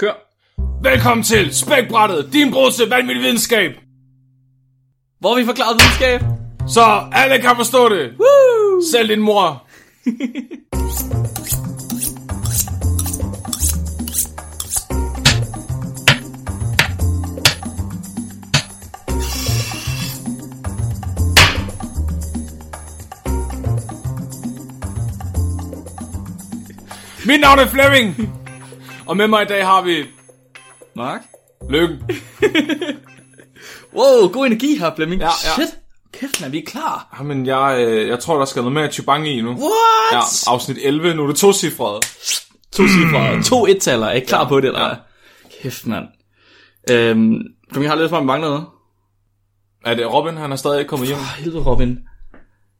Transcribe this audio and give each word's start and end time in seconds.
Kør. 0.00 0.12
Velkommen 0.82 1.24
til 1.24 1.54
Spækbrættet, 1.54 2.32
din 2.32 2.52
bror 2.52 2.70
til 2.70 2.88
vanvittig 2.88 3.22
videnskab. 3.22 3.70
Hvor 5.18 5.36
vi 5.36 5.44
forklaret 5.44 5.76
videnskab? 5.80 6.20
Så 6.68 6.80
alle 7.12 7.38
kan 7.38 7.56
forstå 7.56 7.88
det. 7.88 8.12
Woo! 8.18 8.80
Selv 8.92 9.08
din 9.08 9.20
mor. 9.20 9.66
Mit 27.26 27.40
navn 27.40 27.58
er 27.58 27.66
Flemming. 27.66 28.40
Og 29.10 29.16
med 29.16 29.28
mig 29.28 29.42
i 29.42 29.46
dag 29.46 29.66
har 29.66 29.82
vi 29.82 30.04
Mark? 30.96 31.20
Lykken. 31.70 31.98
Wow, 33.94 34.32
god 34.32 34.46
energi 34.46 34.78
her, 34.78 34.94
Flemming. 34.96 35.20
Ja, 35.20 35.26
ja. 35.26 35.54
Shit. 35.54 35.78
Kæft, 36.12 36.40
man, 36.40 36.52
vi 36.52 36.58
er 36.58 36.62
klar. 36.66 37.16
Jamen, 37.18 37.46
jeg, 37.46 37.76
øh, 37.78 38.08
jeg 38.08 38.18
tror, 38.18 38.38
der 38.38 38.44
skal 38.44 38.62
noget 38.62 38.74
mere 38.74 38.92
Chubangi 38.92 39.30
i 39.30 39.40
nu. 39.40 39.50
What? 39.50 40.12
Ja, 40.12 40.20
afsnit 40.46 40.78
11. 40.82 41.14
Nu 41.14 41.22
er 41.22 41.26
det 41.26 41.36
to 41.36 41.52
cifrede. 41.52 42.00
To 42.72 42.82
cifre. 42.88 43.42
To 43.42 43.66
et-taller. 43.66 44.06
Er 44.06 44.12
I 44.12 44.20
klar 44.20 44.48
på 44.48 44.60
det, 44.60 44.66
eller? 44.66 44.88
Ja. 44.88 44.94
Kæft, 45.62 45.86
mand. 45.86 46.04
Øhm, 46.90 47.40
Flemming, 47.70 47.82
jeg 47.82 47.90
har 47.90 47.96
lidt 47.96 48.10
for, 48.10 48.16
at 48.16 48.22
vi 48.22 48.26
mangler 48.26 48.48
noget. 48.48 48.64
Er 49.84 49.94
det 49.94 50.12
Robin? 50.12 50.36
Han 50.36 50.52
er 50.52 50.56
stadig 50.56 50.78
ikke 50.78 50.88
kommet 50.88 51.08
hjem. 51.08 51.18
Ah, 51.18 51.44
helvede, 51.44 51.64
Robin. 51.64 51.98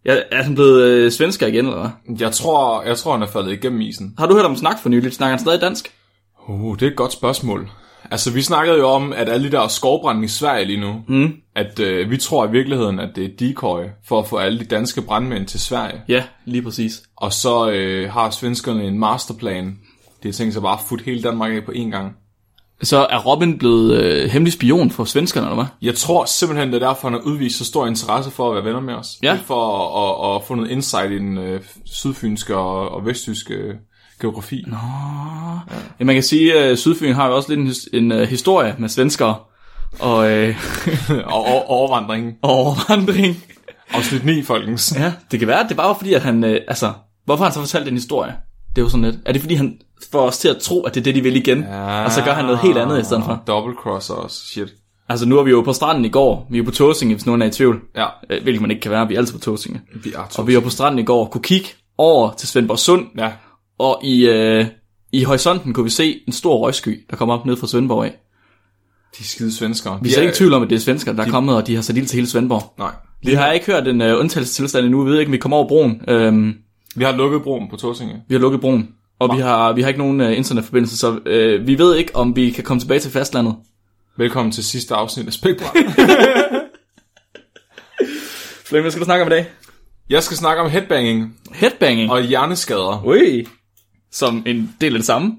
Jeg, 0.04 0.24
er 0.32 0.42
han 0.42 0.54
blevet 0.54 0.82
øh, 0.82 1.12
svensker 1.12 1.46
igen, 1.46 1.66
eller 1.66 1.80
hvad? 1.80 2.18
Jeg 2.20 2.32
tror, 2.32 2.82
jeg 2.82 2.98
tror, 2.98 3.12
han 3.12 3.22
er 3.22 3.26
faldet 3.26 3.52
igennem 3.52 3.80
isen. 3.80 4.14
Har 4.18 4.26
du 4.26 4.34
hørt 4.34 4.44
om 4.44 4.56
snak 4.56 4.82
for 4.82 4.88
nyligt? 4.88 5.14
Snakker 5.14 5.30
han 5.30 5.38
stadig 5.38 5.60
dansk? 5.60 5.94
Uh, 6.48 6.76
det 6.78 6.86
er 6.86 6.90
et 6.90 6.96
godt 6.96 7.12
spørgsmål. 7.12 7.70
Altså, 8.10 8.32
vi 8.32 8.42
snakkede 8.42 8.78
jo 8.78 8.88
om, 8.88 9.12
at 9.12 9.28
alle 9.28 9.46
de 9.46 9.52
der 9.56 9.68
skovbrænde 9.68 10.24
i 10.24 10.28
Sverige 10.28 10.64
lige 10.64 10.80
nu, 10.80 10.94
Mm. 11.08 11.32
at 11.56 11.78
øh, 11.80 12.10
vi 12.10 12.16
tror 12.16 12.46
i 12.46 12.50
virkeligheden, 12.50 12.98
at 12.98 13.08
det 13.16 13.24
er 13.24 13.28
decoy 13.38 13.84
for 14.08 14.18
at 14.18 14.26
få 14.28 14.36
alle 14.36 14.58
de 14.58 14.64
danske 14.64 15.02
brandmænd 15.02 15.46
til 15.46 15.60
Sverige. 15.60 16.00
Ja, 16.08 16.24
lige 16.44 16.62
præcis. 16.62 17.02
Og 17.16 17.32
så 17.32 17.70
øh, 17.70 18.10
har 18.12 18.30
svenskerne 18.30 18.84
en 18.84 18.98
masterplan. 18.98 19.78
Det 20.22 20.28
er 20.28 20.32
tænkt 20.32 20.52
sig 20.52 20.62
bare 20.62 20.72
at 20.78 20.84
futte 20.88 21.04
hele 21.04 21.22
Danmark 21.22 21.52
af 21.52 21.64
på 21.64 21.72
én 21.72 21.90
gang. 21.90 22.12
Så 22.82 23.06
er 23.10 23.18
Robin 23.18 23.58
blevet 23.58 24.02
øh, 24.02 24.30
hemmelig 24.30 24.52
spion 24.52 24.90
for 24.90 25.04
svenskerne, 25.04 25.46
eller 25.46 25.54
hvad? 25.54 25.64
Jeg 25.82 25.94
tror 25.94 26.24
simpelthen, 26.24 26.72
det 26.72 26.82
er 26.82 26.86
derfor, 26.88 27.08
han 27.08 27.12
har 27.18 27.26
udvist 27.26 27.58
så 27.58 27.64
stor 27.64 27.86
interesse 27.86 28.30
for 28.30 28.48
at 28.48 28.54
være 28.54 28.64
venner 28.64 28.80
med 28.80 28.94
os. 28.94 29.08
Ja. 29.22 29.32
Det 29.32 29.40
er 29.40 29.44
for 29.44 29.78
at, 29.98 30.30
at, 30.30 30.36
at 30.36 30.46
få 30.48 30.54
noget 30.54 30.70
insight 30.70 31.12
i 31.12 31.18
den 31.18 31.38
øh, 31.38 31.60
sydfynske 31.84 32.56
og, 32.56 32.88
og 32.88 33.06
vesttyske 33.06 33.54
øh, 33.54 33.74
geografi. 34.20 34.64
Nå. 34.66 34.76
Ja, 36.00 36.04
man 36.04 36.14
kan 36.14 36.22
sige, 36.22 36.54
at 36.58 36.78
Sydfyn 36.78 37.14
har 37.14 37.26
jo 37.28 37.36
også 37.36 37.48
lidt 37.48 37.60
en, 37.60 37.66
his- 37.68 37.88
en 37.98 38.12
uh, 38.12 38.18
historie 38.18 38.74
med 38.78 38.88
svenskere 38.88 39.34
og, 39.98 40.30
øh, 40.32 40.56
og, 41.26 41.44
og 41.46 41.70
overvandringen. 41.70 42.32
og 42.42 42.50
overvandring. 42.50 43.36
Afsnit 43.90 44.24
9, 44.24 44.42
folkens. 44.42 44.94
Ja, 44.98 45.12
det 45.30 45.38
kan 45.38 45.48
være, 45.48 45.60
at 45.60 45.66
det 45.68 45.76
bare 45.76 45.88
var 45.88 45.94
fordi, 45.94 46.14
at 46.14 46.22
han, 46.22 46.44
øh, 46.44 46.60
altså, 46.68 46.92
hvorfor 47.24 47.44
han 47.44 47.52
så 47.52 47.60
fortalt 47.60 47.86
den 47.86 47.94
historie? 47.94 48.32
Det 48.76 48.78
er 48.78 48.84
jo 48.84 48.88
sådan 48.88 49.04
lidt. 49.04 49.16
Er 49.26 49.32
det 49.32 49.40
fordi, 49.40 49.54
han 49.54 49.78
får 50.12 50.20
os 50.26 50.38
til 50.38 50.48
at 50.48 50.56
tro, 50.58 50.82
at 50.82 50.94
det 50.94 51.00
er 51.00 51.04
det, 51.04 51.14
de 51.14 51.22
vil 51.22 51.36
igen? 51.36 51.60
Ja. 51.60 52.04
Og 52.04 52.12
så 52.12 52.22
gør 52.24 52.32
han 52.32 52.44
noget 52.44 52.60
helt 52.60 52.78
andet 52.78 53.00
i 53.00 53.04
stedet 53.04 53.24
for. 53.24 53.42
Double 53.46 53.74
crosser 53.82 54.14
os. 54.14 54.32
Shit. 54.32 54.68
Altså, 55.08 55.26
nu 55.26 55.38
er 55.38 55.42
vi 55.42 55.50
jo 55.50 55.62
på 55.62 55.72
stranden 55.72 56.04
i 56.04 56.08
går. 56.08 56.46
Vi 56.50 56.58
er 56.58 56.62
på 56.62 56.70
Tåsinge, 56.70 57.14
hvis 57.14 57.26
nogen 57.26 57.42
er 57.42 57.46
i 57.46 57.50
tvivl. 57.50 57.80
Ja, 57.96 58.06
Øh, 58.30 58.42
Hvilket 58.42 58.60
man 58.60 58.70
ikke 58.70 58.80
kan 58.80 58.90
være. 58.90 59.08
Vi 59.08 59.14
er 59.14 59.18
altid 59.18 59.32
på 59.34 59.40
Tåsinge. 59.40 59.80
vi 60.04 60.12
er 60.12 60.26
to. 60.30 60.42
Og 60.42 60.48
vi 60.48 60.54
var 60.54 60.60
på 60.60 60.70
stranden 60.70 60.98
i 60.98 61.02
går 61.04 61.24
og 61.24 61.30
kunne 61.30 61.42
kigge 61.42 61.68
over 61.98 62.32
til 62.32 62.48
Svendborg 62.48 62.78
Sund. 62.78 63.06
Ja, 63.18 63.30
Og 63.80 64.00
i, 64.04 64.28
øh, 64.28 64.66
i 65.12 65.22
horisonten 65.22 65.72
kunne 65.72 65.84
vi 65.84 65.90
se 65.90 66.20
en 66.26 66.32
stor 66.32 66.58
røgsky, 66.58 67.04
der 67.10 67.16
kom 67.16 67.30
op 67.30 67.46
ned 67.46 67.56
fra 67.56 67.66
Svendborg 67.66 68.04
af. 68.04 68.10
de 69.18 69.20
er 69.20 69.24
skide 69.24 69.54
svenskere. 69.54 69.98
Vi 70.02 70.08
er 70.08 70.12
slet 70.12 70.22
ikke 70.22 70.32
i 70.32 70.36
tvivl 70.36 70.52
om, 70.54 70.62
at 70.62 70.70
det 70.70 70.76
er 70.76 70.80
svensker, 70.80 71.12
der 71.12 71.24
er 71.24 71.30
kommet, 71.30 71.56
og 71.56 71.66
de 71.66 71.74
har 71.74 71.82
sat 71.82 71.96
ild 71.96 72.06
til 72.06 72.16
hele 72.16 72.26
Svendborg. 72.28 72.74
Nej. 72.78 72.90
Vi 73.22 73.32
har 73.32 73.52
ikke 73.52 73.66
hørt 73.66 73.88
en 73.88 74.00
uh, 74.00 74.20
undtagelsestilstand 74.20 74.84
endnu. 74.84 75.04
Vi 75.04 75.10
ved 75.10 75.18
ikke, 75.18 75.28
om 75.28 75.32
vi 75.32 75.38
kommer 75.38 75.56
over 75.56 75.68
broen. 75.68 76.02
Øhm, 76.08 76.54
Vi 76.94 77.04
har 77.04 77.12
lukket 77.12 77.42
broen 77.42 77.68
på 77.70 77.76
Tåsinge. 77.76 78.22
vi 78.28 78.34
har 78.34 78.40
lukket 78.40 78.60
broen, 78.60 78.88
og 79.18 79.36
vi 79.36 79.40
har, 79.42 79.72
vi 79.72 79.82
har 79.82 79.88
ikke 79.88 80.00
nogen 80.00 80.20
uh, 80.20 80.36
internetforbindelse, 80.36 80.98
så 80.98 81.10
uh, 81.10 81.66
vi 81.66 81.78
ved 81.78 81.96
ikke, 81.96 82.16
om 82.16 82.36
vi 82.36 82.50
kan 82.50 82.64
komme 82.64 82.80
tilbage 82.80 83.00
til 83.00 83.10
fastlandet. 83.10 83.54
Velkommen 84.18 84.52
til 84.52 84.64
sidste 84.64 84.94
afsnit 84.94 85.26
af 85.26 85.32
Spækbræt. 85.32 85.70
Flemming, 88.66 88.82
hvad 88.84 88.90
skal 88.90 89.00
du 89.00 89.04
snakke 89.04 89.22
om 89.24 89.28
i 89.28 89.34
dag? 89.34 89.46
Jeg 90.10 90.22
skal 90.22 90.36
snakke 90.36 90.62
om 90.62 90.70
headbanging 90.70 91.36
Headbanging. 91.52 92.10
og 92.10 92.22
hjerneskader. 92.22 93.02
Ui. 93.06 93.46
Som 94.12 94.42
en 94.46 94.74
del 94.80 94.92
af 94.94 94.98
det 94.98 95.06
samme. 95.06 95.32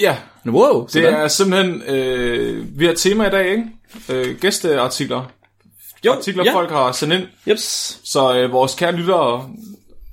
Ja, 0.00 0.16
Wow, 0.46 0.82
det 0.82 0.90
sådan. 0.92 1.14
er 1.14 1.28
simpelthen... 1.28 1.82
Øh, 1.82 2.78
vi 2.78 2.86
har 2.86 2.92
tema 2.94 3.26
i 3.26 3.30
dag, 3.30 3.50
ikke? 3.50 3.64
Øh, 4.08 4.38
gæsteartikler. 4.40 5.30
jo, 6.06 6.12
Artikler, 6.12 6.44
ja. 6.44 6.54
folk 6.54 6.70
har 6.70 6.92
sendt 6.92 7.14
ind. 7.14 7.22
Jeps. 7.48 7.98
Så 8.04 8.36
øh, 8.38 8.52
vores 8.52 8.74
kære 8.74 8.92
lyttere 8.92 9.48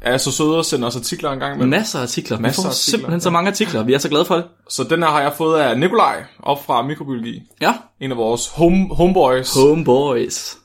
er 0.01 0.17
så 0.17 0.31
søde 0.31 0.59
at 0.59 0.65
sende 0.65 0.87
os 0.87 0.95
artikler 0.95 1.31
en 1.31 1.39
gang 1.39 1.57
med. 1.57 1.65
Masser 1.65 1.99
af 1.99 2.03
artikler. 2.03 2.39
Masser 2.39 2.61
vi 2.61 2.63
får 2.63 2.69
artikler, 2.69 2.91
simpelthen 2.91 3.21
så 3.21 3.29
mange 3.29 3.49
artikler. 3.49 3.83
Vi 3.83 3.93
er 3.93 3.97
så 3.97 4.09
glade 4.09 4.25
for 4.25 4.35
det. 4.35 4.45
Så 4.69 4.83
den 4.83 5.03
her 5.03 5.09
har 5.09 5.21
jeg 5.21 5.33
fået 5.37 5.59
af 5.59 5.79
Nikolaj 5.79 6.23
op 6.43 6.65
fra 6.65 6.81
Mikrobiologi. 6.81 7.41
Ja. 7.61 7.73
En 7.99 8.11
af 8.11 8.17
vores 8.17 8.47
home, 8.47 8.95
homeboys. 8.95 9.53
Homeboys. 9.53 10.57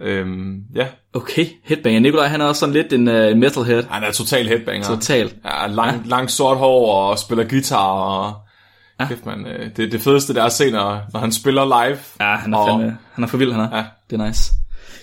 Øhm, 0.00 0.56
ja, 0.74 0.86
Okay, 1.14 1.46
headbanger. 1.64 2.00
Nikolaj, 2.00 2.26
han 2.26 2.40
er 2.40 2.44
også 2.44 2.60
sådan 2.60 2.72
lidt 2.72 2.92
en 2.92 3.08
uh, 3.08 3.36
metalhead. 3.38 3.82
han 3.90 4.02
er 4.02 4.12
total 4.12 4.48
headbanger. 4.48 4.86
Total. 4.86 5.32
Ja, 5.44 5.66
lang, 5.66 5.90
ja. 6.04 6.08
lang 6.08 6.30
sort 6.30 6.56
hår 6.56 6.92
og 7.10 7.18
spiller 7.18 7.44
guitar 7.48 7.86
og... 7.92 8.32
Ja. 9.00 9.06
Kæft, 9.08 9.26
man, 9.26 9.46
øh, 9.46 9.70
det, 9.76 9.92
det 9.92 10.00
fedeste, 10.00 10.34
der 10.34 10.40
er 10.42 10.46
at 10.46 10.52
se, 10.52 10.70
når, 10.70 11.00
når 11.12 11.20
han 11.20 11.32
spiller 11.32 11.64
live. 11.64 11.98
Ja, 12.20 12.36
han 12.36 12.54
er, 12.54 12.58
Og- 12.58 12.68
fandme, 12.68 12.98
han 13.12 13.24
er 13.24 13.28
for 13.28 13.36
vild, 13.36 13.52
han 13.52 13.60
er. 13.60 13.76
Ja. 13.76 13.84
Det 14.10 14.20
er 14.20 14.26
nice. 14.26 14.52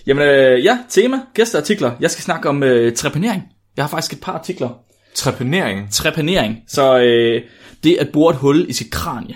Jamen, 0.07 0.23
øh, 0.23 0.65
ja, 0.65 0.77
tema, 0.89 1.19
gæsteartikler. 1.33 1.91
Jeg 1.99 2.11
skal 2.11 2.23
snakke 2.23 2.49
om 2.49 2.63
øh, 2.63 2.95
trepanering. 2.95 3.43
Jeg 3.77 3.83
har 3.83 3.89
faktisk 3.89 4.13
et 4.13 4.21
par 4.21 4.33
artikler. 4.33 4.69
Trepanering. 5.15 5.91
Trepanering. 5.91 6.57
Så 6.67 6.97
øh, 6.99 7.41
det 7.83 7.97
at 7.99 8.09
bore 8.13 8.31
et 8.33 8.37
hul 8.39 8.65
i 8.69 8.73
sit 8.73 8.91
kranie. 8.91 9.35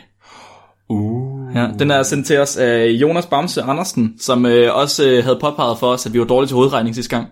Uh. 0.90 1.35
Ja, 1.56 1.68
den 1.80 1.92
er 1.92 2.04
sendt 2.04 2.28
til 2.28 2.40
os 2.40 2.58
af 2.58 2.88
Jonas 2.88 3.26
Bamse 3.26 3.62
Andersen, 3.62 4.14
som 4.20 4.46
øh, 4.46 4.76
også 4.76 5.10
øh, 5.10 5.24
havde 5.24 5.38
påpeget 5.42 5.80
for 5.80 5.88
os, 5.88 6.06
at 6.06 6.14
vi 6.14 6.20
var 6.20 6.26
dårlige 6.26 6.48
til 6.48 6.56
hovedregning 6.56 6.96
sidste 6.96 7.16
gang. 7.16 7.28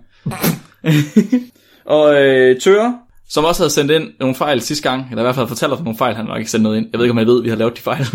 og 1.85 2.21
øh, 2.21 2.59
Tøre, 2.61 2.97
som 3.29 3.45
også 3.45 3.63
havde 3.63 3.69
sendt 3.69 3.91
ind 3.91 4.03
nogle 4.19 4.35
fejl 4.35 4.61
sidste 4.61 4.89
gang, 4.89 5.09
eller 5.09 5.21
i 5.21 5.25
hvert 5.25 5.35
fald 5.35 5.47
fortalt 5.47 5.73
os 5.73 5.79
nogle 5.79 5.97
fejl, 5.97 6.15
han 6.15 6.27
har 6.27 6.35
ikke 6.35 6.51
sendt 6.51 6.63
noget 6.63 6.77
ind. 6.77 6.85
Jeg 6.91 6.97
ved 6.99 7.05
ikke, 7.05 7.11
om 7.11 7.17
han 7.17 7.27
ved, 7.27 7.39
at 7.39 7.43
vi 7.43 7.49
har 7.49 7.55
lavet 7.55 7.77
de 7.77 7.81
fejl. 7.81 8.05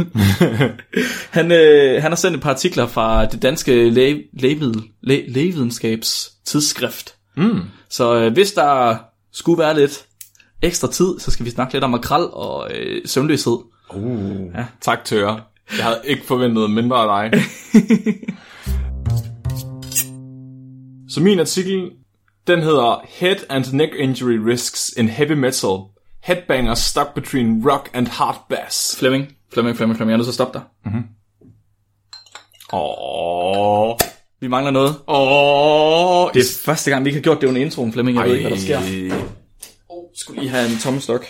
han, 1.39 1.53
øh, 1.53 2.03
han 2.03 2.11
har 2.11 2.17
sendt 2.17 2.37
et 2.37 2.43
par 2.43 2.51
artikler 2.51 2.87
fra 2.87 3.27
det 3.27 3.43
danske 3.43 3.91
læge, 3.91 4.23
lægemiddel, 4.33 4.83
læ, 5.03 5.25
lægevidenskabs 5.29 6.33
tidsskrift. 6.47 7.15
Mm. 7.37 7.61
Så 7.91 8.15
øh, 8.15 8.33
hvis 8.33 8.53
der 8.53 8.97
skulle 9.33 9.59
være 9.59 9.77
lidt 9.77 10.05
ekstra 10.63 10.89
tid, 10.89 11.19
så 11.19 11.31
skal 11.31 11.47
vi 11.47 11.51
snakke 11.51 11.73
lidt 11.73 11.85
om 11.85 11.91
makrel 11.91 12.27
og 12.33 12.71
øh, 12.75 13.03
søvnløshed. 13.05 13.57
Uh. 13.95 14.55
Ja. 14.55 14.65
Tak, 14.81 15.05
Tøre. 15.05 15.41
Jeg 15.77 15.85
havde 15.85 16.01
ikke 16.05 16.25
forventet 16.27 16.71
mindre 16.71 16.97
af 16.97 17.31
dig. 17.31 17.41
Så 21.09 21.21
min 21.21 21.41
artikel, 21.41 21.91
den 22.47 22.63
hedder 22.63 23.03
Head 23.09 23.37
and 23.49 23.65
Neck 23.73 23.93
Injury 23.99 24.37
Risks 24.37 24.93
in 24.97 25.09
Heavy 25.09 25.33
Metal. 25.33 25.71
Headbangers 26.23 26.79
stuck 26.79 27.15
between 27.15 27.69
rock 27.71 27.91
and 27.95 28.07
hard 28.07 28.37
bass. 28.49 28.97
Flemming, 28.99 29.27
Flemming, 29.53 29.77
Flemming, 29.77 29.97
Flemming, 29.97 30.11
jeg 30.11 30.15
er 30.15 30.17
nødt 30.17 30.27
til 30.27 30.31
at 30.31 30.35
stoppe 30.35 30.59
dig. 30.59 30.67
Åh. 32.73 33.97
Vi 34.41 34.49
mangler 34.49 34.71
noget. 34.71 34.95
Åh. 35.09 36.31
Det 36.35 36.41
er 36.41 36.45
første 36.65 36.91
gang, 36.91 37.05
vi 37.05 37.09
ikke 37.09 37.19
har 37.19 37.23
gjort 37.23 37.41
det 37.41 37.47
under 37.47 37.61
introen, 37.61 37.93
Flemming. 37.93 38.19
Jeg 38.19 38.25
ved 38.29 38.35
ikke, 38.37 38.49
hvad 38.49 38.59
der 38.59 38.63
sker. 38.65 39.17
Oh, 39.89 40.05
skulle 40.15 40.41
lige 40.41 40.51
have 40.51 40.73
en 40.73 40.79
tommestok. 40.79 41.27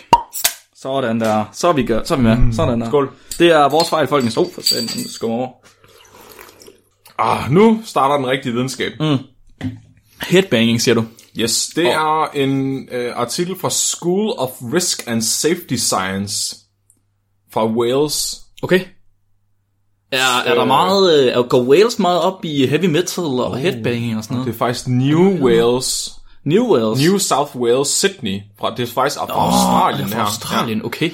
Sådan 0.83 1.21
der. 1.21 1.45
Så 1.53 1.69
er 1.69 1.73
vi, 1.73 1.83
gør. 1.87 2.05
Så 2.05 2.15
er 2.15 2.19
vi 2.19 2.23
med. 2.25 2.37
Mm, 2.37 2.53
Sådan 2.53 2.81
der. 2.81 2.87
skål. 2.89 3.11
Det 3.39 3.47
er 3.53 3.69
vores 3.69 3.89
fejl, 3.91 4.07
folkens. 4.09 4.37
Oh, 4.37 4.47
for 4.55 4.61
satan, 4.61 4.87
den 4.87 5.09
skummer 5.09 5.37
over. 5.37 5.49
Ah, 7.19 7.51
nu 7.53 7.81
starter 7.85 8.17
den 8.17 8.27
rigtige 8.27 8.53
videnskab. 8.53 8.93
Mm. 9.01 9.17
Headbanging, 10.23 10.81
siger 10.81 10.95
du. 10.95 11.05
Yes, 11.39 11.67
det 11.77 11.87
oh. 11.87 11.93
er 11.93 12.31
en 12.35 12.89
øh, 12.93 13.13
artikel 13.17 13.57
fra 13.59 13.71
School 13.71 14.35
of 14.39 14.51
Risk 14.75 15.03
and 15.07 15.23
Safety 15.23 15.75
Science 15.75 16.57
fra 17.53 17.67
Wales. 17.67 18.41
Okay. 18.63 18.81
Er, 20.13 20.39
er 20.47 20.55
der 20.55 20.65
meget, 20.65 21.21
øh, 21.27 21.33
er- 21.33 21.43
går 21.43 21.63
Wales 21.63 21.99
meget 21.99 22.21
op 22.21 22.45
i 22.45 22.67
heavy 22.67 22.85
metal 22.85 23.25
og 23.25 23.57
headbanging 23.59 24.17
og 24.17 24.25
sådan 24.25 24.35
noget? 24.37 24.47
Det 24.47 24.55
er 24.55 24.59
faktisk 24.59 24.89
New 24.89 25.45
Wales. 25.45 26.11
New 26.45 26.75
Wales? 26.75 27.09
New 27.09 27.19
South 27.19 27.57
Wales, 27.57 27.89
Sydney. 27.89 28.41
Fra, 28.61 28.75
det 28.77 28.89
er 28.89 28.93
faktisk 28.93 29.17
fra 29.17 29.37
Åh, 29.37 29.45
Australien 29.55 30.05
er 30.05 30.09
her. 30.09 30.15
fra 30.17 30.25
Australien, 30.25 30.85
okay. 30.85 31.11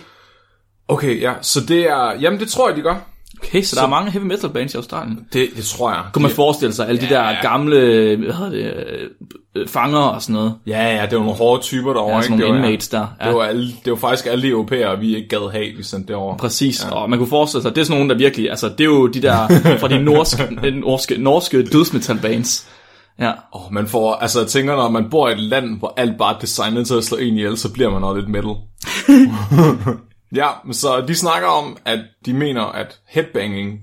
Okay, 0.88 1.20
ja, 1.20 1.32
så 1.42 1.60
det 1.60 1.90
er... 1.90 2.20
Jamen, 2.20 2.40
det 2.40 2.48
tror 2.48 2.68
jeg, 2.68 2.76
de 2.76 2.82
gør. 2.82 2.94
Okay, 3.42 3.62
så, 3.62 3.70
så 3.70 3.76
der 3.76 3.82
er 3.82 3.86
mange 3.90 4.10
heavy 4.10 4.24
metal 4.24 4.50
bands 4.50 4.74
i 4.74 4.76
Australien. 4.76 5.18
Det, 5.32 5.48
det 5.56 5.64
tror 5.64 5.90
jeg. 5.90 6.02
Kunne 6.12 6.22
man 6.22 6.30
forestille 6.30 6.74
sig, 6.74 6.88
alle 6.88 7.00
de 7.00 7.06
Ja, 7.06 7.14
der 7.14 7.22
ja. 7.30 7.40
gamle, 7.42 7.76
hvad 8.16 8.34
hedder 8.34 8.50
det, 8.50 8.58
øh, 8.64 9.08
øh, 9.54 9.68
fanger 9.68 9.98
og 9.98 10.22
sådan 10.22 10.32
noget. 10.34 10.54
Ja, 10.66 10.96
ja, 10.96 11.02
det 11.06 11.12
var 11.12 11.24
nogle 11.24 11.34
hårde 11.38 11.62
typer 11.62 11.92
derovre, 11.92 12.10
Ja, 12.12 12.16
ikke? 12.18 12.24
sådan 12.24 12.38
nogle 12.38 12.54
det 12.54 12.62
var, 12.62 12.66
inmates 12.68 12.88
der. 12.88 13.06
Ja. 13.20 13.28
Det 13.28 13.34
var, 13.36 13.42
alle, 13.44 13.66
det 13.84 13.90
var 13.92 13.96
faktisk 13.98 14.26
alle 14.26 14.42
de 14.42 14.48
europæere, 14.48 14.98
vi 14.98 15.16
ikke 15.16 15.28
gad 15.28 15.52
have, 15.52 15.66
vi 15.76 15.82
sendte 15.82 16.12
derovre. 16.12 16.36
Præcis, 16.38 16.84
ja. 16.84 16.90
og 16.94 17.10
man 17.10 17.18
kunne 17.18 17.28
forestille 17.28 17.62
sig, 17.62 17.74
det 17.74 17.80
er 17.80 17.84
sådan 17.84 17.98
nogle, 17.98 18.10
der 18.14 18.18
virkelig, 18.18 18.50
altså 18.50 18.68
det 18.68 18.80
er 18.80 18.84
jo 18.84 19.06
de 19.06 19.22
der 19.22 19.48
fra 19.80 19.88
de 19.88 19.98
norske, 19.98 20.70
norske, 20.70 21.18
norske 21.18 21.62
dødsmetal 21.62 22.18
bands. 22.18 22.66
Ja, 23.18 23.32
Oh, 23.52 23.72
man 23.72 23.86
får, 23.88 24.14
altså 24.14 24.40
jeg 24.40 24.48
tænker, 24.48 24.76
når 24.76 24.88
man 24.88 25.10
bor 25.10 25.28
i 25.28 25.32
et 25.32 25.40
land, 25.40 25.78
hvor 25.78 25.94
alt 25.96 26.18
bare 26.18 26.34
er 26.34 26.38
designet 26.38 26.86
til 26.86 26.94
at 26.94 27.04
slå 27.04 27.16
en 27.16 27.34
ihjel, 27.36 27.58
så 27.58 27.72
bliver 27.72 27.90
man 27.90 28.04
også 28.04 28.20
lidt 28.20 28.30
metal. 28.30 28.54
ja, 30.40 30.48
så 30.72 31.04
de 31.08 31.14
snakker 31.14 31.48
om, 31.48 31.76
at 31.84 32.00
de 32.26 32.34
mener, 32.34 32.62
at 32.62 33.00
headbanging 33.08 33.80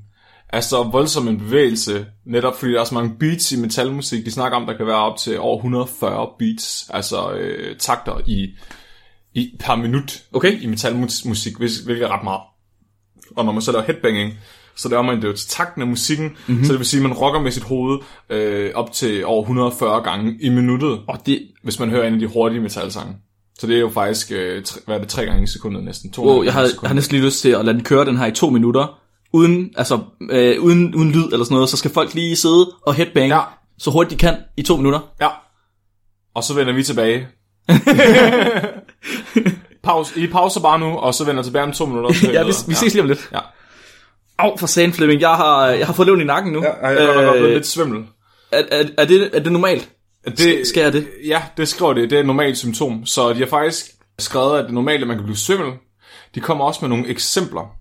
er 0.49 0.61
så 0.61 0.83
voldsom 0.83 1.27
en 1.27 1.37
bevægelse, 1.37 2.05
netop 2.25 2.59
fordi 2.59 2.71
der 2.71 2.79
er 2.79 2.83
så 2.83 2.93
mange 2.93 3.15
beats 3.19 3.51
i 3.51 3.59
metalmusik. 3.59 4.25
De 4.25 4.31
snakker 4.31 4.57
om, 4.57 4.65
der 4.65 4.77
kan 4.77 4.87
være 4.87 4.95
op 4.95 5.17
til 5.17 5.39
over 5.39 5.57
140 5.57 6.29
beats, 6.39 6.89
altså 6.89 7.31
øh, 7.31 7.77
takter 7.77 8.21
i, 8.25 8.47
i 9.33 9.57
per 9.59 9.75
minut 9.75 10.23
Okay. 10.33 10.61
i 10.61 10.67
metalmusik, 10.67 11.57
hvilket 11.57 12.03
er 12.03 12.17
ret 12.17 12.23
meget. 12.23 12.41
Og 13.35 13.45
når 13.45 13.51
man 13.51 13.61
så 13.61 13.71
laver 13.71 13.85
headbanging, 13.85 14.33
så 14.81 14.89
laver 14.89 15.03
man 15.03 15.21
det 15.21 15.27
jo 15.27 15.33
til 15.33 15.49
takten 15.49 15.81
af 15.81 15.87
musikken, 15.87 16.31
mm-hmm. 16.47 16.65
så 16.65 16.71
det 16.71 16.79
vil 16.79 16.87
sige, 16.87 16.99
at 16.99 17.03
man 17.09 17.13
rocker 17.17 17.41
med 17.41 17.51
sit 17.51 17.63
hoved 17.63 17.99
øh, 18.29 18.71
op 18.75 18.91
til 18.91 19.25
over 19.25 19.41
140 19.41 20.01
gange 20.03 20.37
i 20.41 20.49
minuttet, 20.49 20.99
og 21.07 21.17
det, 21.25 21.41
hvis 21.63 21.79
man 21.79 21.89
hører 21.89 22.07
en 22.07 22.13
af 22.13 22.19
de 22.19 22.27
hurtige 22.27 22.61
metalsange. 22.61 23.13
Så 23.59 23.67
det 23.67 23.75
er 23.75 23.79
jo 23.79 23.89
faktisk, 23.89 24.31
øh, 24.31 24.63
tre, 24.63 24.79
hvad 24.85 24.95
er 24.95 24.99
det, 24.99 25.09
tre 25.09 25.25
gange 25.25 25.43
i 25.43 25.47
sekundet 25.47 25.83
næsten? 25.83 26.11
To 26.11 26.25
wow, 26.25 26.41
jeg 26.43 26.49
i 26.49 26.51
har, 26.51 26.87
har 26.87 26.93
næsten 26.93 27.15
lige 27.17 27.25
lyst 27.25 27.41
til 27.41 27.49
at 27.49 27.65
lade 27.65 27.77
den 27.77 27.83
køre 27.83 28.05
den 28.05 28.17
her 28.17 28.25
i 28.25 28.31
to 28.31 28.49
minutter, 28.49 28.99
uden, 29.33 29.69
altså, 29.77 29.99
øh, 30.29 30.61
uden, 30.61 30.95
uden 30.95 31.11
lyd 31.11 31.23
eller 31.23 31.43
sådan 31.43 31.55
noget, 31.55 31.69
så 31.69 31.77
skal 31.77 31.91
folk 31.91 32.13
lige 32.13 32.35
sidde 32.35 32.71
og 32.85 32.93
headbang, 32.93 33.27
Ja. 33.27 33.39
så 33.77 33.91
hurtigt 33.91 34.21
de 34.21 34.25
kan 34.25 34.35
i 34.57 34.61
to 34.63 34.77
minutter. 34.77 34.99
Ja. 35.21 35.27
Og 36.35 36.43
så 36.43 36.53
vender 36.53 36.73
vi 36.73 36.83
tilbage. 36.83 37.27
Pause. 39.83 40.19
I 40.19 40.27
pauser 40.27 40.61
bare 40.61 40.79
nu, 40.79 40.85
og 40.85 41.13
så 41.13 41.25
vender 41.25 41.43
tilbage 41.43 41.63
om 41.63 41.71
to 41.71 41.85
minutter. 41.85 42.31
ja, 42.33 42.43
vi, 42.43 42.51
vi 42.67 42.73
ses 42.73 42.93
lige 42.93 43.01
om 43.01 43.07
lidt. 43.07 43.29
Ja. 43.33 43.39
Au, 44.41 44.57
for 44.57 44.67
satan 44.67 44.93
Flemming, 44.93 45.21
jeg 45.21 45.35
har, 45.35 45.67
jeg 45.67 45.85
har 45.85 45.93
fået 45.93 46.05
levn 46.05 46.21
i 46.21 46.23
nakken 46.23 46.53
nu. 46.53 46.63
Ja, 46.63 46.87
jeg 46.87 47.13
har 47.13 47.33
øh, 47.33 47.43
lidt 47.43 47.67
svimmel. 47.67 48.05
er, 48.51 48.63
er, 48.71 48.83
er, 48.97 49.05
det, 49.05 49.29
er 49.33 49.39
det 49.39 49.51
normalt? 49.51 49.89
Det, 50.25 50.77
jeg 50.77 50.93
det? 50.93 51.07
Ja, 51.25 51.43
det 51.57 51.67
skriver 51.67 51.93
det. 51.93 52.09
Det 52.09 52.15
er 52.15 52.19
et 52.19 52.25
normalt 52.25 52.57
symptom. 52.57 53.05
Så 53.05 53.33
de 53.33 53.39
har 53.39 53.45
faktisk 53.45 53.85
skrevet, 54.19 54.57
at 54.57 54.63
det 54.63 54.69
er 54.69 54.73
normalt, 54.73 55.01
at 55.01 55.07
man 55.07 55.17
kan 55.17 55.23
blive 55.23 55.37
svimmel. 55.37 55.73
De 56.35 56.39
kommer 56.39 56.65
også 56.65 56.79
med 56.81 56.89
nogle 56.89 57.07
eksempler. 57.07 57.75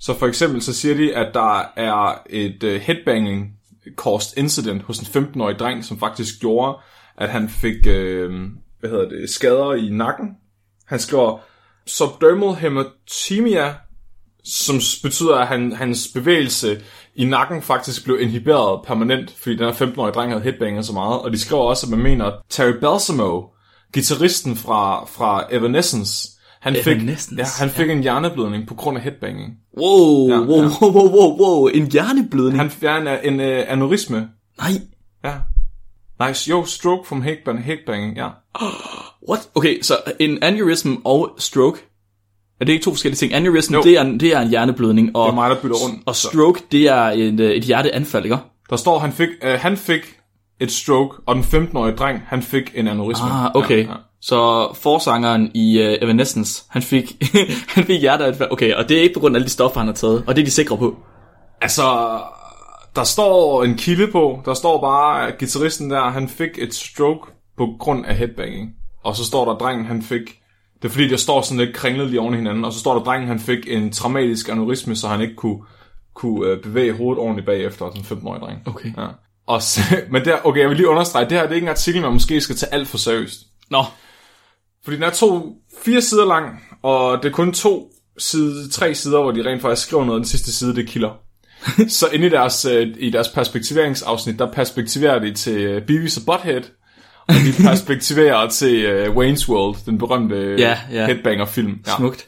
Så 0.00 0.18
for 0.18 0.26
eksempel 0.26 0.62
så 0.62 0.74
siger 0.74 0.94
de, 0.94 1.16
at 1.16 1.34
der 1.34 1.60
er 1.76 2.22
et 2.30 2.62
uh, 2.62 2.70
headbanging 2.70 3.52
caused 3.96 4.38
incident 4.38 4.82
hos 4.82 4.98
en 4.98 5.24
15-årig 5.24 5.58
dreng, 5.58 5.84
som 5.84 5.98
faktisk 5.98 6.40
gjorde, 6.40 6.78
at 7.16 7.28
han 7.28 7.48
fik 7.48 7.76
uh, 7.86 8.32
hvad 8.80 8.90
hedder 8.90 9.08
det, 9.08 9.30
skader 9.30 9.74
i 9.74 9.88
nakken. 9.90 10.26
Han 10.86 10.98
skriver 10.98 11.38
subdermal 11.86 12.54
hematemia, 12.54 13.74
som 14.48 14.80
betyder, 15.02 15.36
at 15.36 15.46
han, 15.46 15.72
hans 15.72 16.08
bevægelse 16.14 16.80
i 17.14 17.24
nakken 17.24 17.62
faktisk 17.62 18.04
blev 18.04 18.20
inhiberet 18.20 18.80
permanent, 18.86 19.30
fordi 19.30 19.56
den 19.56 19.64
her 19.64 19.72
15-årige 19.72 20.12
dreng 20.12 20.30
havde 20.30 20.42
headbanget 20.42 20.86
så 20.86 20.92
meget. 20.92 21.20
Og 21.20 21.32
de 21.32 21.38
skriver 21.38 21.62
også, 21.62 21.86
at 21.86 21.90
man 21.90 21.98
mener, 21.98 22.24
at 22.24 22.34
Terry 22.48 22.72
Balsamo, 22.80 23.42
gitarristen 23.92 24.56
fra, 24.56 25.04
fra 25.04 25.46
Evanescence, 25.50 26.28
han 26.60 26.76
fik, 26.84 26.96
ja, 27.38 27.44
han 27.58 27.70
fik 27.70 27.90
en 27.90 28.00
hjerneblødning 28.00 28.66
på 28.66 28.74
grund 28.74 28.96
af 28.96 29.02
headbanging. 29.02 29.54
Wow, 29.78 30.28
Ja, 30.28 30.40
wow, 30.40 30.62
ja. 30.62 30.68
wow, 30.82 30.92
wow, 30.92 31.10
wow, 31.10 31.40
wow, 31.40 31.66
en 31.66 31.90
hjerneblødning. 31.90 32.58
Han 32.58 32.70
fik 32.70 32.88
en, 32.88 33.08
en, 33.24 33.40
uh, 33.40 33.72
aneurisme. 33.72 34.28
Nej, 34.58 34.70
Ja. 35.24 35.34
Nice. 36.26 36.50
Jo, 36.50 36.64
stroke 36.64 37.08
from 37.08 37.22
headbang, 37.22 37.64
headbanging, 37.64 38.16
ja. 38.16 38.28
what? 39.28 39.48
Okay, 39.54 39.82
så 39.82 39.96
en 40.18 40.42
aneurysm 40.42 40.94
og 41.04 41.34
stroke, 41.38 41.78
er 42.60 42.64
det 42.64 42.72
ikke 42.72 42.84
to 42.84 42.90
forskellige 42.90 43.16
ting? 43.16 43.34
Aneurysm, 43.34 43.74
det 43.82 43.98
er, 43.98 44.00
en, 44.00 44.20
det 44.20 44.34
er 44.34 44.40
en 44.40 44.48
hjerneblødning, 44.48 45.16
og, 45.16 45.26
Det 45.26 45.30
er 45.30 45.34
mig, 45.34 45.50
der 45.50 45.56
bytter 45.56 45.76
rundt. 45.76 46.02
og 46.06 46.16
stroke, 46.16 46.62
det 46.72 46.88
er 46.88 47.02
et, 47.02 47.40
øh, 47.40 47.50
et 47.50 47.64
hjerteanfald, 47.64 48.24
ikke? 48.24 48.38
Der 48.70 48.76
står, 48.76 48.98
han 48.98 49.12
fik, 49.12 49.28
uh, 49.44 49.50
han 49.50 49.76
fik 49.76 50.00
et 50.60 50.72
stroke, 50.72 51.16
og 51.26 51.34
den 51.34 51.44
15-årige 51.44 51.96
dreng, 51.96 52.20
han 52.26 52.42
fik 52.42 52.72
en 52.74 52.88
aneurisme. 52.88 53.26
Ah, 53.30 53.50
okay. 53.54 53.84
Ja, 53.84 53.90
ja. 53.90 53.96
Så 54.20 54.68
forsangeren 54.74 55.50
i 55.54 55.78
uh, 55.78 55.94
Evanescence, 56.02 56.64
han 56.68 56.82
fik, 56.82 57.12
han 57.74 57.84
fik 57.84 58.00
hjerteanfald. 58.00 58.48
Okay, 58.52 58.74
og 58.74 58.88
det 58.88 58.98
er 58.98 59.02
ikke 59.02 59.14
på 59.14 59.20
grund 59.20 59.36
af 59.36 59.38
alle 59.38 59.46
de 59.46 59.50
stoffer, 59.50 59.80
han 59.80 59.86
har 59.88 59.94
taget, 59.94 60.24
og 60.26 60.36
det 60.36 60.42
er 60.42 60.44
de 60.44 60.50
sikre 60.50 60.78
på. 60.78 60.96
Altså, 61.60 61.82
der 62.96 63.04
står 63.04 63.64
en 63.64 63.74
kilde 63.74 64.12
på. 64.12 64.42
Der 64.44 64.54
står 64.54 64.80
bare, 64.80 65.28
at 65.28 65.38
gitarristen 65.38 65.90
der, 65.90 66.10
han 66.10 66.28
fik 66.28 66.50
et 66.58 66.74
stroke 66.74 67.30
på 67.56 67.68
grund 67.78 68.06
af 68.06 68.16
headbanging. 68.16 68.70
Og 69.04 69.16
så 69.16 69.24
står 69.24 69.44
der, 69.44 69.52
at 69.52 69.60
drengen 69.60 69.86
han 69.86 70.02
fik... 70.02 70.20
Det 70.82 70.88
er 70.88 70.92
fordi, 70.92 71.08
der 71.08 71.16
står 71.16 71.42
sådan 71.42 71.64
lidt 71.64 71.76
kringlet 71.76 72.10
lige 72.10 72.20
oven 72.20 72.34
i 72.34 72.36
hinanden. 72.36 72.64
Og 72.64 72.72
så 72.72 72.78
står 72.78 72.92
der, 72.92 73.00
at 73.00 73.06
drengen 73.06 73.28
han 73.28 73.40
fik 73.40 73.58
en 73.66 73.92
traumatisk 73.92 74.48
aneurisme, 74.48 74.96
så 74.96 75.08
han 75.08 75.20
ikke 75.20 75.34
kunne, 75.34 75.58
kunne 76.14 76.50
øh, 76.50 76.62
bevæge 76.62 76.92
hovedet 76.92 77.22
ordentligt 77.22 77.46
bagefter, 77.46 77.90
som 77.94 78.18
15-årig 78.18 78.40
dreng. 78.40 78.58
Okay. 78.66 78.92
Ja. 78.96 79.06
Og 79.46 79.62
så, 79.62 79.80
men 80.12 80.24
der, 80.24 80.38
okay, 80.44 80.60
jeg 80.60 80.68
vil 80.68 80.76
lige 80.76 80.88
understrege, 80.88 81.24
det 81.24 81.32
her 81.32 81.42
det 81.42 81.50
er 81.50 81.54
ikke 81.54 81.64
en 81.64 81.70
artikel, 81.70 82.02
man 82.02 82.12
måske 82.12 82.40
skal 82.40 82.56
tage 82.56 82.74
alt 82.74 82.88
for 82.88 82.98
seriøst. 82.98 83.40
Nå, 83.70 83.84
Fordi 84.84 84.96
den 84.96 85.04
er 85.04 85.10
to, 85.10 85.52
fire 85.84 86.00
sider 86.00 86.24
lang, 86.24 86.60
og 86.82 87.22
det 87.22 87.28
er 87.28 87.32
kun 87.32 87.52
to 87.52 87.92
side, 88.18 88.70
tre 88.70 88.94
sider, 88.94 89.22
hvor 89.22 89.30
de 89.30 89.50
rent 89.50 89.62
faktisk 89.62 89.86
skriver 89.86 90.04
noget, 90.04 90.16
og 90.16 90.20
den 90.20 90.28
sidste 90.28 90.52
side, 90.52 90.74
det 90.74 90.84
er 90.84 90.92
kilder. 90.92 91.20
så 91.98 92.08
inde 92.12 92.26
i 92.26 92.30
deres, 92.30 92.64
øh, 92.64 92.94
i 92.98 93.10
deres 93.10 93.28
perspektiveringsafsnit, 93.28 94.38
der 94.38 94.52
perspektiverer 94.52 95.18
de 95.18 95.34
til 95.34 95.60
øh, 95.60 95.86
Beavis 95.86 96.16
og 96.16 96.22
Butthead, 96.26 96.62
og 97.28 97.34
de 97.34 97.62
perspektiverer 97.62 98.48
til 98.48 98.84
øh, 98.84 99.16
Wayne's 99.16 99.48
World, 99.48 99.76
den 99.86 99.98
berømte 99.98 100.34
øh, 100.36 100.60
Ja, 100.60 100.78
ja. 100.92 101.06
headbanger-film. 101.06 101.78
Ja. 101.86 101.96
smukt. 101.96 102.26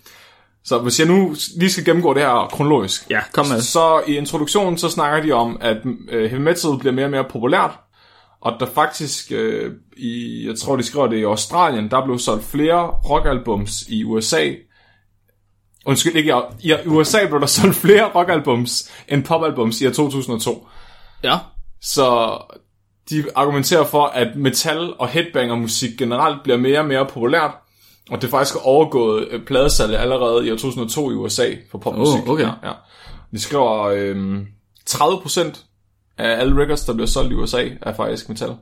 Så 0.64 0.78
hvis 0.78 0.98
jeg 1.00 1.08
nu 1.08 1.34
lige 1.56 1.70
skal 1.70 1.84
gennemgå 1.84 2.14
det 2.14 2.22
her 2.22 2.48
kronologisk, 2.52 3.06
Ja, 3.10 3.20
kom 3.32 3.46
med. 3.46 3.60
så 3.60 4.02
i 4.06 4.16
introduktionen, 4.16 4.78
så 4.78 4.88
snakker 4.88 5.22
de 5.22 5.32
om, 5.32 5.58
at 5.60 5.76
øh, 6.10 6.30
heavy 6.30 6.42
metal 6.42 6.78
bliver 6.78 6.92
mere 6.92 7.04
og 7.06 7.10
mere 7.10 7.24
populært, 7.30 7.70
og 8.40 8.56
der 8.60 8.66
faktisk, 8.66 9.32
øh, 9.32 9.72
i, 9.96 10.44
jeg 10.48 10.58
tror 10.58 10.76
de 10.76 10.82
skriver 10.82 11.06
det 11.06 11.16
i 11.16 11.22
Australien, 11.22 11.90
der 11.90 12.04
blev 12.04 12.18
solgt 12.18 12.44
flere 12.44 12.86
rockalbums 12.86 13.72
i 13.88 14.04
USA. 14.04 14.50
Undskyld, 15.86 16.16
ikke 16.16 16.34
i, 16.60 16.72
i 16.84 16.86
USA 16.86 17.26
blev 17.26 17.40
der 17.40 17.46
solgt 17.46 17.76
flere 17.76 18.04
rockalbums 18.14 18.90
end 19.08 19.24
popalbums 19.24 19.80
i 19.80 19.86
år 19.86 19.90
2002. 19.92 20.66
Ja, 21.24 21.38
Så 21.82 22.36
de 23.10 23.24
argumenterer 23.34 23.84
for, 23.84 24.04
at 24.04 24.36
metal 24.36 24.92
og 24.98 25.08
headbanger 25.08 25.54
musik 25.56 25.98
generelt 25.98 26.42
bliver 26.42 26.56
mere 26.58 26.78
og 26.78 26.86
mere 26.86 27.06
populært, 27.06 27.50
og 28.10 28.22
det 28.22 28.30
faktisk 28.30 28.54
har 28.54 28.60
overgået 28.60 29.28
øh, 29.30 29.44
pladesalget 29.44 29.96
allerede 29.96 30.46
i 30.46 30.50
år 30.50 30.56
2002 30.56 31.10
i 31.10 31.14
USA 31.14 31.54
for 31.70 31.78
popmusik. 31.78 32.22
Oh, 32.22 32.28
okay. 32.28 32.44
ja, 32.44 32.52
ja. 32.64 32.72
De 33.32 33.38
skriver, 33.40 33.82
øhm, 33.82 34.46
30% 34.90 35.66
af 36.18 36.40
alle 36.40 36.62
records, 36.62 36.84
der 36.84 36.92
bliver 36.94 37.06
solgt 37.06 37.32
i 37.32 37.34
USA, 37.34 37.68
er 37.82 37.92
faktisk 37.94 38.28
metal. 38.28 38.56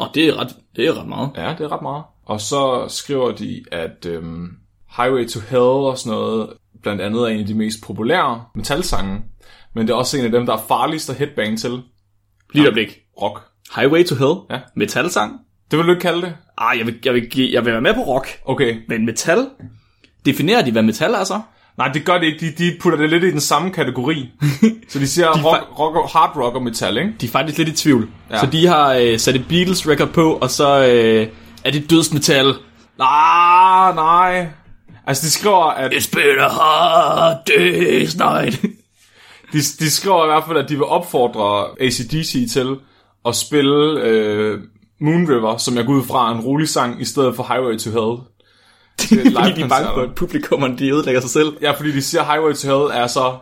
Nå, 0.00 0.06
det 0.14 0.28
er 0.28 0.36
ret, 0.40 0.56
det 0.76 0.86
er 0.86 1.00
ret 1.00 1.08
meget. 1.08 1.30
Ja, 1.36 1.54
det 1.58 1.60
er 1.60 1.72
ret 1.72 1.82
meget. 1.82 2.04
Og 2.26 2.40
så 2.40 2.84
skriver 2.88 3.32
de, 3.32 3.64
at 3.72 4.06
øhm, 4.06 4.48
Highway 4.96 5.28
to 5.28 5.40
Hell 5.40 5.62
og 5.62 5.98
sådan 5.98 6.18
noget, 6.18 6.50
blandt 6.82 7.00
andet 7.00 7.22
er 7.22 7.26
en 7.26 7.40
af 7.40 7.46
de 7.46 7.54
mest 7.54 7.82
populære 7.82 8.44
metalsange, 8.54 9.20
men 9.74 9.86
det 9.86 9.92
er 9.92 9.96
også 9.96 10.18
en 10.18 10.24
af 10.24 10.30
dem, 10.30 10.46
der 10.46 10.52
er 10.52 10.62
farligst 10.68 11.10
at 11.10 11.16
headbang 11.16 11.58
til 11.58 11.70
Lige 11.70 11.82
et 12.62 12.66
øjeblik. 12.66 12.98
rock. 13.22 13.42
Highway 13.76 14.04
to 14.04 14.14
Hell. 14.14 14.34
Ja. 14.50 14.58
Metalsang. 14.76 15.32
Det 15.70 15.78
vil 15.78 15.86
du 15.86 15.90
ikke 15.92 16.00
kalde 16.02 16.22
det? 16.22 16.34
Ah, 16.58 16.78
jeg 16.78 16.86
vil, 16.86 16.94
jeg, 17.04 17.14
vil, 17.14 17.30
give- 17.30 17.50
jeg 17.52 17.64
vil 17.64 17.72
være 17.72 17.80
med 17.82 17.94
på 17.94 18.00
rock. 18.00 18.28
Okay. 18.44 18.76
Men 18.88 19.06
metal? 19.06 19.46
Definerer 20.26 20.62
de, 20.64 20.72
hvad 20.72 20.82
metal 20.82 21.14
er 21.14 21.24
så? 21.24 21.40
Nej, 21.78 21.88
det 21.88 22.04
gør 22.04 22.18
det 22.18 22.26
ikke. 22.26 22.46
De, 22.46 22.64
de 22.64 22.76
putter 22.80 22.98
det 22.98 23.10
lidt 23.10 23.24
i 23.24 23.30
den 23.30 23.40
samme 23.40 23.70
kategori. 23.70 24.28
så 24.88 24.98
de 24.98 25.08
siger 25.08 25.32
de 25.32 25.42
rock, 25.42 25.78
rock, 25.78 26.12
hard 26.12 26.36
rock 26.36 26.54
og 26.54 26.62
metal, 26.62 26.96
ikke? 26.98 27.12
De 27.20 27.26
er 27.26 27.30
faktisk 27.30 27.58
lidt 27.58 27.68
i 27.68 27.72
tvivl. 27.72 28.08
Ja. 28.30 28.38
Så 28.40 28.46
de 28.46 28.66
har 28.66 28.92
øh, 28.94 29.18
sat 29.18 29.34
et 29.36 29.48
Beatles 29.48 29.88
record 29.88 30.08
på, 30.08 30.32
og 30.34 30.50
så 30.50 30.78
øh, 30.86 31.28
er 31.64 31.70
det 31.70 31.90
dødsmetal. 31.90 32.54
Nej, 32.98 33.94
nej. 33.94 34.46
Altså, 35.06 35.26
de 35.26 35.30
skriver, 35.30 35.64
at 35.64 35.92
It's 35.94 36.10
been 36.12 36.38
a 36.38 36.48
hard 36.48 37.50
day's 37.50 38.16
night. 38.18 38.62
de, 39.52 39.58
de 39.58 39.90
skriver 39.90 40.24
i 40.24 40.26
hvert 40.28 40.44
fald, 40.46 40.58
at 40.58 40.68
de 40.68 40.74
vil 40.74 40.84
opfordre 40.84 41.66
ACDC 41.80 42.52
til 42.52 42.76
at 43.26 43.36
spille 43.36 44.00
øh, 44.00 44.60
Moon 45.00 45.28
River, 45.28 45.56
som 45.56 45.76
jeg 45.76 45.86
går 45.86 45.92
ud 45.92 46.02
fra 46.02 46.32
en 46.32 46.40
rolig 46.40 46.68
sang, 46.68 47.00
i 47.00 47.04
stedet 47.04 47.36
for 47.36 47.42
Highway 47.42 47.78
to 47.78 47.90
Hell. 47.90 48.18
Fordi 49.36 49.52
de 49.52 49.60
er 49.60 49.68
bange 49.68 49.88
for, 49.94 50.00
at 50.00 50.14
publikummerne 50.14 50.78
de 50.78 50.90
ødelægger 50.90 51.20
sig 51.20 51.30
selv. 51.30 51.56
Ja, 51.60 51.70
fordi 51.70 51.92
de 51.92 52.02
siger, 52.02 52.24
Highway 52.24 52.52
to 52.52 52.68
Hell 52.68 53.00
er 53.00 53.06
så 53.06 53.36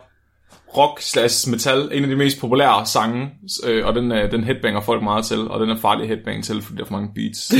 rock 0.77 1.01
slash 1.01 1.49
metal, 1.49 1.89
en 1.91 2.03
af 2.03 2.09
de 2.09 2.15
mest 2.15 2.39
populære 2.39 2.85
sange, 2.85 3.29
øh, 3.65 3.85
og 3.85 3.95
den, 3.95 4.11
øh, 4.11 4.31
den 4.31 4.43
headbanger 4.43 4.81
folk 4.81 5.03
meget 5.03 5.25
til, 5.25 5.39
og 5.39 5.59
den 5.59 5.69
er 5.69 5.77
farlig 5.77 6.07
headbang 6.07 6.43
til, 6.43 6.61
fordi 6.61 6.77
der 6.77 6.83
er 6.83 6.87
for 6.87 6.93
mange 6.93 7.11
beats. 7.15 7.53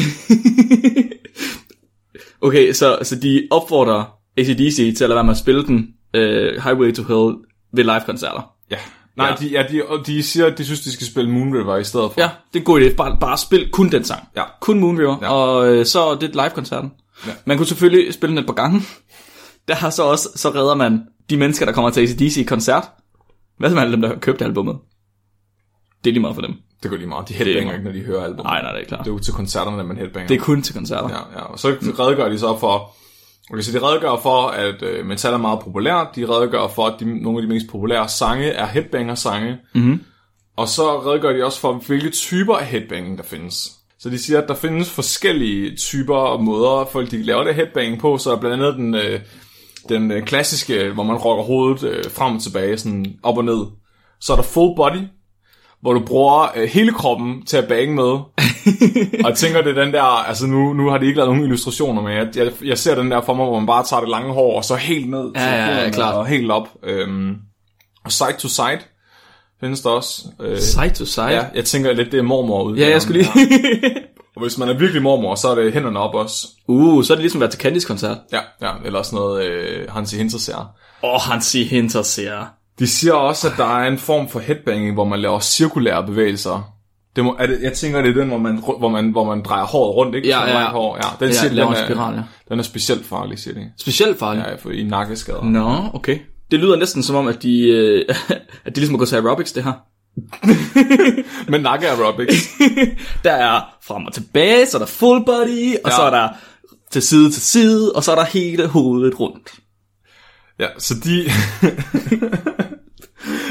Okay, 2.42 2.74
så, 2.74 3.00
så 3.04 3.16
de 3.16 3.48
opfordrer 3.52 4.04
ACDC 4.38 4.76
til 4.98 5.04
at 5.04 5.10
lade 5.10 5.16
være 5.16 5.24
med 5.24 5.32
at 5.32 5.38
spille 5.38 5.66
den 5.66 5.88
uh, 6.18 6.64
Highway 6.64 6.94
to 6.94 7.04
Hell 7.04 7.38
ved 7.74 7.84
live-koncerter. 7.84 8.54
Ja. 8.72 8.78
Nej, 9.18 9.28
Ja. 9.28 9.36
De, 9.36 9.48
ja, 9.48 9.64
de, 9.72 9.86
og 9.86 10.08
de 10.08 10.24
siger, 10.24 10.46
at 10.46 10.58
de 10.58 10.66
synes, 10.66 10.82
de 10.82 10.92
skal 10.92 11.08
spille 11.08 11.30
Moon 11.32 11.54
River 11.58 11.78
i 11.78 11.84
stedet 11.84 12.12
for. 12.14 12.22
Ja, 12.22 12.30
det 12.54 12.56
er 12.56 12.60
en 12.60 12.64
god 12.66 12.82
idé. 12.82 12.96
Bare, 12.96 13.18
bare 13.20 13.38
spil 13.38 13.70
kun 13.72 13.90
den 13.92 14.04
sang. 14.04 14.28
Ja. 14.36 14.44
Kun 14.62 14.80
Moon 14.80 15.00
River, 15.00 15.18
Ja. 15.22 15.30
og 15.34 15.68
øh, 15.74 15.86
så 15.86 16.00
er 16.02 16.16
det 16.16 16.30
live-koncerten. 16.36 16.92
Ja. 17.28 17.32
Man 17.46 17.58
kunne 17.58 17.68
selvfølgelig 17.68 18.14
spille 18.14 18.32
den 18.36 18.40
et 18.44 18.46
par 18.46 18.54
gange. 18.54 18.82
Der 19.68 19.76
har 19.76 19.90
så 19.90 20.04
også, 20.04 20.30
så 20.36 20.50
redder 20.50 20.76
man 20.76 21.02
de 21.30 21.38
mennesker, 21.38 21.66
der 21.66 21.74
kommer 21.74 21.90
til 21.90 22.02
ACDC-koncert. 22.02 22.84
Hvad 23.58 23.70
så 23.70 23.74
med 23.76 23.82
alle 23.84 23.92
dem, 23.94 24.02
der 24.02 24.08
har 24.10 24.16
købt 24.16 24.42
albummet? 24.42 24.76
Det 26.04 26.10
er 26.10 26.14
lige 26.14 26.22
meget 26.22 26.36
for 26.36 26.42
dem. 26.42 26.54
Det 26.84 26.92
går 26.92 26.98
lige 26.98 27.08
meget. 27.10 27.30
De 27.30 27.34
er 27.34 27.38
headbanger 27.38 27.74
ikke, 27.74 27.84
når 27.86 27.92
de 27.92 28.00
hører 28.02 28.24
album. 28.24 28.46
Nej, 28.46 28.62
nej, 28.62 28.72
det 28.72 28.82
er 28.82 28.86
klart. 28.86 29.00
Det 29.06 29.08
er 29.12 29.14
jo 29.14 29.20
til 29.20 29.34
koncerterne, 29.34 29.80
at 29.80 29.86
man 29.86 29.98
headbanger. 29.98 30.28
Det 30.28 30.36
er 30.36 30.40
kun 30.42 30.62
til 30.62 30.74
koncerter. 30.76 31.10
Ja. 31.10 31.16
Ja, 31.16 31.40
ja. 31.40 31.44
Og 31.46 31.60
så 31.60 31.68
redegør 32.00 32.30
de 32.30 32.40
så 32.40 32.58
for... 32.60 32.96
Okay, 33.50 33.62
så 33.62 33.80
de 33.80 33.86
redegør 33.86 34.20
for, 34.24 34.48
at 34.48 34.82
øh, 34.82 35.06
metal 35.06 35.34
er 35.34 35.38
meget 35.38 35.60
populært. 35.60 36.08
De 36.16 36.30
redegør 36.30 36.68
for, 36.68 36.86
at 36.86 37.00
de, 37.00 37.24
nogle 37.24 37.40
af 37.40 37.42
de 37.42 37.54
mest 37.54 37.68
populære 37.70 38.10
sange 38.10 38.50
er 38.50 38.66
headbanger-sange. 38.66 39.58
Mm-hmm. 39.76 40.04
Og 40.58 40.68
så 40.68 41.00
redegør 41.00 41.34
de 41.34 41.46
også 41.46 41.60
for, 41.60 41.74
hvilke 41.74 42.10
typer 42.10 42.56
af 42.56 42.66
headbanging 42.66 43.18
der 43.18 43.24
findes. 43.24 43.72
Så 44.00 44.10
de 44.10 44.20
siger, 44.20 44.42
at 44.42 44.48
der 44.48 44.56
findes 44.56 44.90
forskellige 44.90 45.76
typer 45.76 46.16
og 46.16 46.44
måder, 46.44 46.86
folk 46.92 47.12
de 47.12 47.24
laver 47.24 47.44
det 47.44 47.56
headbanging 47.56 48.00
på. 48.00 48.18
Så 48.18 48.32
er 48.32 48.40
blandt 48.40 48.56
andet 48.56 48.76
den, 48.76 48.96
øh, 48.96 49.20
den 49.90 50.12
øh, 50.12 50.24
klassiske, 50.24 50.92
hvor 50.92 51.04
man 51.04 51.16
rocker 51.16 51.44
hovedet 51.44 51.84
øh, 51.84 52.12
frem 52.12 52.36
og 52.36 52.42
tilbage, 52.42 52.78
sådan 52.78 53.06
op 53.24 53.38
og 53.38 53.46
ned. 53.46 53.66
Så 54.20 54.34
er 54.34 54.38
der 54.38 54.44
full 54.44 54.76
body, 54.76 55.08
hvor 55.82 55.94
du 55.94 56.00
bruger 56.00 56.48
øh, 56.56 56.70
hele 56.70 56.92
kroppen 56.94 57.46
til 57.46 57.58
at 57.58 57.68
bange 57.68 57.96
med. 57.96 58.04
og 59.26 59.38
tænker, 59.38 59.62
det 59.62 59.78
er 59.78 59.84
den 59.84 59.94
der, 59.94 60.02
altså 60.02 60.48
nu, 60.48 60.74
nu 60.74 60.90
har 60.90 60.98
de 60.98 61.06
ikke 61.06 61.18
lavet 61.18 61.30
nogen 61.30 61.44
illustrationer, 61.44 62.02
men 62.02 62.14
jeg, 62.14 62.28
jeg, 62.36 62.52
jeg 62.66 62.78
ser 62.78 62.96
den 62.96 63.12
der 63.12 63.22
for 63.22 63.34
mig, 63.34 63.46
hvor 63.46 63.60
man 63.60 63.68
bare 63.68 63.84
tager 63.84 64.00
det 64.00 64.10
lange 64.10 64.34
hår, 64.34 64.58
og 64.58 64.64
så 64.66 64.76
helt 64.76 65.10
ned 65.10 65.32
Ja, 65.36 65.56
ja, 65.56 65.84
ja, 65.84 65.90
klart. 65.90 66.16
og 66.16 66.26
helt 66.28 66.52
op. 66.52 66.68
Øhm, 66.84 67.36
og 68.06 68.12
side 68.12 68.34
to 68.40 68.48
side 68.48 68.80
findes 69.60 69.82
der 69.82 69.90
også. 69.90 70.22
Øh, 70.42 70.60
Side 70.60 70.90
to 70.90 71.06
side. 71.06 71.26
Ja, 71.26 71.46
jeg 71.56 71.66
tænker 71.66 71.94
lidt, 71.94 72.12
det 72.12 72.18
er 72.18 72.24
mormor 72.24 72.64
ud. 72.64 72.78
ja 72.78 72.90
jeg 72.90 73.02
skulle 73.02 73.20
lige... 73.22 73.32
Og 74.36 74.42
hvis 74.42 74.58
man 74.58 74.70
er 74.70 74.78
virkelig 74.78 75.02
mormor, 75.02 75.36
så 75.36 75.48
er 75.50 75.56
det 75.56 75.74
hænderne 75.74 76.00
op 76.00 76.16
også. 76.16 76.48
uh, 76.68 77.04
så 77.04 77.14
er 77.14 77.16
det 77.16 77.22
ligesom 77.24 77.38
at 77.38 77.42
være 77.42 77.52
til 77.52 77.60
Candys 77.60 77.86
koncert. 77.86 78.18
Ja, 78.32 78.40
ja 78.62 78.72
eller 78.86 79.02
sådan 79.04 79.16
noget 79.16 79.46
øh, 79.46 79.90
Hansi 79.92 80.18
Hinterseer. 80.18 80.74
Åh, 81.04 81.14
oh, 81.14 81.22
han 81.22 81.42
siger 81.42 81.66
Hinter 81.66 82.02
ser. 82.02 82.46
De 82.82 82.88
siger 82.88 83.14
også, 83.14 83.48
at 83.48 83.54
der 83.58 83.78
er 83.78 83.88
en 83.88 83.98
form 83.98 84.30
for 84.30 84.40
headbanging, 84.40 84.94
hvor 84.94 85.06
man 85.06 85.20
laver 85.20 85.40
cirkulære 85.40 86.06
bevægelser. 86.06 86.74
Det 87.16 87.24
må, 87.24 87.36
er 87.40 87.48
det, 87.48 87.60
jeg 87.62 87.74
tænker, 87.74 88.02
det 88.02 88.10
er 88.10 88.14
den, 88.14 88.28
hvor 88.28 88.38
man, 88.38 88.58
hvor 88.80 88.90
man, 88.90 89.10
hvor 89.12 89.24
man 89.24 89.42
drejer 89.44 89.64
håret 89.66 89.96
rundt, 89.96 90.16
ikke? 90.16 90.28
Ja, 90.28 90.60
ja. 90.60 90.70
Hår. 90.70 90.96
ja 91.04 91.26
den, 91.26 91.28
Ja, 91.28 91.34
siger, 91.40 91.54
laver 91.54 91.70
den, 91.70 91.78
en 91.78 91.84
er, 91.84 91.88
spiral, 91.88 92.16
ja. 92.16 92.22
den 92.50 92.60
er 92.60 92.64
specielt 92.64 93.06
farlig, 93.06 93.40
siger 93.40 93.54
de. 93.54 93.72
Specielt 93.80 94.20
farligt. 94.20 94.48
Ja, 94.48 94.56
for 94.56 94.70
i 94.70 94.84
nakkeskader. 94.84 95.44
Nå, 95.44 95.90
okay. 95.94 96.20
Det 96.52 96.60
lyder 96.60 96.76
næsten 96.76 97.04
som 97.04 97.16
om, 97.16 97.28
at 97.28 97.44
de, 97.44 97.68
øh, 97.68 98.06
at 98.66 98.76
de 98.76 98.80
ligesom 98.80 98.98
går 98.98 99.06
til 99.06 99.16
aerobics, 99.16 99.52
det 99.52 99.64
her. 99.64 99.74
Men 101.52 101.62
nakke 101.62 101.90
aerobics. 101.90 102.48
Der 103.24 103.32
er 103.32 103.62
frem 103.84 104.06
og 104.06 104.14
tilbage, 104.14 104.66
så 104.66 104.78
er 104.78 104.80
der 104.80 104.86
full 104.86 105.26
body, 105.26 105.76
og 105.76 105.90
Ja. 105.90 105.90
ja. 105.90 105.96
så 105.96 106.02
er 106.02 106.10
der 106.10 106.30
til 106.92 107.02
side 107.02 107.32
til 107.32 107.42
side, 107.42 107.92
og 107.96 108.04
så 108.04 108.12
er 108.12 108.16
der 108.16 108.26
hele 108.26 108.68
hovedet 108.68 109.20
rundt. 109.20 109.54
ja, 110.60 110.68
så 110.78 110.94
de... 111.04 111.26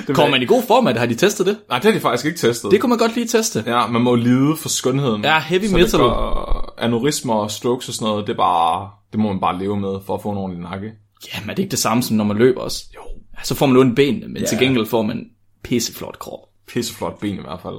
det 0.07 0.14
Kommer 0.16 0.30
man 0.30 0.42
i 0.42 0.47
god 0.47 0.62
form 0.66 0.87
af 0.87 0.95
det? 0.95 1.00
Har 1.00 1.07
de 1.07 1.14
testet 1.14 1.47
det? 1.47 1.59
Nej, 1.69 1.78
det 1.78 1.85
har 1.85 1.92
de 1.92 2.00
faktisk 2.00 2.26
ikke 2.26 2.38
testet. 2.38 2.71
Det 2.71 2.80
kunne 2.80 2.88
man 2.90 2.99
godt 2.99 3.14
lige 3.14 3.26
teste. 3.26 3.64
Ja, 3.66 3.87
man 3.87 4.02
må 4.02 4.14
lide 4.14 4.57
for 4.57 4.69
skønheden. 4.69 5.25
Ja, 5.25 5.40
heavy 5.40 5.64
så 5.64 5.76
metal. 5.76 6.00
Går, 6.00 6.75
aneurismer 6.78 7.35
og 7.35 7.50
strokes 7.50 7.88
og 7.88 7.95
sådan 7.95 8.09
noget, 8.09 8.26
det 8.26 8.33
er 8.33 8.37
bare, 8.37 8.90
det 9.12 9.21
må 9.21 9.28
man 9.33 9.40
bare 9.40 9.59
leve 9.59 9.76
med 9.80 9.99
for 10.07 10.14
at 10.14 10.23
få 10.23 10.30
en 10.30 10.38
ordentlig 10.38 10.62
nakke. 10.71 10.87
Ja, 11.35 11.40
men 11.40 11.50
er 11.50 11.54
det 11.54 11.62
ikke 11.62 11.71
det 11.71 11.78
samme 11.78 12.02
som 12.02 12.16
når 12.16 12.25
man 12.25 12.37
løber 12.37 12.61
også? 12.61 12.85
Jo. 12.95 13.00
Så 13.45 13.54
får 13.54 13.66
man 13.66 13.76
ondt 13.76 13.97
benene, 13.97 14.28
men 14.28 14.37
Ja. 14.42 14.47
til 14.47 14.59
gengæld 14.59 14.87
får 14.87 15.02
man 15.02 15.25
pisseflot 15.64 16.19
krop. 16.19 16.38
Pisseflot 16.69 17.21
ben 17.21 17.35
i 17.35 17.40
hvert 17.40 17.61
fald. 17.62 17.76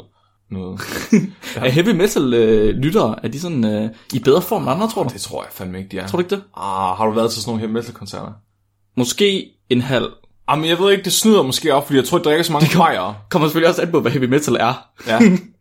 Noget. 0.52 0.80
Er 1.56 1.70
heavy 1.70 1.90
metal 1.90 2.34
øh, 2.34 2.76
lyttere, 2.76 3.16
er 3.24 3.28
de 3.28 3.40
sådan 3.40 3.66
øh, 3.66 3.90
i 4.14 4.20
bedre 4.20 4.42
form 4.42 4.62
end 4.62 4.72
andre, 4.72 4.88
tror 4.90 5.04
du? 5.04 5.10
det 5.14 5.22
tror 5.22 5.44
jeg 5.44 5.52
fandme 5.54 5.78
ikke, 5.78 5.90
de 5.90 5.98
er. 5.98 6.08
Tror 6.08 6.18
du 6.18 6.22
ikke 6.24 6.36
det? 6.36 6.44
Ah, 6.58 6.98
har 6.98 7.06
du 7.06 7.12
været 7.12 7.32
til 7.32 7.42
sådan 7.42 7.50
nogle 7.50 7.60
heavy 7.60 7.72
metal 7.74 7.94
koncerter? 7.94 8.32
Måske 8.98 9.52
en 9.70 9.82
halv. 9.82 10.08
Jamen, 10.52 10.66
jeg 10.66 10.80
ved 10.80 10.92
ikke, 10.92 11.04
det 11.04 11.14
snyder 11.14 11.44
måske 11.44 11.74
op, 11.74 11.86
fordi 11.86 11.98
jeg 11.98 12.06
tror, 12.06 12.18
jeg 12.18 12.24
drikker 12.24 12.44
så 12.44 12.52
mange 12.52 12.68
fejre. 12.68 13.16
Kommer 13.30 13.48
selvfølgelig 13.48 13.70
også 13.70 13.82
an 13.82 13.92
på, 13.92 14.00
hvad 14.00 14.12
heavy 14.12 14.26
metal 14.26 14.56
er. 14.60 14.88
Ja. 15.08 15.20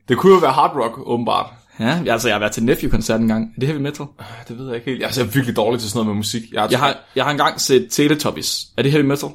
Det 0.08 0.16
kunne 0.18 0.32
jo 0.34 0.38
være 0.38 0.52
hard 0.52 0.76
rock, 0.76 0.98
åbenbart. 0.98 1.46
Ja, 1.80 2.02
altså 2.06 2.28
jeg 2.28 2.34
har 2.34 2.38
været 2.38 2.52
til 2.52 2.62
Nephew-koncert 2.64 3.20
en 3.20 3.28
gang. 3.28 3.44
Er 3.56 3.60
det 3.60 3.68
heavy 3.68 3.80
metal? 3.80 4.06
Det 4.48 4.58
ved 4.58 4.66
jeg 4.66 4.76
ikke 4.76 4.86
helt. 4.86 4.98
Jeg 4.98 5.04
er 5.04 5.08
altså 5.08 5.24
virkelig 5.24 5.56
dårlig 5.56 5.80
til 5.80 5.90
sådan 5.90 5.98
noget 5.98 6.06
med 6.06 6.14
musik. 6.14 6.42
Jeg, 6.52 6.68
Jeg 6.70 6.78
har, 6.78 6.96
jeg 7.16 7.24
har 7.24 7.30
engang 7.30 7.60
set 7.60 7.86
Teletubbies. 7.90 8.66
Er 8.78 8.82
det 8.82 8.92
heavy 8.92 9.04
metal? 9.04 9.28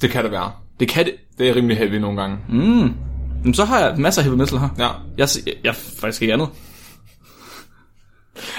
Det 0.00 0.10
kan 0.10 0.24
det 0.24 0.32
være. 0.32 0.52
Det 0.80 0.88
kan 0.88 1.04
det. 1.04 1.14
Det 1.38 1.48
er 1.48 1.56
rimelig 1.56 1.76
heavy 1.76 1.94
nogle 1.94 2.20
gange. 2.20 2.36
Mm. 2.48 2.94
Men 3.44 3.54
så 3.54 3.64
har 3.64 3.78
jeg 3.80 3.94
masser 3.98 4.20
af 4.20 4.24
heavy 4.24 4.38
metal 4.38 4.58
her. 4.58 4.68
Ja. 4.78 4.88
Jeg, 5.18 5.28
jeg, 5.46 5.54
jeg 5.64 5.70
er 5.70 5.74
faktisk 6.00 6.22
ikke 6.22 6.34
andet. 6.34 6.48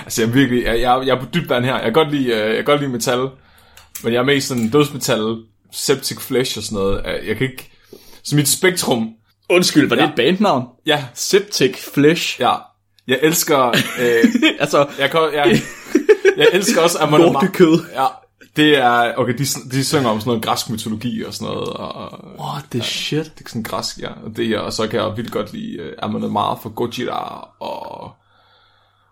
Altså, 0.04 0.22
jeg 0.22 0.30
er 0.30 0.34
virkelig, 0.34 0.64
jeg, 0.64 0.82
jeg, 0.82 1.02
jeg 1.06 1.16
er 1.16 1.20
på 1.20 1.26
dybt 1.34 1.50
vand 1.50 1.66
her. 1.66 1.74
Jeg 1.74 1.84
kan 1.84 1.94
godt 1.94 2.12
lide, 2.12 2.26
øh, 2.26 2.48
jeg 2.48 2.56
kan 2.56 2.66
godt 2.66 2.80
lide 2.82 2.92
metal, 2.92 3.28
men 4.04 4.14
jeg 4.14 4.20
er 4.20 4.24
mest 4.24 4.48
sådan 4.48 4.70
dødsmetal, 4.70 5.38
septic 5.72 6.20
flesh 6.20 6.58
og 6.58 6.64
sådan 6.64 6.76
noget. 6.76 7.02
Jeg- 7.28 7.38
kan 7.38 7.48
ikke... 7.50 7.72
Så 8.24 8.36
mit 8.36 8.48
spektrum... 8.48 9.10
Undskyld, 9.50 9.90
var 9.90 9.96
det 9.96 10.02
Ja. 10.04 10.10
et 10.10 10.16
bandnavn? 10.16 10.66
Ja, 10.86 11.06
Septic 11.14 11.78
Flesh. 11.94 12.40
ja. 12.42 12.54
Jeg 13.08 13.20
elsker... 13.22 13.68
Øh, 14.02 14.26
altså, 14.60 14.88
jeg, 15.00 15.12
kan, 15.12 15.20
jeg, 15.34 15.62
jeg 16.38 16.48
elsker 16.54 16.82
også 16.82 16.98
Amon 17.00 17.22
lortekød. 17.22 17.80
Ja, 17.94 18.06
det 18.56 18.78
er... 18.78 19.14
Okay, 19.18 19.34
de, 19.34 19.46
de 19.72 19.86
synger 19.86 20.10
om 20.10 20.20
sådan 20.20 20.30
noget 20.30 20.44
græsk 20.44 20.70
mytologi 20.70 21.24
og 21.24 21.34
sådan 21.34 21.54
noget. 21.54 21.70
Og, 21.70 22.20
What 22.40 22.64
the 22.72 22.82
shit? 22.82 23.32
det 23.38 23.46
er 23.46 23.50
sådan 23.50 23.64
græsk, 23.64 23.98
ja. 24.00 24.10
Og, 24.26 24.38
det, 24.38 24.58
og 24.60 24.74
så 24.74 24.88
kan 24.88 25.00
jeg 25.00 25.18
vildt 25.18 25.32
godt 25.32 25.54
lide 25.54 25.84
uh, 25.84 25.90
Amon 26.00 26.24
Amarth 26.24 26.62
for 26.62 26.70
Gojira 26.70 27.48
og... 27.60 28.12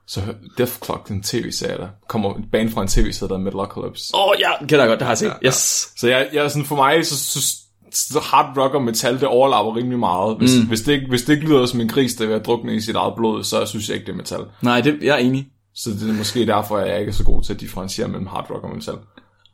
Så 0.07 0.21
Death 0.57 0.71
Clock, 0.85 1.07
den 1.07 1.23
tv-serie, 1.23 1.77
der 1.77 1.87
kommer 2.07 2.35
et 2.35 2.43
band 2.51 2.71
fra 2.71 2.81
en 2.81 2.87
tv-serie, 2.87 3.29
der 3.29 3.35
er 3.35 3.39
Metalocalypse. 3.39 4.15
Åh, 4.15 4.29
oh, 4.29 4.35
ja, 4.39 4.57
kender 4.59 4.79
jeg 4.79 4.87
godt, 4.87 4.99
det 4.99 5.05
har 5.05 5.11
jeg 5.11 5.17
set. 5.17 5.33
ja. 5.41 5.47
Yes. 5.47 5.89
Så 5.97 6.07
jeg, 6.07 6.29
jeg 6.33 6.43
er 6.43 6.47
sådan, 6.47 6.65
for 6.65 6.75
mig, 6.75 7.05
så, 7.05 7.17
så, 7.17 7.55
så 7.91 8.19
hard 8.19 8.57
rock 8.57 8.73
og 8.73 8.83
metal, 8.83 9.13
det 9.13 9.23
overlapper 9.23 9.75
rimelig 9.75 9.99
meget. 9.99 10.37
Hvis, 10.37 10.57
mm. 10.57 10.67
hvis, 10.67 10.81
det, 10.81 10.93
ikke, 10.93 11.05
hvis 11.09 11.23
det 11.23 11.33
ikke 11.33 11.47
lyder 11.47 11.65
som 11.65 11.81
en 11.81 11.87
gris, 11.89 12.13
der 12.13 12.29
er 12.29 12.35
at 12.35 12.45
drukne 12.45 12.75
i 12.75 12.81
sit 12.81 12.95
eget 12.95 13.13
blod, 13.15 13.43
så 13.43 13.65
synes 13.65 13.87
jeg 13.89 13.95
ikke, 13.95 14.05
det 14.05 14.11
er 14.11 14.17
metal. 14.17 14.39
Nej, 14.61 14.81
det, 14.81 14.97
jeg 15.01 15.13
er 15.13 15.17
enig. 15.17 15.47
Så 15.75 15.89
det 15.89 16.09
er 16.09 16.13
måske 16.13 16.45
derfor, 16.47 16.77
at 16.77 16.89
jeg 16.89 16.99
ikke 16.99 17.09
er 17.09 17.13
så 17.13 17.23
god 17.23 17.43
til 17.43 17.53
at 17.53 17.59
differentiere 17.59 18.07
mellem 18.07 18.27
hard 18.27 18.47
rock 18.51 18.63
og 18.63 18.75
metal. 18.75 18.95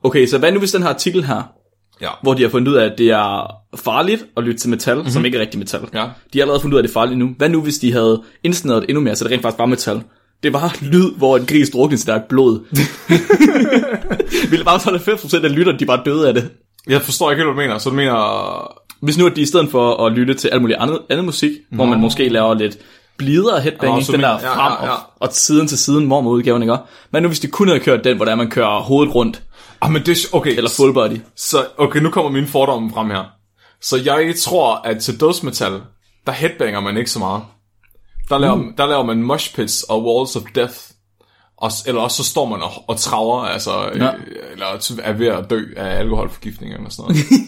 Okay, 0.03 0.27
så 0.27 0.37
hvad 0.37 0.51
nu 0.51 0.59
hvis 0.59 0.71
den 0.71 0.81
her 0.81 0.89
artikel 0.89 1.23
her, 1.23 1.43
Ja. 2.01 2.09
hvor 2.21 2.33
de 2.33 2.41
har 2.43 2.49
fundet 2.49 2.71
ud 2.71 2.77
af, 2.77 2.85
at 2.85 2.97
det 2.97 3.09
er 3.09 3.55
farligt 3.75 4.25
at 4.37 4.43
lytte 4.43 4.59
til 4.59 4.69
metal, 4.69 4.95
mm-hmm. 4.95 5.11
som 5.11 5.25
ikke 5.25 5.37
er 5.37 5.41
rigtig 5.41 5.59
metal. 5.59 5.81
Ja. 5.93 6.09
De 6.33 6.39
har 6.39 6.41
allerede 6.41 6.61
fundet 6.61 6.73
ud 6.75 6.77
af, 6.79 6.83
at 6.83 6.83
det 6.83 6.89
er 6.89 6.99
farligt 6.99 7.19
nu. 7.19 7.35
Hvad 7.37 7.49
nu, 7.49 7.61
hvis 7.61 7.79
de 7.79 7.91
havde 7.91 8.23
indsnæret 8.43 8.85
endnu 8.89 9.01
mere, 9.01 9.15
så 9.15 9.23
det 9.23 9.31
rent 9.31 9.41
faktisk 9.41 9.59
var 9.59 9.65
metal? 9.65 10.03
Det 10.43 10.53
var 10.53 10.75
lyd, 10.81 11.11
hvor 11.17 11.37
en 11.37 11.45
gris 11.45 11.69
druknede 11.69 12.11
eget 12.11 12.23
blod. 12.29 12.59
Ville 14.49 14.65
bare 14.65 14.79
så 14.79 14.89
90% 14.89 15.45
af 15.45 15.55
lytterne, 15.55 15.79
de 15.79 15.85
bare 15.85 16.01
døde 16.05 16.27
af 16.27 16.33
det. 16.33 16.49
Jeg 16.87 17.01
forstår 17.01 17.31
ikke 17.31 17.43
helt, 17.43 17.53
hvad 17.53 17.63
du 17.63 17.67
mener. 17.67 17.77
Så 17.77 17.89
du 17.89 17.95
mener... 17.95 18.81
Hvis 19.01 19.17
nu 19.17 19.25
at 19.25 19.35
de 19.35 19.41
i 19.41 19.45
stedet 19.45 19.71
for 19.71 20.05
at 20.05 20.11
lytte 20.11 20.33
til 20.33 20.47
alt 20.47 20.61
muligt 20.61 20.79
andet, 20.79 20.99
andet 21.09 21.25
musik, 21.25 21.51
Nå. 21.71 21.75
hvor 21.75 21.85
man 21.85 21.99
måske 21.99 22.29
laver 22.29 22.53
lidt 22.53 22.77
blidere 23.17 23.59
headbanging, 23.61 24.05
så 24.05 24.11
den 24.11 24.21
der 24.21 24.29
ja, 24.29 24.35
frem 24.35 24.73
ja, 24.81 24.85
ja. 24.85 24.91
Og, 24.91 24.97
og 25.19 25.29
siden 25.31 25.67
til 25.67 25.77
siden 25.77 26.05
mormor-udgaven, 26.05 26.61
ikke? 26.61 26.77
Men 27.11 27.23
nu 27.23 27.29
hvis 27.29 27.39
de 27.39 27.47
kun 27.47 27.67
havde 27.67 27.79
kørt 27.79 28.03
den, 28.03 28.15
hvor 28.15 28.25
der 28.25 28.35
man 28.35 28.49
kører 28.49 28.79
hovedet 28.79 29.15
rundt, 29.15 29.41
Ah, 29.81 29.91
men 29.91 30.05
det, 30.05 30.17
okay, 30.33 30.57
eller 30.57 30.69
full 30.69 30.93
body. 30.93 31.17
Så, 31.35 31.65
okay, 31.77 31.99
nu 31.99 32.09
kommer 32.09 32.31
mine 32.31 32.47
fordomme 32.47 32.91
frem 32.93 33.09
her. 33.09 33.23
Så 33.81 33.97
jeg 34.05 34.33
tror, 34.35 34.81
at 34.83 34.99
til 34.99 35.19
dødsmetal, 35.19 35.71
der 36.25 36.31
headbanger 36.31 36.79
man 36.79 36.97
ikke 36.97 37.11
så 37.11 37.19
meget. 37.19 37.41
Der 38.29 38.37
laver, 38.37 38.55
mm. 38.55 38.73
der 38.77 38.85
laver 38.85 39.03
man 39.03 39.23
mosh 39.23 39.55
pits 39.55 39.83
og 39.83 40.05
walls 40.05 40.35
of 40.35 40.43
death. 40.55 40.75
Og, 41.57 41.71
eller 41.87 42.01
også 42.01 42.23
så 42.23 42.29
står 42.29 42.45
man 42.45 42.61
og, 42.61 42.71
og 42.87 42.97
traver, 42.97 43.41
altså, 43.41 43.71
ja. 43.71 44.05
Ja. 44.05 44.13
øh, 44.13 44.51
eller 44.51 44.99
er 45.03 45.13
ved 45.13 45.27
at 45.27 45.49
dø 45.49 45.65
af 45.77 45.99
alkoholforgiftning 45.99 46.73
eller 46.73 46.89
sådan 46.89 47.15
noget. 47.15 47.25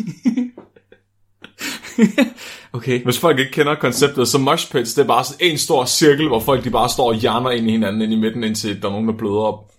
Okay. 2.74 3.03
Hvis 3.03 3.20
folk 3.20 3.39
ikke 3.39 3.51
kender 3.51 3.75
konceptet, 3.75 4.27
så 4.27 4.38
mosh 4.38 4.72
pits, 4.72 4.94
det 4.94 5.03
er 5.03 5.08
bare 5.08 5.24
sådan 5.24 5.48
en 5.51 5.58
stor 5.58 5.86
cirkel, 5.86 6.27
hvor 6.27 6.39
folk 6.39 6.63
de 6.63 6.70
bare 6.70 6.89
står 6.89 7.08
og 7.08 7.15
hjerner 7.15 7.50
ind 7.50 7.68
i 7.68 7.72
hinanden 7.72 8.01
ind 8.01 8.13
i 8.13 8.15
midten, 8.15 8.44
indtil 8.44 8.82
der 8.82 8.88
er 8.88 8.92
nogen, 8.92 9.08
der 9.08 9.13
bløder 9.18 9.42
op. 9.42 9.72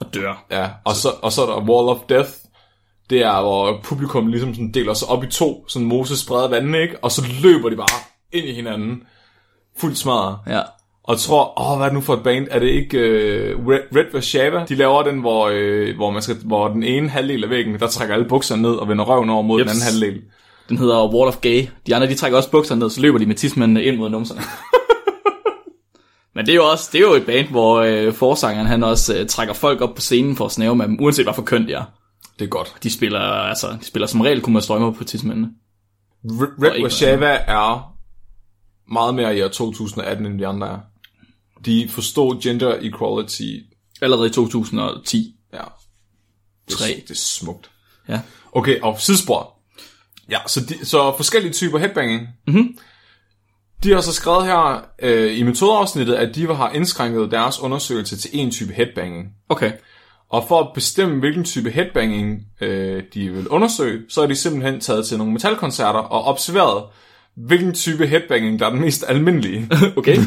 Og 0.00 0.14
dør. 0.14 0.44
Ja, 0.50 0.68
og 0.84 0.94
så, 0.94 1.08
og 1.22 1.32
så 1.32 1.42
er 1.42 1.46
der 1.46 1.70
Wall 1.70 1.88
of 1.88 1.98
Death. 2.08 2.30
Det 3.10 3.22
er, 3.22 3.42
hvor 3.42 3.80
publikum 3.84 4.26
ligesom 4.26 4.54
sådan 4.54 4.72
deler 4.72 4.94
sig 4.94 5.08
op 5.08 5.24
i 5.24 5.26
to, 5.26 5.64
sådan 5.68 5.88
Moses 5.88 6.18
spreder 6.18 6.48
vandene, 6.48 6.82
ikke? 6.82 7.04
Og 7.04 7.12
så 7.12 7.22
løber 7.42 7.68
de 7.68 7.76
bare 7.76 8.00
ind 8.32 8.46
i 8.46 8.52
hinanden. 8.52 9.02
Fuldt 9.80 9.98
smadret. 9.98 10.38
Ja. 10.46 10.60
Og 11.04 11.18
tror, 11.18 11.60
åh, 11.60 11.76
hvad 11.76 11.86
er 11.86 11.88
det 11.88 11.94
nu 11.94 12.00
for 12.00 12.14
et 12.14 12.22
band? 12.22 12.46
Er 12.50 12.58
det 12.58 12.66
ikke 12.66 12.98
uh, 12.98 13.66
Red, 13.68 13.80
Red 13.96 14.12
Vashava? 14.12 14.64
De 14.68 14.74
laver 14.74 15.02
den, 15.02 15.20
hvor, 15.20 15.48
øh, 15.52 15.96
hvor, 15.96 16.10
man 16.10 16.22
skal, 16.22 16.36
hvor 16.44 16.68
den 16.68 16.82
ene 16.82 17.08
halvdel 17.08 17.44
af 17.44 17.50
væggen, 17.50 17.78
der 17.78 17.86
trækker 17.86 18.14
alle 18.14 18.28
bukserne 18.28 18.62
ned 18.62 18.70
og 18.70 18.88
vender 18.88 19.04
røven 19.04 19.30
over 19.30 19.42
mod 19.42 19.60
Jeps. 19.60 19.72
den 19.72 19.80
anden 19.82 19.92
halvdel. 19.92 20.22
Den 20.68 20.78
hedder 20.78 21.14
Wall 21.14 21.28
of 21.28 21.40
Gay. 21.40 21.66
De 21.86 21.94
andre, 21.94 22.08
de 22.08 22.14
trækker 22.14 22.38
også 22.38 22.50
bukserne 22.50 22.78
ned, 22.78 22.90
så 22.90 23.00
løber 23.00 23.18
de 23.18 23.26
med 23.26 23.34
tidsmændene 23.34 23.84
ind 23.84 23.96
mod 23.96 24.10
numserne. 24.10 24.40
Men 26.34 26.46
det 26.46 26.52
er 26.52 26.56
jo 26.56 26.70
også 26.70 26.88
det 26.92 26.98
er 26.98 27.02
jo 27.02 27.14
et 27.14 27.26
band, 27.26 27.48
hvor 27.48 27.76
øh, 27.80 28.12
forsangeren 28.12 28.66
han 28.66 28.82
også 28.82 29.16
øh, 29.16 29.26
trækker 29.26 29.54
folk 29.54 29.80
op 29.80 29.94
på 29.94 30.00
scenen 30.00 30.36
for 30.36 30.44
at 30.44 30.52
snæve 30.52 30.76
med 30.76 30.86
dem, 30.86 30.98
uanset 31.00 31.24
hvad 31.24 31.34
for 31.34 31.42
køn 31.42 31.68
de 31.68 31.72
er. 31.72 31.84
Det 32.38 32.44
er 32.44 32.48
godt. 32.48 32.74
De 32.82 32.92
spiller, 32.92 33.20
altså, 33.20 33.66
de 33.80 33.86
spiller 33.86 34.06
som 34.06 34.20
regel 34.20 34.40
kun 34.40 34.52
med 34.52 34.60
strømmer 34.60 34.90
på 34.90 35.04
tidsmændene. 35.04 35.48
Red, 36.24 36.82
Warszawa 36.82 37.38
er 37.46 37.95
meget 38.92 39.14
mere 39.14 39.36
i 39.36 39.42
år 39.42 39.48
2018, 39.48 40.26
end 40.26 40.38
de 40.38 40.46
andre 40.46 40.68
er. 40.68 40.78
De 41.64 41.88
forstod 41.88 42.40
gender 42.42 42.76
equality. 42.80 43.52
Allerede 44.02 44.26
i 44.26 44.30
2010. 44.32 45.36
Ja. 45.52 45.58
Det, 46.68 46.74
er- 46.80 47.00
det 47.02 47.10
er 47.10 47.14
smukt. 47.14 47.70
Ja. 48.08 48.20
Okay, 48.52 48.80
og 48.80 49.00
sidespor. 49.00 49.52
Ja, 50.30 50.38
så, 50.46 50.60
de, 50.60 50.86
så 50.86 51.14
forskellige 51.16 51.52
typer 51.52 51.78
headbanging. 51.78 52.28
Mm-hmm. 52.46 52.78
De 53.82 53.92
har 53.92 54.00
så 54.00 54.12
skrevet 54.12 54.46
her 54.46 54.84
øh, 55.02 55.38
i 55.38 55.42
metodeafsnittet, 55.42 56.14
at 56.14 56.34
de 56.34 56.46
har 56.54 56.70
indskrænket 56.70 57.30
deres 57.30 57.60
undersøgelse 57.60 58.16
til 58.16 58.30
en 58.32 58.50
type 58.50 58.72
headbanging. 58.72 59.28
Okay. 59.48 59.72
Og 60.28 60.44
for 60.48 60.60
at 60.60 60.68
bestemme, 60.74 61.18
hvilken 61.18 61.44
type 61.44 61.70
headbanging 61.70 62.46
øh, 62.60 63.02
de 63.14 63.30
vil 63.30 63.48
undersøge, 63.48 64.02
så 64.08 64.22
er 64.22 64.26
de 64.26 64.36
simpelthen 64.36 64.80
taget 64.80 65.06
til 65.06 65.18
nogle 65.18 65.32
metalkoncerter 65.32 65.98
og 66.00 66.24
observeret, 66.24 66.84
hvilken 67.36 67.74
type 67.74 68.06
headbanging, 68.06 68.58
der 68.58 68.66
er 68.66 68.70
den 68.70 68.80
mest 68.80 69.04
almindelige. 69.08 69.68
Okay. 69.96 70.16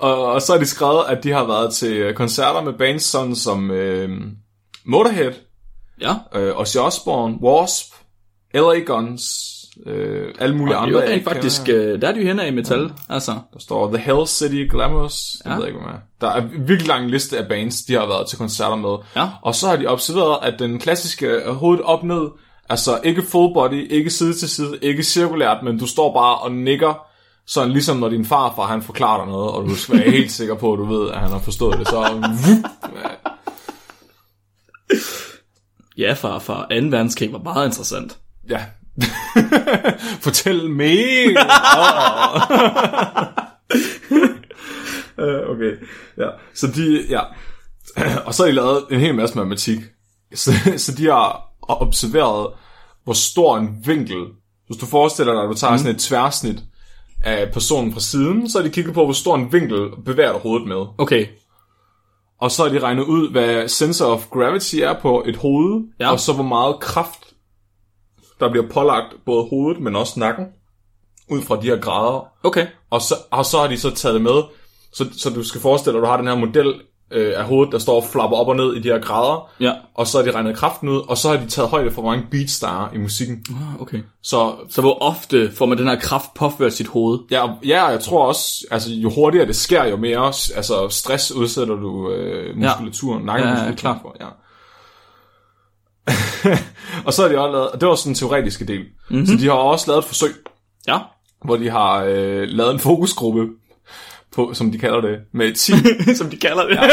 og, 0.00 0.26
og 0.26 0.42
så 0.42 0.52
har 0.52 0.58
de 0.60 0.66
skrevet, 0.66 1.02
at 1.08 1.24
de 1.24 1.30
har 1.32 1.44
været 1.46 1.74
til 1.74 2.14
koncerter 2.14 2.62
med 2.62 2.72
bands 2.72 3.02
sådan 3.02 3.34
som 3.36 3.70
øh, 3.70 4.10
Motorhead, 4.84 5.32
ja. 6.00 6.14
øh, 6.34 6.60
Ozzy 6.60 6.76
Osbourne, 6.76 7.34
Wasp, 7.42 7.94
LA 8.54 8.78
Guns, 8.78 9.48
øh, 9.86 10.34
alle 10.38 10.56
mulige 10.56 10.78
Og 10.78 10.86
det 10.88 10.94
andre. 10.94 10.98
er 11.00 11.02
jeg 11.04 11.10
rent 11.10 11.16
ikke 11.16 11.30
faktisk, 11.30 11.68
øh, 11.68 12.00
der 12.02 12.08
er 12.08 12.12
de 12.12 12.20
jo 12.20 12.26
henne 12.26 12.48
i 12.48 12.50
metal. 12.50 12.92
Altså, 13.08 13.32
Der 13.52 13.58
står 13.58 13.88
The 13.96 13.98
Hell 13.98 14.26
City 14.26 14.64
Glamorous. 14.70 15.36
Jeg 15.44 15.52
Ja. 15.52 15.58
ved 15.58 15.66
ikke, 15.66 15.78
hvad 15.78 15.88
er. 15.92 15.98
Der 16.20 16.28
er 16.28 16.42
en 16.42 16.68
virkelig 16.68 16.88
lang 16.88 17.10
liste 17.10 17.38
af 17.38 17.48
bands, 17.48 17.82
de 17.82 17.92
har 17.92 18.06
været 18.06 18.28
til 18.28 18.38
koncerter 18.38 18.76
med. 18.76 18.96
Ja. 19.16 19.28
Og 19.42 19.54
så 19.54 19.68
har 19.68 19.76
de 19.76 19.86
observeret, 19.86 20.38
at 20.42 20.54
den 20.58 20.78
klassiske 20.78 21.26
øh, 21.26 21.54
hovedet 21.54 21.84
op 21.84 22.02
ned, 22.04 22.22
altså 22.68 23.00
ikke 23.04 23.22
full 23.22 23.54
body, 23.54 23.92
ikke 23.92 24.10
side 24.10 24.34
til 24.34 24.48
side, 24.48 24.78
ikke 24.82 25.02
cirkulært, 25.02 25.62
men 25.62 25.78
du 25.78 25.86
står 25.86 26.12
bare 26.12 26.38
og 26.38 26.52
nikker, 26.52 27.06
sådan 27.46 27.70
ligesom 27.70 27.96
når 27.96 28.08
din 28.08 28.24
farfar 28.24 28.66
han 28.66 28.82
forklarer 28.82 29.24
dig 29.24 29.32
noget, 29.32 29.50
og 29.50 29.64
du 29.64 29.74
skal 29.74 29.98
være 29.98 30.10
helt 30.10 30.32
sikker 30.32 30.54
på, 30.54 30.72
at 30.72 30.78
du 30.78 30.84
ved, 30.84 31.10
at 31.10 31.18
han 31.20 31.30
har 31.30 31.38
forstået 31.38 31.78
det. 31.78 31.88
Så 31.88 32.00
vup, 32.46 32.70
ja, 35.98 36.12
fra 36.12 36.38
2. 36.38 36.64
verdenskrig 36.68 37.32
var 37.32 37.38
meget 37.38 37.66
interessant. 37.66 38.18
ja. 38.48 38.64
Fortæl 40.24 40.70
mere. 40.70 41.36
Øh, 45.18 45.50
okay, 45.50 45.72
ja. 46.18 46.28
Så 46.54 46.66
de, 46.66 47.06
ja. 47.08 47.20
Og 48.26 48.34
så 48.34 48.42
har 48.42 48.48
de 48.48 48.54
lavet 48.54 48.84
en 48.90 49.00
hel 49.00 49.14
masse 49.14 49.36
matematik. 49.36 49.78
Så, 50.34 50.52
så 50.76 50.94
de 50.94 51.06
har 51.06 51.51
observeret, 51.68 52.52
hvor 53.04 53.12
stor 53.12 53.56
en 53.56 53.76
vinkel, 53.84 54.24
hvis 54.66 54.76
du 54.76 54.86
forestiller 54.86 55.32
dig, 55.32 55.42
at 55.42 55.48
du 55.48 55.54
tager 55.54 55.72
mm. 55.72 55.78
sådan 55.78 55.94
et 55.94 56.00
tværsnit 56.00 56.62
af 57.24 57.52
personen 57.52 57.92
fra 57.92 58.00
siden, 58.00 58.50
så 58.50 58.58
har 58.58 58.64
de 58.66 58.72
kigget 58.72 58.94
på, 58.94 59.04
hvor 59.04 59.12
stor 59.12 59.34
en 59.34 59.52
vinkel 59.52 59.90
bevæger 60.04 60.38
hovedet 60.38 60.68
med. 60.68 60.86
Okay. 60.98 61.26
Og 62.40 62.50
så 62.50 62.62
har 62.62 62.70
de 62.70 62.78
regnet 62.78 63.04
ud, 63.04 63.30
hvad 63.30 63.68
center 63.68 64.04
of 64.04 64.28
gravity 64.30 64.76
er 64.76 65.00
på 65.00 65.22
et 65.26 65.36
hoved, 65.36 65.82
Ja. 66.00 66.10
og 66.12 66.20
så 66.20 66.32
hvor 66.32 66.44
meget 66.44 66.80
kraft, 66.80 67.34
der 68.40 68.50
bliver 68.50 68.68
pålagt 68.68 69.14
både 69.26 69.48
hovedet, 69.50 69.82
men 69.82 69.96
også 69.96 70.20
nakken, 70.20 70.46
ud 71.30 71.42
fra 71.42 71.56
de 71.56 71.66
her 71.66 71.80
grader. 71.80 72.28
Okay. 72.42 72.66
Og 72.90 73.02
så, 73.02 73.14
og 73.30 73.46
så 73.46 73.58
har 73.58 73.66
de 73.66 73.78
så 73.78 73.90
taget 73.90 74.14
det 74.14 74.22
med, 74.22 74.42
så, 74.92 75.10
så 75.18 75.30
du 75.30 75.44
skal 75.44 75.60
forestille 75.60 75.92
dig, 75.92 75.98
at 75.98 76.02
du 76.02 76.10
har 76.10 76.16
den 76.16 76.26
her 76.26 76.46
model 76.46 76.74
øh, 77.12 77.38
af 77.38 77.44
hovedet, 77.44 77.72
der 77.72 77.78
står 77.78 77.96
og 77.96 78.04
flapper 78.04 78.36
op 78.36 78.48
og 78.48 78.56
ned 78.56 78.74
i 78.74 78.80
de 78.80 78.88
her 78.88 78.98
grader, 79.00 79.50
Ja. 79.60 79.72
og 79.94 80.06
så 80.06 80.18
har 80.18 80.24
de 80.24 80.30
regnet 80.30 80.56
kraften 80.56 80.88
ud, 80.88 81.00
og 81.08 81.18
så 81.18 81.28
har 81.28 81.36
de 81.36 81.46
taget 81.48 81.68
højde 81.70 81.90
for, 81.90 82.02
hvor 82.02 82.10
mange 82.10 82.26
beats 82.30 82.60
der 82.60 82.66
er 82.84 82.94
i 82.94 82.98
musikken. 82.98 83.44
Ah, 83.50 83.80
Okay. 83.82 83.98
Så 84.22 84.52
Så 84.70 84.80
hvor 84.80 85.02
ofte 85.02 85.52
får 85.52 85.66
man 85.66 85.78
den 85.78 85.86
her 85.88 85.96
kraft 86.00 86.34
påført 86.34 86.72
sit 86.72 86.86
hoved? 86.88 87.18
ja, 87.30 87.46
ja, 87.66 87.84
jeg 87.86 88.00
tror 88.00 88.26
også, 88.26 88.66
altså 88.70 88.90
jo 88.90 89.10
hurtigere 89.10 89.46
det 89.46 89.56
sker, 89.56 89.84
jo 89.84 89.96
mere 89.96 90.26
altså, 90.26 90.88
stress 90.90 91.32
udsætter 91.32 91.74
du 91.74 92.10
øh, 92.10 92.56
muskulaturen, 92.56 93.20
ja. 93.20 93.26
nakkemuskulaturen 93.26 93.76
klart. 93.76 93.98
for. 94.02 94.16
Ja. 94.20 94.26
og 97.06 97.12
så 97.12 97.22
har 97.22 97.28
de 97.28 97.38
også 97.38 97.52
lavet, 97.52 97.70
og 97.70 97.80
det 97.80 97.88
var 97.88 97.94
sådan 97.94 98.08
den 98.10 98.14
teoretiske 98.14 98.64
del, 98.66 98.80
mm-hmm. 99.10 99.26
så 99.26 99.32
de 99.40 99.44
har 99.46 99.52
også 99.52 99.84
lavet 99.90 99.98
et 99.98 100.04
forsøg, 100.04 100.34
Ja. 100.88 100.98
hvor 101.44 101.56
de 101.56 101.70
har 101.70 102.04
øh, 102.04 102.48
lavet 102.48 102.72
en 102.72 102.78
fokusgruppe, 102.78 103.46
på, 104.34 104.54
som 104.54 104.72
de 104.72 104.78
kalder 104.78 105.00
det, 105.00 105.18
med 105.32 105.52
10 105.52 105.72
Som 106.18 106.30
de 106.30 106.36
kalder 106.36 106.66
det. 106.68 106.74
Ja. 106.74 106.88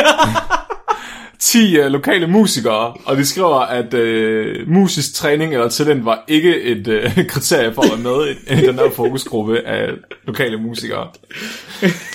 10 1.39 1.77
øh, 1.77 1.91
lokale 1.91 2.27
musikere, 2.27 2.93
og 3.05 3.17
de 3.17 3.25
skriver, 3.25 3.59
at 3.59 3.93
øh, 3.93 4.67
musisk 4.69 5.13
træning 5.13 5.53
eller 5.53 5.69
talent 5.69 6.05
var 6.05 6.23
ikke 6.27 6.61
et 6.61 6.87
øh, 6.87 7.25
kriterie 7.29 7.73
for 7.73 7.81
at 7.81 7.89
være 7.89 7.97
med 7.97 8.27
i, 8.27 8.53
i 8.53 8.67
den 8.67 8.75
her 8.75 8.89
fokusgruppe 8.95 9.59
af 9.59 9.89
lokale 10.27 10.57
musikere. 10.57 11.07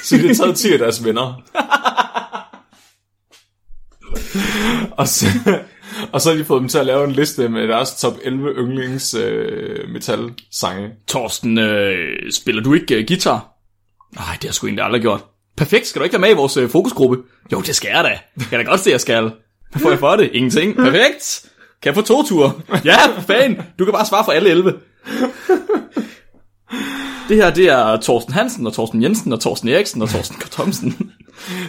Så 0.02 0.16
de 0.16 0.26
har 0.26 0.34
taget 0.34 0.56
10 0.56 0.72
af 0.72 0.78
deres 0.78 1.04
venner. 1.04 1.42
og, 4.98 5.08
så, 5.08 5.26
og 6.12 6.20
så 6.20 6.30
har 6.30 6.36
de 6.36 6.44
fået 6.44 6.60
dem 6.60 6.68
til 6.68 6.78
at 6.78 6.86
lave 6.86 7.04
en 7.04 7.12
liste 7.12 7.48
med 7.48 7.68
deres 7.68 7.94
top 7.94 8.14
11 8.24 8.50
yndlings 8.58 9.14
øh, 9.14 9.88
metal-sange. 9.88 10.90
Torsten, 11.08 11.58
øh, 11.58 12.32
spiller 12.32 12.62
du 12.62 12.74
ikke 12.74 12.94
øh, 12.94 13.04
guitar? 13.08 13.53
Nej, 14.16 14.24
det 14.32 14.42
har 14.42 14.48
jeg 14.48 14.54
sgu 14.54 14.66
egentlig 14.66 14.84
aldrig 14.84 15.02
gjort. 15.02 15.24
Perfekt, 15.56 15.86
skal 15.86 16.00
du 16.00 16.04
ikke 16.04 16.12
være 16.12 16.20
med 16.20 16.30
i 16.30 16.34
vores 16.34 16.56
øh, 16.56 16.70
fokusgruppe? 16.70 17.16
Jo, 17.52 17.60
det 17.60 17.76
skal 17.76 17.88
jeg 17.94 18.04
da. 18.04 18.44
Kan 18.44 18.58
da 18.58 18.64
godt 18.70 18.80
se, 18.80 18.90
jeg 18.90 19.00
skal. 19.00 19.22
Hvad 19.70 19.82
får 19.82 19.90
jeg 19.90 19.98
for 19.98 20.16
det? 20.16 20.30
Ingenting. 20.32 20.76
Perfekt. 20.76 21.46
Kan 21.82 21.88
jeg 21.88 21.94
få 21.94 22.02
to 22.02 22.22
ture? 22.22 22.52
Ja, 22.84 23.20
fanden. 23.20 23.62
Du 23.78 23.84
kan 23.84 23.92
bare 23.92 24.06
svare 24.06 24.24
for 24.24 24.32
alle 24.32 24.50
11. 24.50 24.74
Det 27.28 27.36
her, 27.36 27.50
det 27.50 27.68
er 27.68 27.96
Torsten 27.96 28.34
Hansen, 28.34 28.66
og 28.66 28.72
Torsten 28.72 29.02
Jensen, 29.02 29.32
og 29.32 29.40
Torsten 29.40 29.68
Eriksen, 29.68 30.02
og 30.02 30.08
Torsten 30.08 30.36
Thomsen. 30.50 31.12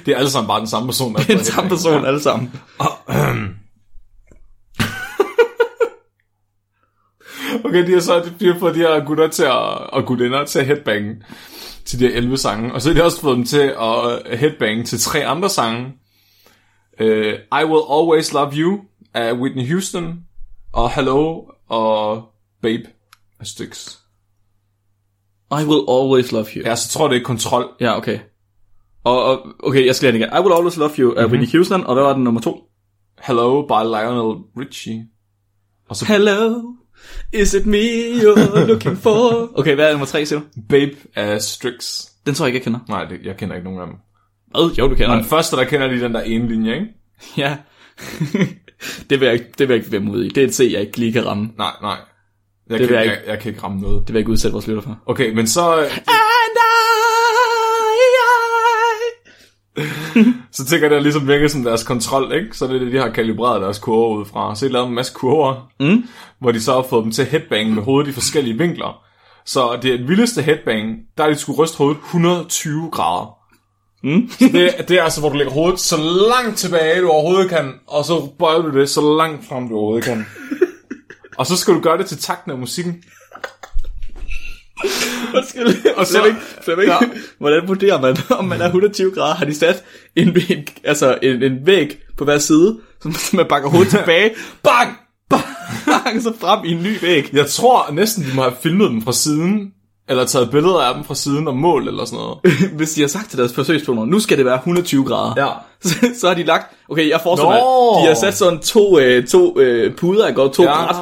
Det 0.05 0.13
er 0.13 0.17
alle 0.17 0.29
sammen 0.29 0.47
bare 0.47 0.59
den 0.59 0.67
samme 0.67 0.87
person. 0.87 1.13
Der 1.15 1.21
er 1.21 1.25
Den 1.25 1.43
samme 1.43 1.69
person 1.69 2.05
alle 2.05 2.21
sammen. 2.21 2.51
Okay, 7.63 7.87
de 7.87 7.93
har 7.93 7.99
så 7.99 8.29
de 8.39 8.47
har 8.47 8.59
fået 8.59 8.75
de 8.75 8.79
her 8.79 9.05
gutter 9.05 9.27
til 9.27 9.43
at, 9.43 9.51
og 9.93 10.05
gutinder 10.05 10.45
til 10.45 10.59
at 10.59 10.65
headbange 10.65 11.15
til 11.85 11.99
de 11.99 12.07
her 12.07 12.17
11 12.17 12.37
sange. 12.37 12.73
Og 12.73 12.81
så 12.81 12.89
har 12.89 12.93
de 12.93 13.03
også 13.03 13.21
fået 13.21 13.37
dem 13.37 13.45
til 13.45 13.73
at 13.81 14.37
headbange 14.39 14.83
til 14.83 14.99
tre 14.99 15.25
andre 15.25 15.49
sange. 15.49 15.93
Uh, 17.01 17.07
I 17.61 17.63
Will 17.65 17.85
Always 17.91 18.33
Love 18.33 18.51
You 18.53 18.79
af 19.13 19.33
Whitney 19.33 19.67
Houston. 19.67 20.19
Og 20.73 20.91
Hello 20.91 21.43
og 21.69 22.23
Babe 22.61 22.83
af 23.39 23.47
Styx. 23.47 23.97
I 25.51 25.63
will 25.63 25.83
always 25.89 26.31
love 26.31 26.45
you. 26.55 26.63
Ja, 26.65 26.75
så 26.75 26.89
tror 26.89 27.05
jeg, 27.05 27.13
det 27.13 27.19
er 27.19 27.23
kontrol. 27.23 27.69
Ja, 27.79 27.97
okay. 27.97 28.19
Og, 29.03 29.23
og 29.23 29.47
okay, 29.59 29.85
jeg 29.85 29.95
skal 29.95 30.13
lige 30.13 30.23
igen. 30.23 30.37
I 30.37 30.41
will 30.41 30.53
always 30.53 30.77
love 30.77 30.91
you 30.97 31.13
af 31.13 31.15
mm-hmm. 31.15 31.31
Whitney 31.31 31.57
Houston, 31.57 31.83
og 31.83 31.93
hvad 31.93 32.03
var 32.03 32.13
den 32.13 32.23
nummer 32.23 32.41
to? 32.41 32.63
Hello 33.21 33.61
by 33.61 33.83
Lionel 33.83 34.43
Richie. 34.57 35.07
Og 35.89 35.95
så 35.95 36.05
Hello, 36.05 36.61
is 37.33 37.53
it 37.53 37.65
me 37.65 37.77
you're 38.21 38.67
looking 38.67 38.97
for? 38.97 39.49
Okay, 39.59 39.75
hvad 39.75 39.85
er 39.87 39.91
nummer 39.91 40.05
tre, 40.05 40.25
siger 40.25 40.39
du? 40.39 40.45
Babe 40.69 40.91
af 41.15 41.41
Styx. 41.41 42.01
Den 42.25 42.33
tror 42.35 42.45
jeg 42.45 42.55
ikke, 42.55 42.57
jeg 42.57 42.63
kender. 42.63 42.79
Nej, 42.89 43.05
det, 43.05 43.19
jeg 43.23 43.37
kender 43.37 43.55
ikke 43.55 43.65
nogen 43.65 43.81
af 43.81 43.87
dem. 43.87 43.95
Hvad? 44.51 44.75
Jo, 44.77 44.87
du 44.87 44.95
kender 44.95 45.11
Og 45.11 45.17
den. 45.17 45.25
første, 45.25 45.55
der 45.55 45.63
kender 45.63 45.87
de 45.87 45.99
den 45.99 46.13
der 46.13 46.21
ene 46.21 46.47
linje, 46.49 46.73
ikke? 46.73 46.87
Ja. 47.37 47.57
det, 49.09 49.19
vil 49.19 49.25
jeg, 49.25 49.33
ikke- 49.33 49.51
det 49.57 49.67
vil 49.67 49.73
jeg 49.75 49.75
ikke 49.83 49.91
være 49.91 50.01
mod 50.01 50.23
i. 50.23 50.29
Det 50.29 50.43
er 50.43 50.47
et 50.47 50.55
C, 50.55 50.69
jeg 50.71 50.81
ikke 50.81 50.97
lige 50.97 51.13
kan 51.13 51.25
ramme. 51.25 51.49
Nej, 51.57 51.71
nej. 51.81 51.97
Jeg, 52.69 52.79
Det 52.79 52.87
kan, 52.87 52.89
vil 52.89 52.95
jeg 52.95 53.05
jeg, 53.05 53.17
jeg, 53.25 53.31
jeg 53.31 53.39
kan 53.39 53.49
ikke 53.51 53.63
ramme 53.63 53.81
noget. 53.81 53.99
Det 53.99 54.07
vil 54.07 54.13
jeg 54.13 54.19
ikke 54.21 54.31
udsætte 54.31 54.53
vores 54.53 54.67
lytter 54.67 54.81
for. 54.81 54.99
Okay, 55.05 55.33
men 55.33 55.47
så... 55.47 55.87
Så 60.51 60.65
tænker 60.65 60.87
jeg, 60.87 60.95
det 60.95 61.03
ligesom 61.03 61.27
virker 61.27 61.47
som 61.47 61.63
deres 61.63 61.83
kontrol, 61.83 62.33
ikke? 62.33 62.57
Så 62.57 62.67
det 62.67 62.75
er 62.75 62.79
det, 62.79 62.93
de 62.93 62.97
har 62.97 63.09
kalibreret 63.09 63.61
deres 63.61 63.79
kurver 63.79 64.17
ud 64.17 64.25
fra. 64.25 64.55
Så 64.55 64.65
de 64.65 64.71
lavet 64.71 64.87
en 64.87 64.95
masse 64.95 65.13
kurver, 65.13 65.71
mm. 65.79 66.03
hvor 66.39 66.51
de 66.51 66.61
så 66.61 66.73
har 66.73 66.85
fået 66.89 67.03
dem 67.03 67.11
til 67.11 67.25
headbang 67.25 67.73
med 67.73 67.83
hovedet 67.83 68.09
i 68.09 68.13
forskellige 68.13 68.57
vinkler. 68.57 69.01
Så 69.45 69.79
det 69.81 69.91
er 69.91 69.95
et 69.95 70.07
vildeste 70.07 70.41
headbang, 70.41 70.97
der 71.17 71.23
er 71.23 71.29
de 71.29 71.35
skulle 71.35 71.59
ryste 71.63 71.77
hovedet 71.77 71.97
120 71.97 72.89
grader. 72.91 73.37
Mm. 74.03 74.29
Det, 74.39 74.75
det 74.87 74.99
er 74.99 75.03
altså, 75.03 75.19
hvor 75.19 75.29
du 75.29 75.37
lægger 75.37 75.53
hovedet 75.53 75.79
så 75.79 75.97
langt 76.29 76.57
tilbage, 76.57 77.01
du 77.01 77.09
overhovedet 77.09 77.49
kan, 77.49 77.73
og 77.87 78.05
så 78.05 78.29
bøjer 78.39 78.61
du 78.61 78.79
det 78.79 78.89
så 78.89 79.17
langt 79.17 79.47
frem, 79.47 79.69
du 79.69 79.75
overhovedet 79.75 80.03
kan. 80.05 80.25
og 81.39 81.45
så 81.45 81.57
skal 81.57 81.73
du 81.73 81.79
gøre 81.79 81.97
det 81.97 82.05
til 82.05 82.17
takten 82.17 82.51
af 82.51 82.57
musikken. 82.57 83.03
Og 85.97 86.05
så, 86.05 86.33
så 86.65 86.71
ikke, 86.75 86.91
Ja. 86.93 86.97
hvordan 87.39 87.67
vurderer 87.67 88.01
man, 88.01 88.17
om 88.39 88.45
man 88.45 88.61
er 88.61 88.65
120 88.65 89.11
grader? 89.11 89.35
Har 89.35 89.45
de 89.45 89.55
sat 89.55 89.83
en, 90.15 90.27
en, 90.49 90.67
altså 90.83 91.17
en, 91.21 91.43
en 91.43 91.57
væg 91.65 91.97
på 92.17 92.23
hver 92.23 92.37
side, 92.37 92.77
så 93.03 93.29
man 93.33 93.45
bakker 93.49 93.69
hovedet 93.69 93.89
tilbage, 93.91 94.31
bang, 94.63 94.97
bang, 95.29 96.23
så 96.23 96.33
frem 96.39 96.59
i 96.65 96.71
en 96.71 96.83
ny 96.83 97.01
væg. 97.01 97.29
Jeg 97.33 97.47
tror 97.47 97.91
næsten, 97.91 98.23
de 98.23 98.29
må 98.35 98.41
have 98.41 98.53
filmet 98.63 98.89
dem 98.91 99.01
fra 99.01 99.13
siden, 99.13 99.71
eller 100.09 100.25
taget 100.25 100.51
billeder 100.51 100.79
af 100.79 100.95
dem 100.95 101.03
fra 101.03 101.15
siden 101.15 101.47
og 101.47 101.57
mål 101.57 101.87
eller 101.87 102.05
sådan 102.05 102.19
noget. 102.19 102.37
Hvis 102.77 102.93
de 102.93 103.01
har 103.01 103.07
sagt 103.07 103.29
til 103.29 103.39
deres 103.39 103.53
forsøgspersoner, 103.53 104.05
nu 104.05 104.19
skal 104.19 104.37
det 104.37 104.45
være 104.45 104.55
120 104.55 105.05
grader. 105.05 105.33
Ja. 105.45 105.47
Så, 105.89 105.95
så 106.19 106.27
har 106.27 106.33
de 106.35 106.43
lagt, 106.43 106.75
okay, 106.89 107.09
jeg 107.09 107.19
forestiller 107.23 107.49
mig, 107.51 108.03
de 108.03 108.07
har 108.07 108.15
sat 108.15 108.37
sådan 108.37 108.59
to, 108.59 108.99
øh, 108.99 109.27
to 109.27 109.59
øh, 109.59 109.95
puder, 109.95 110.35
og 110.37 110.53
to 110.53 110.63
Ja. 110.63 110.85
bræt, 110.85 110.95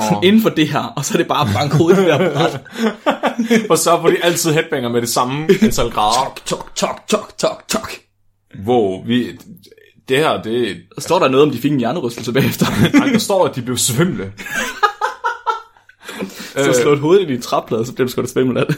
Nå. 0.00 0.20
inden 0.22 0.42
for 0.42 0.48
det 0.48 0.68
her, 0.68 0.92
og 0.96 1.04
så 1.04 1.14
er 1.14 1.18
det 1.18 1.28
bare 1.28 1.48
bank 1.54 1.72
hovedet 1.72 1.98
i 1.98 2.00
det 2.00 2.08
der 2.08 2.32
bræt. 2.32 2.60
Og 3.70 3.78
så 3.78 3.98
får 4.00 4.10
de 4.10 4.24
altid 4.24 4.52
headbanger 4.52 4.88
med 4.88 5.00
det 5.00 5.08
samme 5.08 5.48
antal 5.62 5.90
grader. 5.90 6.34
Tok, 6.46 6.74
tok, 6.76 7.06
tok, 7.08 7.38
tok, 7.38 7.68
tok. 7.68 7.92
Wow, 8.66 9.04
vi, 9.06 9.38
det 10.08 10.18
her, 10.18 10.42
det... 10.42 10.76
Står 10.98 11.18
der 11.18 11.28
noget 11.28 11.46
om, 11.46 11.50
de 11.52 11.58
fik 11.58 11.72
en 11.72 11.78
hjernerystelse 11.78 12.32
bagefter? 12.32 12.66
Ej, 13.02 13.06
der 13.06 13.18
står, 13.18 13.46
at 13.48 13.56
de 13.56 13.62
blev 13.62 13.76
svimle. 13.76 14.32
så 16.56 16.80
slå 16.82 16.92
et 16.92 16.98
hoved 16.98 17.20
i 17.20 17.24
din 17.24 17.42
træplade, 17.42 17.86
så 17.86 17.92
bliver 17.92 18.06
du 18.06 18.12
sgu 18.12 18.22
da 18.22 18.26
svimmel 18.26 18.58
af 18.58 18.66
det. 18.66 18.76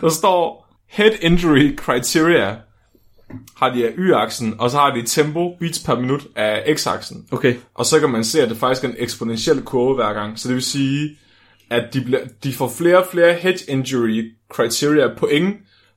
Der 0.00 0.08
står 0.08 0.64
Head 0.88 1.10
Injury 1.20 1.76
Criteria 1.76 2.56
har 3.56 3.74
de 3.74 3.86
af 3.86 3.92
y-aksen, 3.98 4.54
og 4.58 4.70
så 4.70 4.76
har 4.76 4.94
de 4.94 5.02
tempo, 5.02 5.56
beats 5.60 5.78
per 5.78 6.00
minut 6.00 6.26
af 6.36 6.76
x-aksen. 6.76 7.26
Okay. 7.30 7.54
Og 7.74 7.86
så 7.86 8.00
kan 8.00 8.10
man 8.10 8.24
se, 8.24 8.42
at 8.42 8.48
det 8.48 8.56
faktisk 8.56 8.84
er 8.84 8.88
en 8.88 8.94
eksponentiel 8.98 9.62
kurve 9.62 9.94
hver 9.94 10.12
gang. 10.12 10.38
Så 10.38 10.48
det 10.48 10.54
vil 10.54 10.62
sige, 10.62 11.10
at 11.70 11.94
de, 11.94 12.00
bliver, 12.00 12.20
de 12.44 12.52
får 12.52 12.68
flere 12.78 12.98
og 12.98 13.06
flere 13.12 13.34
head 13.34 13.68
injury 13.68 14.32
criteria 14.52 15.08
point 15.18 15.56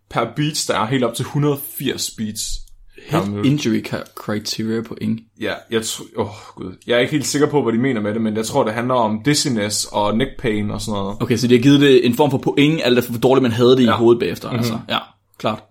per 0.10 0.26
beats, 0.36 0.66
der 0.66 0.80
er 0.80 0.86
helt 0.86 1.04
op 1.04 1.14
til 1.14 1.24
180 1.24 2.12
beats 2.18 2.68
Head 3.06 3.46
injury 3.46 3.84
criteria 4.16 4.82
på 4.82 4.96
ing. 5.02 5.22
Ja, 5.42 5.54
jeg, 5.72 5.82
tr- 5.82 6.14
oh, 6.18 6.28
Gud. 6.56 6.76
jeg 6.88 6.96
er 6.96 7.00
ikke 7.00 7.12
helt 7.12 7.26
sikker 7.26 7.48
på, 7.48 7.64
hvad 7.64 7.74
de 7.74 7.78
mener 7.78 8.02
med 8.02 8.14
det, 8.14 8.22
men 8.22 8.36
jeg 8.36 8.46
tror, 8.46 8.64
det 8.64 8.74
handler 8.74 8.94
om 8.94 9.22
dizziness 9.26 9.86
og 9.92 10.18
neck 10.18 10.30
pain 10.40 10.72
og 10.72 10.82
sådan 10.82 11.00
noget. 11.00 11.18
Okay, 11.22 11.38
så 11.38 11.48
de 11.48 11.56
har 11.56 11.62
givet 11.62 11.82
det 11.82 12.06
en 12.06 12.14
form 12.14 12.32
for 12.32 12.38
point, 12.38 12.82
alt 12.84 12.98
efter 12.98 13.12
hvor 13.12 13.20
dårligt 13.20 13.42
man 13.42 13.52
havde 13.52 13.78
det 13.78 13.84
ja. 13.84 13.90
i 13.90 13.98
hovedet 13.98 14.20
bagefter. 14.20 14.48
Mm-hmm. 14.48 14.60
Altså, 14.60 14.80
ja, 14.90 14.98
klart. 15.38 15.64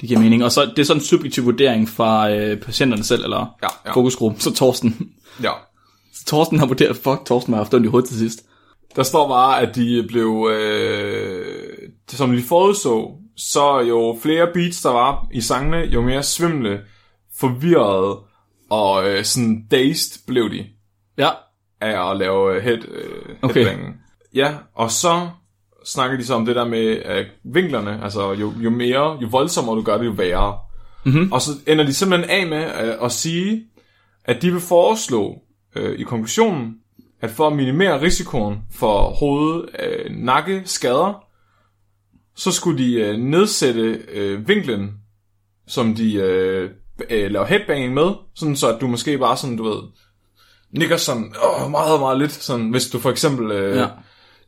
Det 0.00 0.08
giver 0.08 0.20
mening. 0.20 0.44
Og 0.44 0.52
så 0.52 0.64
det 0.64 0.78
er 0.78 0.82
sådan 0.84 1.00
en 1.00 1.04
subjektiv 1.06 1.44
vurdering 1.44 1.88
fra 1.88 2.30
øh, 2.30 2.60
patienterne 2.60 3.04
selv, 3.04 3.24
eller 3.24 3.56
Ja, 3.62 3.68
ja. 3.86 3.92
fokusgruppen. 3.94 4.40
Så 4.40 4.54
Torsten. 4.54 5.10
Ja. 5.42 5.50
Så 6.14 6.24
Torsten 6.26 6.58
har 6.58 6.66
vurderet, 6.66 6.96
fuck, 6.96 7.24
Torsten 7.26 7.54
har 7.54 7.60
haft 7.60 7.74
ondt 7.74 7.86
i 7.86 7.88
hovedet 7.88 8.08
til 8.08 8.18
sidst. 8.18 8.42
Der 8.96 9.02
står 9.02 9.28
bare, 9.28 9.60
at 9.60 9.74
de 9.74 10.04
blev, 10.08 10.50
øh, 10.52 11.46
som 12.08 12.32
de 12.36 12.42
forudså, 12.42 13.10
så 13.36 13.80
jo 13.80 14.18
flere 14.22 14.46
beats 14.54 14.82
der 14.82 14.90
var 14.90 15.26
i 15.32 15.40
sangene, 15.40 15.76
jo 15.78 16.02
mere 16.02 16.22
svimle, 16.22 16.80
forvirrede 17.40 18.18
og 18.70 19.08
øh, 19.10 19.24
sådan 19.24 19.66
dazed 19.70 20.26
blev 20.26 20.50
de 20.50 20.66
Ja, 21.18 21.30
af 21.80 22.10
at 22.10 22.16
lave 22.16 22.56
øh, 22.56 22.62
head, 22.62 22.78
øh, 22.88 23.34
Okay. 23.42 23.76
Ja, 24.34 24.54
og 24.74 24.90
så 24.90 25.28
snakker 25.88 26.16
de 26.16 26.24
så 26.24 26.34
om 26.34 26.46
det 26.46 26.56
der 26.56 26.64
med 26.64 27.02
øh, 27.06 27.26
vinklerne, 27.44 28.00
altså 28.02 28.32
jo, 28.32 28.52
jo 28.56 28.70
mere, 28.70 29.18
jo 29.22 29.28
voldsommere 29.30 29.76
du 29.76 29.82
gør 29.82 29.98
det, 29.98 30.06
jo 30.06 30.10
værre. 30.10 30.58
Mm-hmm. 31.04 31.32
Og 31.32 31.42
så 31.42 31.50
ender 31.66 31.84
de 31.84 31.94
simpelthen 31.94 32.30
af 32.30 32.46
med 32.46 32.64
øh, 32.64 33.04
at 33.04 33.12
sige, 33.12 33.64
at 34.24 34.42
de 34.42 34.52
vil 34.52 34.60
foreslå 34.60 35.42
øh, 35.76 35.98
i 35.98 36.02
konklusionen, 36.02 36.74
at 37.20 37.30
for 37.30 37.46
at 37.46 37.56
minimere 37.56 38.00
risikoen 38.00 38.58
for 38.72 39.02
hoved 39.02 39.64
øh, 39.78 40.16
nakke 40.16 40.62
skader, 40.64 41.24
så 42.36 42.52
skulle 42.52 42.84
de 42.84 42.94
øh, 42.94 43.16
nedsætte 43.16 44.00
øh, 44.12 44.48
vinklen, 44.48 44.90
som 45.66 45.94
de 45.94 46.14
øh, 46.14 46.70
øh, 47.10 47.30
laver 47.30 47.46
headbanging 47.46 47.94
med, 47.94 48.12
sådan 48.34 48.56
så 48.56 48.74
at 48.74 48.80
du 48.80 48.86
måske 48.86 49.18
bare 49.18 49.36
sådan, 49.36 49.56
du 49.56 49.64
ved, 49.64 49.82
nikker 50.70 50.96
sådan 50.96 51.34
åh, 51.44 51.70
meget, 51.70 52.00
meget 52.00 52.18
lidt, 52.18 52.32
sådan, 52.32 52.70
hvis 52.70 52.90
du 52.90 52.98
for 52.98 53.10
eksempel 53.10 53.50
øh, 53.50 53.76
Ja. 53.76 53.86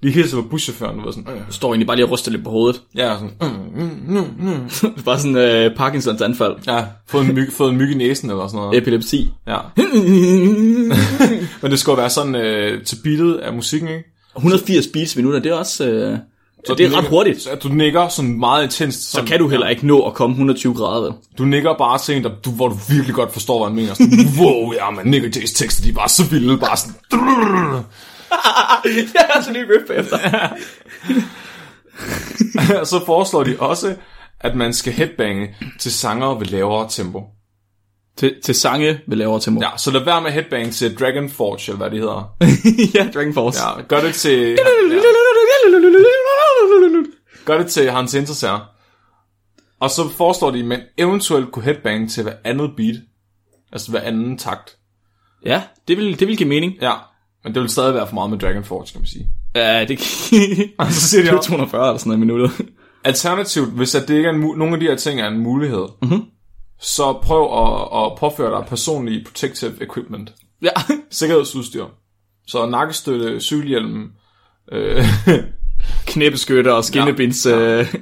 Lige 0.03 0.15
hilser 0.15 0.37
på 0.37 0.49
buschaufføren, 0.49 0.99
du 0.99 1.05
ved 1.05 1.13
sådan, 1.13 1.33
øh, 1.33 1.41
står 1.51 1.69
egentlig 1.69 1.87
bare 1.87 1.97
lige 1.97 2.07
og 2.07 2.11
ryster 2.11 2.31
lidt 2.31 2.45
på 2.45 2.51
hovedet. 2.51 2.83
ja, 2.97 3.15
sådan, 3.15 3.31
mm, 3.41 4.25
mm. 4.39 4.71
Det 4.71 4.85
er 4.99 5.03
bare 5.05 5.19
sådan 5.19 5.37
øh, 5.37 5.77
Parkinsons 5.77 6.21
anfald. 6.21 6.55
ja, 6.67 6.85
fået 7.09 7.27
en, 7.29 7.35
myg, 7.35 7.53
fået 7.53 7.71
en 7.71 7.77
myg 7.77 7.91
i 7.91 7.95
næsen 7.95 8.31
eller 8.31 8.47
sådan 8.47 8.61
noget. 8.61 8.79
Epilepsi. 8.79 9.31
Ja. 9.47 9.59
Men 11.63 11.71
det 11.71 11.79
skulle 11.79 11.99
være 11.99 12.11
sådan 12.11 12.35
øh, 12.35 12.85
til 12.85 12.97
beatet 13.05 13.35
af 13.35 13.53
musikken, 13.53 13.89
ikke? 13.89 14.05
180 14.37 14.87
beats 14.87 15.17
minutter, 15.17 15.39
det 15.41 15.53
er 15.53 15.55
også... 15.55 15.89
Øh, 15.89 16.19
så 16.67 16.75
det 16.75 16.87
er 16.87 16.99
ret 16.99 17.09
hurtigt. 17.09 17.43
Så 17.43 17.51
du 17.63 17.69
nikker 17.69 18.09
sådan 18.09 18.39
meget 18.39 18.63
intenst. 18.65 19.11
Så 19.11 19.23
kan 19.23 19.39
du 19.39 19.49
heller 19.49 19.69
ikke 19.69 19.87
nå 19.87 20.01
at 20.07 20.15
komme 20.15 20.35
120 20.35 20.75
grader, 20.75 21.03
vel? 21.03 21.13
Du 21.39 21.45
nikker 21.45 21.75
bare 21.79 21.99
til 21.99 22.17
en, 22.17 22.25
der, 22.25 22.31
du, 22.45 22.51
hvor 22.51 22.69
du 22.69 22.77
virkelig 22.89 23.15
godt 23.15 23.33
forstår, 23.33 23.59
hvad 23.59 23.69
han 23.69 23.77
mener. 23.77 23.95
Sådan, 23.95 24.19
wow, 24.41 24.73
ja, 24.73 24.91
man, 24.91 25.07
Nick 25.07 25.37
J's 25.37 25.55
tekster, 25.57 25.83
de 25.85 25.89
er 25.89 25.93
bare 25.95 26.09
så 26.09 26.25
vilde, 26.31 26.59
bare 26.59 26.77
sådan... 26.77 26.95
ja, 29.15 29.23
altså 29.35 29.53
lige 29.53 29.65
riff 29.65 29.91
efter. 29.91 30.19
Og 32.81 32.87
så 32.93 33.05
foreslår 33.07 33.45
de 33.45 33.57
også, 33.59 33.97
at 34.41 34.57
man 34.57 34.75
skal 34.75 34.93
headbange 34.93 35.57
til 35.81 35.93
sanger 35.93 36.27
ved 36.27 36.47
lavere 36.47 36.87
tempo. 36.91 37.25
til, 38.17 38.35
til 38.45 38.55
sange 38.55 39.01
med 39.07 39.17
lavere 39.17 39.41
tempo. 39.41 39.61
Ja, 39.63 39.71
så 39.77 39.91
lad 39.91 40.05
være 40.05 40.23
med 40.23 40.31
headbang 40.31 40.73
til 40.73 40.99
Dragon 40.99 41.31
Forge, 41.31 41.73
eller 41.73 41.77
hvad 41.77 41.91
det 41.91 41.99
hedder. 41.99 42.37
ja 42.95 43.11
Dragon 43.15 43.35
Force. 43.35 43.61
Ja, 43.63 43.83
gør 43.83 44.01
det 44.01 44.15
til, 44.15 44.39
ja, 44.39 44.57
gør 47.45 47.59
det 47.59 47.71
til 47.71 47.91
Hans 47.91 48.15
Interser. 48.15 48.67
Og 49.81 49.91
så 49.91 50.09
foreslår 50.09 50.51
de, 50.51 50.59
at 50.59 50.65
man 50.65 50.81
eventuelt 50.99 51.53
kunne 51.53 51.65
headbang 51.65 52.11
til 52.11 52.23
hver 52.23 52.35
andet 52.45 52.71
beat. 52.77 52.97
Altså 53.73 53.91
hver 53.91 54.01
anden 54.01 54.39
takt. 54.39 54.77
ja 55.45 55.63
det, 55.89 55.97
vil, 55.97 56.21
det 56.21 56.29
vil 56.29 56.37
give 56.37 56.49
mening. 56.49 56.73
Ja, 56.83 56.93
men 57.45 57.55
det 57.55 57.63
vil 57.63 57.71
stadig 57.71 57.95
være 57.95 58.07
for 58.07 58.15
meget 58.15 58.31
med 58.31 58.39
Dragon 58.39 58.65
Forge, 58.65 58.87
kan 58.93 59.01
man 59.01 59.07
sige. 59.07 59.27
Ja, 59.55 59.85
det 59.85 59.99
Og 60.79 60.87
så 60.93 61.01
siger 61.01 61.23
de 61.23 61.27
det 61.27 61.33
er 61.33 61.37
også, 61.39 61.49
240 61.51 61.89
eller 61.89 61.99
sådan 61.99 62.11
noget 62.11 62.19
i 62.19 62.27
minuttet. 62.27 62.51
Alternativt, 63.05 63.71
hvis 63.73 63.95
at 63.95 64.09
det 64.09 64.15
ikke 64.17 64.29
er 64.29 64.33
en 64.33 64.43
mu- 64.43 64.57
nogle 64.59 64.75
af 64.75 64.81
de 64.81 64.87
her 64.87 64.97
ting 64.97 65.21
er 65.21 65.29
en 65.29 65.39
mulighed, 65.39 65.85
mm-hmm. 66.03 66.23
så 66.81 67.13
prøv 67.23 67.43
at, 67.43 68.03
at 68.07 68.19
påføre 68.19 68.59
dig 68.59 68.67
personlig 68.69 69.25
protective 69.27 69.73
equipment. 69.83 70.33
ja. 70.63 70.71
Sikkerhedsudstyr. 71.11 71.85
Så 72.47 72.67
nakkestøtte, 72.67 73.41
cykelhjelm, 73.41 74.11
øh, 74.73 75.05
Knæbeskytter 76.07 76.73
og 76.73 76.85
skinnebinds... 76.85 77.47
Ja. 77.47 77.81
Øh, 77.81 77.95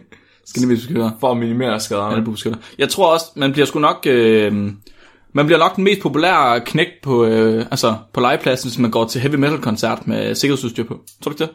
skinnebindsbeskytter. 0.47 1.11
for 1.21 1.31
at 1.31 1.37
minimere 1.37 1.81
skaderne. 1.81 2.17
Albueskytter. 2.17 2.59
Jeg 2.79 2.89
tror 2.89 3.13
også, 3.13 3.27
man 3.37 3.53
bliver 3.53 3.67
sgu 3.67 3.79
nok... 3.79 3.97
Øh, 4.07 4.73
man 5.35 5.47
bliver 5.47 5.59
nok 5.59 5.77
den 5.77 5.85
mest 5.85 6.01
populære 6.01 6.61
knæk 6.61 6.87
på, 7.03 7.25
øh, 7.25 7.67
altså 7.71 7.97
på 8.15 8.21
legepladsen, 8.21 8.71
hvis 8.71 8.79
man 8.79 8.91
går 8.91 9.07
til 9.07 9.21
heavy 9.21 9.35
metal 9.35 9.59
koncert 9.59 10.07
med 10.07 10.35
sikkerhedsudstyr 10.35 10.85
på. 10.85 11.01
Tror 11.25 11.31
du 11.33 11.35
ikke 11.35 11.45
det? 11.45 11.51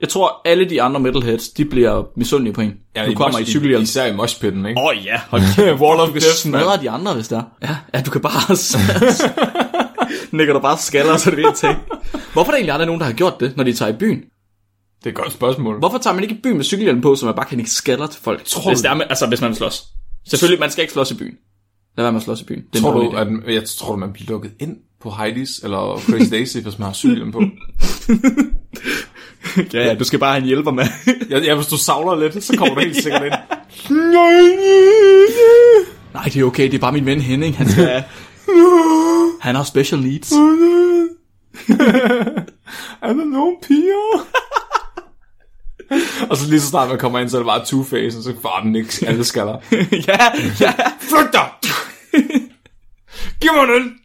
Jeg 0.00 0.08
tror, 0.08 0.40
alle 0.44 0.70
de 0.70 0.82
andre 0.82 1.00
metalheads, 1.00 1.48
de 1.48 1.64
bliver 1.64 2.04
misundelige 2.16 2.54
på 2.54 2.60
en. 2.60 2.74
Ja, 2.96 3.06
du 3.06 3.14
kommer 3.14 3.38
i 3.38 3.44
cykelhjelm. 3.44 3.82
Især 3.82 4.06
i 4.06 4.16
moshpitten, 4.16 4.66
ikke? 4.66 4.80
Åh 4.80 4.86
oh, 4.86 5.04
ja, 5.04 5.20
hold 5.28 5.42
kæft. 5.56 5.80
Wall 5.80 6.00
of 6.00 6.08
Death, 6.08 6.48
man. 6.48 6.80
de 6.82 6.90
andre, 6.90 7.14
hvis 7.14 7.28
der. 7.28 7.42
Ja, 7.62 7.76
ja, 7.94 8.00
du 8.00 8.10
kan 8.10 8.20
bare... 8.20 8.56
Nikker 10.36 10.54
du 10.54 10.60
bare 10.60 10.78
skaller, 10.78 11.16
så 11.16 11.30
er 11.30 11.34
det 11.34 11.44
at 11.46 11.54
tænke. 11.54 11.80
Hvorfor 12.32 12.40
er 12.40 12.44
der 12.50 12.56
egentlig 12.56 12.72
aldrig 12.72 12.86
nogen, 12.86 13.00
der 13.00 13.06
har 13.06 13.12
gjort 13.12 13.40
det, 13.40 13.56
når 13.56 13.64
de 13.64 13.72
tager 13.72 13.92
i 13.92 13.96
byen? 13.96 14.18
Det 14.98 15.06
er 15.06 15.08
et 15.10 15.14
godt 15.14 15.32
spørgsmål. 15.32 15.78
Hvorfor 15.78 15.98
tager 15.98 16.14
man 16.14 16.22
ikke 16.22 16.34
i 16.34 16.38
byen 16.42 16.56
med 16.56 16.64
cykelhjelm 16.64 17.00
på, 17.00 17.14
så 17.16 17.26
man 17.26 17.34
bare 17.34 17.46
kan 17.46 17.58
ikke 17.58 17.70
skaller 17.70 18.06
til 18.06 18.22
folk? 18.22 18.44
Tror 18.44 18.70
hvis, 18.70 18.78
du- 18.78 18.82
det 18.82 18.90
er 18.90 18.94
med, 18.94 19.06
altså, 19.08 19.26
hvis 19.26 19.40
man 19.40 19.54
slås. 19.54 19.82
Selvfølgelig, 20.28 20.60
man 20.60 20.70
skal 20.70 20.82
ikke 20.82 20.92
slås 20.92 21.10
i 21.10 21.14
byen. 21.14 21.34
Lad 21.96 22.04
være 22.04 22.12
med 22.12 22.20
at 22.20 22.24
slås 22.24 22.40
i 22.40 22.44
byen. 22.44 22.64
Det 22.72 22.78
er 22.78 22.82
Tror 22.82 22.92
du, 22.92 23.10
at, 23.16 23.54
jeg 23.54 23.64
tror, 23.64 23.92
du, 23.92 23.96
man 23.98 24.12
bliver 24.12 24.30
lukket 24.30 24.52
ind 24.58 24.76
på 25.00 25.08
Heidi's 25.08 25.64
eller 25.64 25.98
Crazy 25.98 26.30
Daisy, 26.30 26.58
hvis 26.58 26.78
man 26.78 26.86
har 26.86 26.92
cykelhjelm 26.92 27.32
på? 27.32 27.42
Ja, 29.72 29.84
ja, 29.86 29.94
du 29.94 30.04
skal 30.04 30.18
bare 30.18 30.32
have 30.32 30.40
en 30.40 30.46
hjælper 30.46 30.70
med. 30.70 30.84
Ja, 31.30 31.38
ja, 31.38 31.54
hvis 31.54 31.66
du 31.66 31.76
savler 31.76 32.16
lidt, 32.16 32.44
så 32.44 32.56
kommer 32.56 32.74
du 32.74 32.80
helt 32.80 33.02
sikkert 33.02 33.22
ind. 33.22 33.32
Nej, 36.14 36.24
det 36.24 36.36
er 36.36 36.44
okay, 36.44 36.64
det 36.64 36.74
er 36.74 36.78
bare 36.78 36.92
min 36.92 37.06
ven 37.06 37.20
Henning. 37.20 37.56
Han 37.56 37.68
skal... 37.68 38.02
Han 39.40 39.54
har 39.54 39.64
special 39.64 40.00
needs. 40.00 40.32
Er 43.02 43.12
der 43.12 43.24
nogen 43.24 43.56
piger? 43.68 44.26
og 46.30 46.36
så 46.36 46.50
lige 46.50 46.60
så 46.60 46.66
snart 46.66 46.88
man 46.88 46.98
kommer 46.98 47.18
ind, 47.18 47.28
så 47.28 47.36
er 47.36 47.40
det 47.40 47.46
bare 47.46 47.62
Two-Face, 47.62 48.16
og 48.18 48.22
så 48.22 48.34
får 48.42 48.60
den 48.62 48.76
ikke 48.76 48.92
alle 49.06 49.24
skaller. 49.24 49.56
ja, 50.08 50.18
ja. 50.60 50.72
Flyt 51.00 51.32
dig! 51.32 51.48
Giv 53.46 53.54
mig 53.54 53.68
den! 53.68 53.98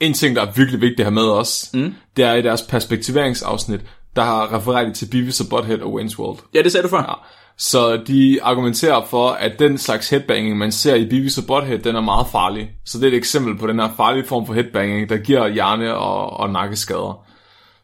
en 0.00 0.14
ting, 0.14 0.36
der 0.36 0.42
er 0.42 0.52
virkelig 0.52 0.80
vigtigt 0.80 1.00
at 1.00 1.06
have 1.06 1.14
med 1.14 1.28
os, 1.28 1.70
mm. 1.74 1.94
det 2.16 2.24
er 2.24 2.32
i 2.34 2.42
deres 2.42 2.62
perspektiveringsafsnit, 2.62 3.80
der 4.16 4.22
har 4.22 4.54
refereret 4.54 4.94
til 4.94 5.08
Beavis 5.10 5.40
og 5.40 5.46
Butthead 5.50 5.80
og 5.80 6.00
Wayne's 6.00 6.18
World. 6.18 6.38
Ja, 6.54 6.62
det 6.62 6.72
sagde 6.72 6.84
du 6.84 6.88
før. 6.88 7.28
Så 7.58 7.96
de 7.96 8.42
argumenterer 8.42 9.04
for, 9.10 9.30
at 9.30 9.58
den 9.58 9.78
slags 9.78 10.10
headbanging, 10.10 10.58
man 10.58 10.72
ser 10.72 10.94
i 10.94 11.08
Beavis 11.08 11.38
og 11.38 11.44
Butthead, 11.46 11.78
den 11.78 11.96
er 11.96 12.00
meget 12.00 12.26
farlig. 12.32 12.70
Så 12.84 12.98
det 12.98 13.04
er 13.04 13.08
et 13.08 13.16
eksempel 13.16 13.58
på 13.58 13.66
den 13.66 13.80
her 13.80 13.90
farlige 13.96 14.26
form 14.26 14.46
for 14.46 14.54
headbanging, 14.54 15.08
der 15.08 15.16
giver 15.16 15.48
hjerne- 15.48 15.94
og, 15.94 16.30
og 16.40 16.50
nakkeskader. 16.50 17.26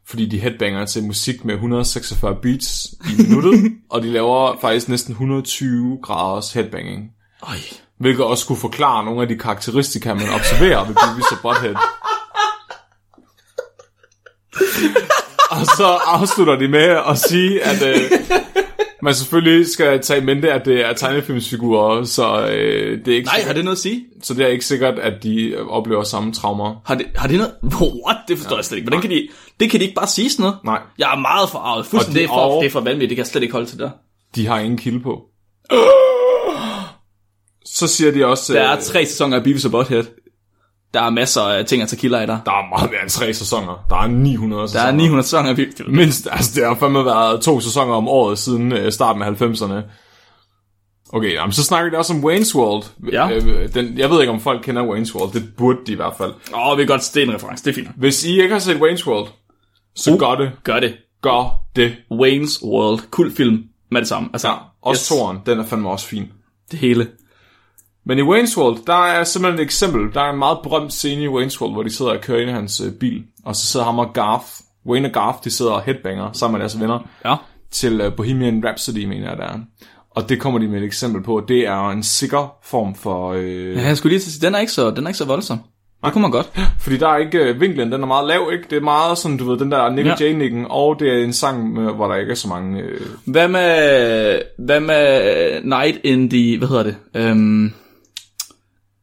Fordi 0.09 0.27
de 0.27 0.39
headbanger 0.39 0.87
til 0.87 1.05
musik 1.05 1.45
med 1.45 1.55
146 1.55 2.37
beats 2.43 2.87
i 2.91 3.23
minuttet, 3.23 3.73
og 3.91 4.03
de 4.03 4.11
laver 4.11 4.59
faktisk 4.61 4.89
næsten 4.89 5.13
120 5.13 5.99
graders 6.03 6.53
headbanging. 6.53 7.11
Øj. 7.43 7.57
Hvilket 7.99 8.25
også 8.25 8.47
kunne 8.47 8.59
forklare 8.59 9.05
nogle 9.05 9.23
af 9.23 9.29
de 9.29 9.39
karakteristika, 9.39 10.15
man 10.15 10.29
observerer 10.29 10.85
ved 10.87 10.95
Beavis 10.95 11.25
og 11.33 11.39
Butthead. 11.43 11.77
og 15.61 15.67
så 15.67 15.99
afslutter 16.07 16.57
de 16.57 16.69
med 16.69 16.99
at 17.09 17.19
sige, 17.19 17.63
at, 17.63 17.83
øh, 17.83 18.11
man 19.03 19.15
selvfølgelig 19.15 19.69
skal 19.69 20.01
tage 20.03 20.21
i 20.21 20.25
mente, 20.25 20.53
at 20.53 20.65
det 20.65 20.81
er 20.81 20.93
tegnefilmsfigurer, 20.93 22.05
så 22.05 22.41
øh, 22.47 23.05
det 23.05 23.09
er 23.09 23.17
ikke 23.17 23.27
Nej, 23.27 23.33
har 23.33 23.39
sikkert, 23.39 23.57
det 23.57 23.65
noget 23.65 23.77
at 23.77 23.81
sige? 23.83 24.05
så 24.23 24.35
det 24.35 24.45
er 24.45 24.49
ikke 24.49 24.65
sikkert, 24.65 24.99
at 24.99 25.23
de 25.23 25.55
oplever 25.69 26.03
samme 26.03 26.33
traumer. 26.33 26.83
Har 26.87 26.95
det, 26.95 27.07
har 27.17 27.29
det 27.29 27.37
noget? 27.37 27.55
What? 28.07 28.17
Det 28.29 28.39
forstår 28.39 28.55
ja. 28.55 28.59
jeg 28.59 28.65
slet 28.65 28.79
ikke. 28.79 28.89
Hvordan 28.89 29.03
kan 29.03 29.11
de... 29.11 29.29
Det 29.61 29.71
kan 29.71 29.81
de 29.81 29.85
ikke 29.85 29.95
bare 29.97 30.07
sige 30.07 30.31
sådan 30.31 30.43
noget? 30.43 30.57
Nej. 30.65 30.81
Jeg 30.99 31.13
er 31.13 31.19
meget 31.21 31.49
forarvet. 31.51 31.87
Fuldstændig, 31.87 32.15
de 32.15 32.23
det, 32.23 32.25
er 32.31 32.35
for, 32.35 32.41
og- 32.41 32.63
det 32.63 32.67
er 32.67 32.71
for 32.73 32.81
vanvittigt. 32.81 33.09
Det 33.11 33.17
kan 33.17 33.23
jeg 33.23 33.27
slet 33.27 33.43
ikke 33.43 33.53
holde 33.53 33.67
til 33.67 33.79
der. 33.79 33.91
De 34.35 34.47
har 34.47 34.59
ingen 34.59 34.79
kilde 34.79 35.01
på. 35.01 35.21
Så 37.65 37.87
siger 37.87 38.13
de 38.13 38.27
også... 38.27 38.55
Der 38.55 38.61
er 38.61 38.77
øh, 38.77 38.83
tre 38.83 39.07
sæsoner 39.07 39.37
af 39.37 39.45
Beavis 39.45 39.65
og 39.65 39.71
Butthead. 39.71 40.05
Der 40.95 41.03
er 41.03 41.11
masser 41.11 41.41
af 41.43 41.65
ting 41.67 41.83
at 41.83 41.89
tage 41.89 42.01
kilder 42.01 42.23
i 42.23 42.27
der. 42.27 42.39
der 42.45 42.53
er 42.53 42.69
meget 42.79 42.91
mere 42.91 43.01
end 43.03 43.11
tre 43.11 43.35
sæsoner. 43.35 43.85
Der 43.91 43.97
er 43.97 44.07
900 44.07 44.63
Der 44.63 44.67
sæsoner. 44.67 44.87
er 44.87 44.93
900 44.93 45.23
sæsoner 45.27 45.55
Beavis. 45.55 45.75
Mindst, 45.89 46.29
altså 46.31 46.53
det 46.55 46.67
har 46.67 46.75
fandme 46.75 47.05
været 47.05 47.41
to 47.43 47.61
sæsoner 47.61 47.95
om 47.95 48.09
året 48.09 48.39
siden 48.39 48.73
øh, 48.73 48.93
starten 48.93 49.23
af 49.23 49.31
90'erne. 49.43 49.83
Okay, 51.13 51.35
jamen, 51.35 51.53
så 51.53 51.63
snakker 51.65 51.91
de 51.91 51.97
også 51.99 52.13
om 52.15 52.25
Wayne's 52.25 52.55
World. 52.59 52.85
Ja. 53.13 53.31
Øh, 53.31 53.75
den, 53.75 53.99
jeg 53.99 54.11
ved 54.11 54.21
ikke, 54.21 54.33
om 54.33 54.41
folk 54.41 54.63
kender 54.65 54.83
Wayne's 54.83 55.15
World. 55.19 55.33
Det 55.33 55.49
burde 55.57 55.79
de 55.87 55.93
i 55.93 55.97
hvert 55.97 56.15
fald. 56.19 56.31
Åh, 56.55 56.69
oh, 56.69 56.79
vi 56.79 56.83
kan 56.83 56.89
godt 56.89 57.17
er 57.17 57.23
en 57.23 57.35
reference. 57.35 57.65
Det 57.65 57.71
er 57.71 57.75
fint. 57.75 57.89
Hvis 57.97 58.25
I 58.25 58.41
ikke 58.43 58.53
har 58.53 58.59
set 58.59 58.77
Wayne's 58.77 59.07
World, 59.07 59.29
så 59.97 60.13
Uh. 60.13 60.19
gør 60.19 60.35
det. 60.35 60.51
Gør 60.65 60.81
det. 60.81 60.97
Gør 61.23 61.61
det. 61.77 61.97
Wayne's 62.13 62.65
World. 62.67 63.01
Kul 63.11 63.33
film 63.37 63.65
med 63.91 64.01
det 64.01 64.09
samme. 64.09 64.29
Altså, 64.33 64.49
Ja, 64.49 64.55
også 64.83 65.15
yes. 65.15 65.21
toren, 65.21 65.39
den 65.47 65.59
er 65.61 65.65
fandme 65.67 65.91
også 65.91 66.07
fin. 66.07 66.25
Det 66.71 66.79
hele. 66.79 67.07
Men 68.09 68.19
i 68.19 68.23
Wayne's 68.23 68.59
World, 68.59 68.79
der 68.87 69.05
er 69.07 69.25
simpelthen 69.25 69.61
et 69.61 69.65
eksempel. 69.65 70.15
Der 70.15 70.21
er 70.21 70.33
en 70.33 70.39
meget 70.39 70.59
berømt 70.63 70.93
scene 70.93 71.23
i 71.23 71.29
Wayne's 71.29 71.61
World, 71.61 71.73
hvor 71.73 71.83
de 71.83 71.91
sidder 71.91 72.13
og 72.13 72.21
kører 72.21 72.41
ind 72.41 72.51
i 72.51 72.53
hans 72.53 72.81
øh, 72.81 72.93
bil. 72.93 73.23
Og 73.45 73.57
så 73.57 73.67
sidder 73.67 73.87
ham 73.87 73.99
og 73.99 74.13
Garth, 74.15 74.47
Wayne 74.87 75.09
og 75.09 75.13
Garth, 75.13 75.39
de 75.45 75.51
sidder 75.51 75.73
og 75.73 75.83
headbanger 75.83 76.33
sammen 76.33 76.53
med 76.59 76.61
deres 76.61 76.81
venner. 76.81 76.99
Ja. 77.25 77.35
til 77.71 78.07
uh, 78.07 78.13
Bohemian 78.13 78.63
Rhapsody, 78.67 79.05
mener 79.05 79.29
jeg, 79.29 79.37
der 79.37 79.45
er. 79.45 79.59
Og 80.11 80.29
det 80.29 80.41
kommer 80.41 80.59
de 80.59 80.69
med 80.69 80.79
et 80.81 80.85
eksempel 80.85 81.23
på. 81.23 81.45
Det 81.49 81.67
er 81.67 81.91
en 81.91 82.03
sikker 82.03 82.53
form 82.65 82.95
for... 82.95 83.33
Øh, 83.33 83.77
Ja, 83.77 83.87
jeg 83.87 83.97
skulle 83.97 84.11
lige 84.13 84.21
til 84.21 84.29
at 84.29 84.33
sige, 84.33 84.47
den 84.47 84.55
er 84.55 84.59
ikke 84.59 84.73
så, 84.73 84.91
den 84.91 85.05
er 85.05 85.09
ikke 85.09 85.19
så 85.19 85.25
voldsom. 85.25 85.59
Det 86.05 86.13
kunne 86.13 86.23
man 86.23 86.31
godt. 86.31 86.51
Fordi 86.85 86.97
der 86.97 87.09
er 87.09 87.17
ikke... 87.17 87.39
Øh, 87.39 87.61
vinklen, 87.61 87.93
den 87.93 88.03
er 88.03 88.07
meget 88.07 88.27
lav, 88.29 88.49
ikke? 88.53 88.65
Det 88.71 88.77
er 88.77 88.81
meget 88.81 89.19
sådan, 89.19 89.37
du 89.37 89.51
ved, 89.51 89.59
den 89.59 89.71
der 89.73 89.91
Nick 89.91 90.07
Ja. 90.07 90.15
ja. 90.21 90.27
Jay-nikken, 90.27 90.67
og 90.71 90.97
det 91.01 91.09
er 91.13 91.25
en 91.25 91.33
sang, 91.33 91.81
hvor 91.95 92.09
der 92.09 92.15
ikke 92.15 92.31
er 92.31 92.37
så 92.37 92.49
mange... 92.49 92.81
Øh, 92.81 93.01
Hvad 93.27 93.49
med, 93.49 94.41
hvad 94.59 94.81
med 94.81 95.63
Night 95.65 95.99
in 96.05 96.31
the, 96.31 96.59
hvad 96.59 96.69
hedder 96.69 96.83
det? 97.15 97.31
Um, 97.33 97.73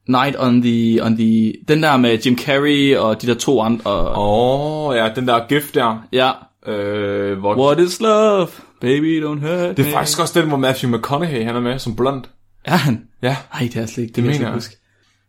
Night 0.07 0.35
on 0.35 0.61
the, 0.61 1.03
on 1.03 1.17
the, 1.17 1.53
den 1.67 1.83
der 1.83 1.97
med 1.97 2.17
Jim 2.19 2.37
Carrey 2.37 2.97
og 2.97 3.21
de 3.21 3.27
der 3.27 3.33
to 3.33 3.61
andre. 3.61 3.91
Åh, 4.17 4.87
oh, 4.87 4.95
ja, 4.95 5.09
den 5.15 5.27
der 5.27 5.47
gift 5.47 5.75
der. 5.75 6.03
Ja. 6.11 6.31
Øh, 6.67 7.39
hvor, 7.39 7.55
What 7.65 7.79
is 7.79 8.01
love? 8.01 8.47
Baby, 8.81 9.23
don't 9.23 9.27
hurt 9.39 9.77
det 9.77 9.79
er 9.79 9.83
me. 9.83 9.91
faktisk 9.91 10.19
også 10.19 10.39
den, 10.41 10.47
hvor 10.47 10.57
Matthew 10.57 10.97
McConaughey, 10.97 11.43
han 11.45 11.55
er 11.55 11.59
med 11.59 11.79
som 11.79 11.95
blond. 11.95 12.23
Er 12.65 12.75
han? 12.75 13.03
Ja, 13.21 13.37
Ej, 13.53 13.59
det 13.73 13.75
er 13.75 13.85
slet 13.85 14.03
ikke. 14.03 14.07
Det, 14.07 14.15
det 14.15 14.23
mener 14.23 14.39
jeg. 14.45 14.53
huske. 14.53 14.75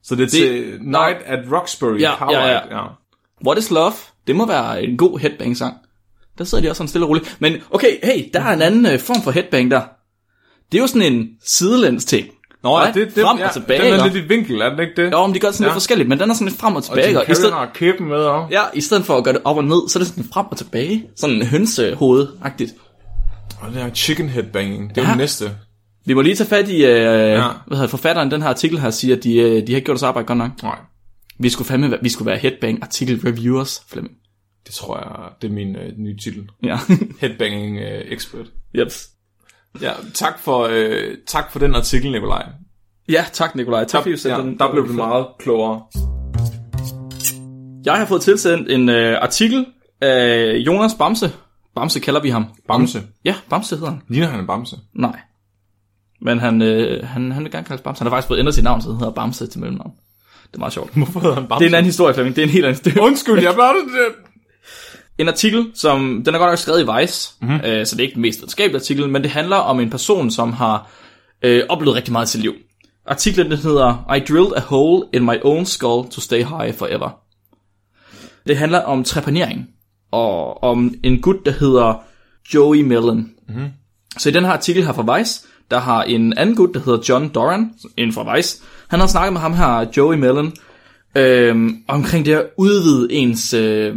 Så 0.03 0.15
det 0.15 0.23
er 0.23 0.27
Det- 0.27 0.31
til 0.31 0.79
Night 0.81 1.17
at 1.27 1.39
Roxbury. 1.53 2.01
Ja, 2.01 2.31
ja, 2.33 2.47
ja. 2.49 2.77
ja. 2.77 2.83
What 3.47 3.59
is 3.59 3.71
love? 3.71 3.93
Det 4.27 4.37
må 4.37 4.47
være 4.47 4.83
en 4.83 4.97
god 4.97 5.19
headbang-sang. 5.19 5.75
Der 6.39 6.45
sidder 6.45 6.65
de 6.65 6.71
også 6.71 6.79
sådan 6.79 6.89
stille 6.89 7.05
og 7.05 7.09
roligt. 7.09 7.37
Men 7.39 7.53
okay, 7.71 7.91
hey, 8.05 8.25
der 8.35 8.41
er 8.41 8.53
en 8.53 8.63
anden 8.63 8.87
øh, 8.87 8.99
form 8.99 9.23
for 9.23 9.31
headbang 9.31 9.71
der. 9.71 9.81
Det 10.73 10.79
er 10.79 10.83
jo 10.83 10.87
sådan 10.87 11.13
en 11.13 11.29
sidelæns 11.45 12.05
ting. 12.05 12.27
Nå, 12.63 12.79
Right? 12.81 12.95
det, 12.95 13.15
det, 13.15 13.25
frem 13.25 13.39
ja, 13.39 13.47
og 13.47 13.53
tilbage. 13.53 13.83
den 13.83 13.93
er 14.01 14.05
ikke? 14.05 14.17
lidt 14.19 14.25
i 14.25 14.29
vinkel, 14.29 14.61
er 14.61 14.71
den 14.71 14.81
ikke 14.81 15.03
det? 15.03 15.13
Jo, 15.13 15.27
men 15.27 15.35
de 15.35 15.41
gør 15.41 15.49
det 15.49 15.55
sådan 15.55 15.65
Ja. 15.65 15.69
lidt 15.69 15.75
forskelligt, 15.75 16.09
men 16.09 16.21
den 16.21 16.31
er 16.31 16.35
sådan 16.35 16.47
lidt 16.49 16.61
frem 16.61 16.73
og 16.73 16.77
og 16.77 16.85
tilbage. 16.85 17.09
Jim 17.09 17.17
Og 17.17 17.31
i 17.31 17.35
stedet, 17.35 17.53
har 17.53 17.71
kæben 17.75 18.09
med, 18.09 18.17
også. 18.17 18.55
ja, 18.55 18.63
i 18.75 18.81
stedet 18.81 19.05
for 19.05 19.17
at 19.17 19.25
gøre 19.25 19.35
det 19.35 19.43
op 19.45 19.57
og 19.57 19.65
ned, 19.65 19.89
så 19.89 19.99
er 19.99 20.01
det 20.01 20.07
sådan 20.09 20.25
frem 20.33 20.47
og 20.51 20.57
tilbage. 20.57 21.07
Sådan 21.17 21.37
en 21.37 21.43
hønsehoved-agtigt. 21.43 22.75
Og 23.61 23.73
det 23.75 23.83
er 23.83 23.91
chicken 23.95 24.29
headbanging. 24.29 24.89
Det 24.95 24.99
er 24.99 25.03
Ja. 25.03 25.09
det 25.09 25.19
næste. 25.19 25.51
Vi 26.07 26.15
må 26.15 26.21
lige 26.21 26.35
tage 26.35 26.49
fat 26.49 26.69
i, 26.69 26.85
øh, 26.85 26.91
ja. 26.91 27.43
Hvad 27.67 27.77
hedder 27.77 27.87
forfatteren, 27.87 28.31
den 28.31 28.43
her 28.43 28.49
artikel 28.49 28.79
her, 28.81 28.91
siger, 28.91 29.17
at 29.17 29.25
de, 29.25 29.37
øh, 29.39 29.47
de 29.67 29.73
har 29.73 29.77
ikke 29.77 29.81
gjort 29.85 29.95
deres 29.95 30.03
arbejde 30.03 30.27
godt 30.27 30.39
nok. 30.39 30.51
Nej. 30.63 30.79
Vi 31.39 31.49
skulle 31.49 31.69
fandme 31.69 31.99
vi 32.03 32.09
skulle 32.09 32.27
være 32.27 32.39
headbang 32.39 32.79
artikel 32.83 33.21
reviewers, 33.25 33.83
Flemming. 33.89 34.15
Det 34.67 34.75
tror 34.75 34.97
jeg, 34.99 35.29
det 35.43 35.49
er 35.51 35.53
min 35.55 35.77
øh, 35.77 35.93
nye 35.99 36.17
titel. 36.25 36.43
Ja. 36.65 36.79
Headbanging 37.21 37.79
øh, 37.79 38.05
expert. 38.13 38.47
Jeps. 38.79 39.09
Ja, 39.81 39.93
tak 40.15 40.39
for, 40.39 40.69
øh, 40.71 41.15
tak 41.27 41.53
for 41.53 41.59
den 41.59 41.75
artikel, 41.75 42.13
Nikolaj. 42.13 42.47
Ja, 43.09 43.25
tak 43.33 43.55
Nikolaj. 43.55 43.85
Tak 43.85 44.03
fordi 44.03 44.17
du 44.17 44.29
ja, 44.29 44.37
den. 44.37 44.59
der 44.59 44.71
blev 44.73 44.89
du 44.89 44.93
meget 44.93 45.27
klogere. 45.39 45.83
Jeg 47.85 47.95
har 47.95 48.05
fået 48.05 48.23
tilsendt 48.23 48.71
en 48.71 48.89
øh, 48.89 49.19
artikel 49.23 49.67
af 50.01 50.55
Jonas 50.67 50.95
Bamse. 50.95 51.33
Bamse 51.75 52.01
kalder 52.01 52.21
vi 52.21 52.31
ham. 52.31 52.47
Bamse. 52.69 53.03
Ja, 53.25 53.35
Bamse 53.51 53.77
hedder 53.77 53.91
han. 53.91 54.03
Ligner 54.09 54.29
han 54.29 54.41
en 54.41 54.47
bamse? 54.47 54.77
Nej. 54.95 55.21
Men 56.21 56.39
han, 56.39 56.63
øh, 56.63 57.07
han, 57.07 57.33
han 57.33 57.45
vil 57.45 57.53
gerne 57.53 57.65
kaldes 57.65 57.83
Bamse. 57.83 58.01
Han 58.01 58.07
har 58.07 58.17
faktisk 58.17 58.29
fået 58.29 58.39
ændret 58.39 58.55
sit 58.55 58.65
navn, 58.65 58.83
så 58.83 58.89
han 58.89 58.99
hedder 58.99 59.13
Bamse 59.13 59.47
til 59.47 59.61
mellemnavn. 59.61 59.93
Det 60.51 60.55
er 60.55 60.59
meget 60.59 60.73
sjovt. 60.73 60.95
Hvorfor 60.95 61.21
hedder 61.21 61.35
han 61.35 61.47
bamse? 61.47 61.59
Det 61.59 61.67
er 61.67 61.71
en 61.71 61.75
anden 61.75 61.87
historie, 61.87 62.15
Flemming. 62.15 62.37
Det 62.37 62.43
er 62.43 62.47
en 62.47 62.53
helt 62.53 62.65
anden 62.67 62.85
historie. 62.85 63.07
Undskyld, 63.07 63.43
jeg 63.43 63.55
bare 63.55 63.75
det. 63.75 64.15
En 65.19 65.29
artikel, 65.29 65.71
som 65.75 66.23
den 66.25 66.35
er 66.35 66.39
godt 66.39 66.51
nok 66.51 66.59
skrevet 66.59 66.81
i 66.81 67.01
Vice, 67.01 67.35
mm-hmm. 67.41 67.61
øh, 67.65 67.87
så 67.87 67.97
det 67.97 68.03
er 68.03 68.07
ikke 68.07 68.15
den 68.15 68.23
mest 68.23 68.39
videnskabelige 68.39 68.81
artikel, 68.81 69.09
men 69.09 69.23
det 69.23 69.31
handler 69.31 69.57
om 69.57 69.81
en 69.81 69.91
person, 69.91 70.31
som 70.31 70.53
har 70.53 70.91
øh, 71.43 71.63
oplevet 71.69 71.97
rigtig 71.97 72.13
meget 72.13 72.27
i 72.27 72.31
sit 72.31 72.41
liv. 72.41 72.55
Artiklen 73.07 73.51
den 73.51 73.59
hedder 73.59 74.15
I 74.17 74.21
drilled 74.29 74.53
a 74.57 74.61
hole 74.61 75.07
in 75.13 75.25
my 75.25 75.37
own 75.43 75.67
skull 75.67 76.11
to 76.11 76.21
stay 76.21 76.39
high 76.45 76.75
forever. 76.75 77.21
Det 78.47 78.57
handler 78.57 78.81
om 78.81 79.05
trepanering, 79.05 79.69
og 80.13 80.63
om 80.63 80.95
en 81.03 81.21
gut, 81.21 81.47
der 81.47 81.53
hedder 81.53 82.03
Joey 82.55 82.81
Mellon. 82.81 83.31
Mm-hmm. 83.49 83.69
Så 84.19 84.29
i 84.29 84.33
den 84.33 84.45
her 84.45 84.53
artikel 84.53 84.85
her 84.85 84.93
fra 84.93 85.19
Vice, 85.19 85.47
der 85.71 85.79
har 85.79 86.03
en 86.03 86.39
anden 86.39 86.57
gut, 86.57 86.75
der 86.75 86.81
hedder 86.81 86.99
John 87.09 87.29
Doran, 87.29 87.71
inden 87.97 88.13
fra 88.13 88.37
Vice, 88.37 88.63
han 88.89 89.01
har 89.01 89.07
snakket 89.07 89.33
med 89.33 89.41
ham 89.41 89.55
her, 89.55 89.87
Joey 89.97 90.17
Mellon, 90.17 90.53
øh, 91.17 91.71
omkring 91.89 92.27
det 92.27 92.33
at 92.33 92.47
udvide 92.57 93.13
ens, 93.13 93.55
øh, 93.55 93.97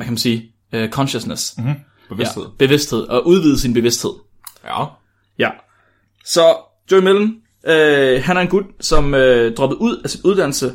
hvad 0.00 0.06
kan 0.06 0.12
man 0.12 0.18
sige, 0.18 0.52
øh, 0.72 0.90
consciousness. 0.90 1.54
Mm-hmm. 1.58 1.74
Bevidsthed. 2.08 2.42
Ja, 2.42 2.48
bevidsthed, 2.58 2.98
og 2.98 3.26
udvide 3.26 3.58
sin 3.60 3.74
bevidsthed. 3.74 4.10
Ja. 4.64 4.84
Ja. 5.38 5.50
Så 6.24 6.56
Joey 6.92 7.02
Mellon, 7.02 7.34
øh, 7.66 8.22
han 8.24 8.36
er 8.36 8.40
en 8.40 8.48
gut, 8.48 8.64
som 8.80 9.14
øh, 9.14 9.54
droppede 9.54 9.80
ud 9.80 9.96
af 10.04 10.10
sin 10.10 10.20
uddannelse, 10.24 10.72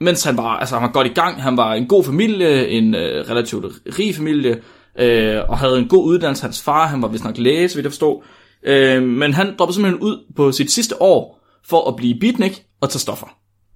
mens 0.00 0.24
han 0.24 0.36
var, 0.36 0.56
altså, 0.56 0.74
han 0.74 0.82
var 0.82 0.92
godt 0.92 1.06
i 1.06 1.12
gang. 1.14 1.42
Han 1.42 1.56
var 1.56 1.74
en 1.74 1.86
god 1.86 2.04
familie, 2.04 2.68
en 2.68 2.94
øh, 2.94 3.30
relativt 3.30 3.64
rig 3.98 4.14
familie, 4.14 4.60
øh, 4.98 5.40
og 5.48 5.58
havde 5.58 5.78
en 5.78 5.88
god 5.88 6.04
uddannelse. 6.04 6.42
Hans 6.42 6.62
far, 6.62 6.86
han 6.86 7.02
var 7.02 7.08
vist 7.08 7.24
nok 7.24 7.38
læge, 7.38 7.68
så 7.68 7.76
vidt 7.76 7.84
jeg 7.84 7.92
forstod. 7.92 8.22
Øh, 8.62 9.02
men 9.02 9.34
han 9.34 9.54
droppede 9.58 9.74
simpelthen 9.74 10.02
ud 10.02 10.32
på 10.36 10.52
sit 10.52 10.70
sidste 10.70 11.02
år 11.02 11.40
for 11.68 11.88
at 11.88 11.96
blive 11.96 12.20
beatnik 12.20 12.64
og 12.80 12.90
tage 12.90 13.00
stoffer. 13.00 13.26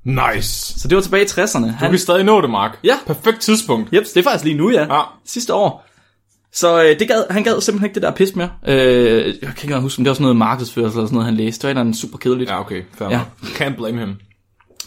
Nice. 0.04 0.80
Så 0.80 0.88
det 0.88 0.96
var 0.96 1.02
tilbage 1.02 1.22
i 1.22 1.26
60'erne. 1.26 1.66
Du 1.66 1.72
Han, 1.72 1.90
kan 1.90 1.98
stadig 1.98 2.24
nå 2.24 2.40
det, 2.40 2.50
Mark. 2.50 2.78
Ja. 2.84 2.94
Perfekt 3.06 3.40
tidspunkt. 3.40 3.92
Jeps, 3.94 4.10
det 4.10 4.20
er 4.20 4.24
faktisk 4.24 4.44
lige 4.44 4.56
nu, 4.56 4.70
ja. 4.70 4.94
Ja. 4.94 5.02
Sidste 5.26 5.54
år. 5.54 5.86
Så 6.52 6.82
øh, 6.82 6.98
det 6.98 7.08
gad, 7.08 7.24
han 7.30 7.42
gad 7.42 7.60
simpelthen 7.60 7.86
ikke 7.86 7.94
det 7.94 8.02
der 8.02 8.10
pis 8.10 8.36
mere. 8.36 8.50
Øh, 8.66 8.76
jeg 8.76 9.34
kan 9.40 9.48
ikke 9.48 9.64
engang 9.64 9.82
huske, 9.82 10.00
om 10.00 10.04
det 10.04 10.10
var 10.10 10.14
sådan 10.14 10.22
noget 10.22 10.36
markedsførelse 10.36 10.96
eller 10.96 11.06
sådan 11.06 11.14
noget, 11.14 11.26
han 11.26 11.34
læste. 11.34 11.68
Det 11.68 11.74
var 11.74 11.80
andet 11.80 11.96
super 11.96 12.18
kedeligt. 12.18 12.50
Ja, 12.50 12.60
okay. 12.60 12.82
Fair 12.94 13.08
Ja. 13.08 13.20
Can't 13.42 13.76
blame 13.76 14.00
him. 14.00 14.16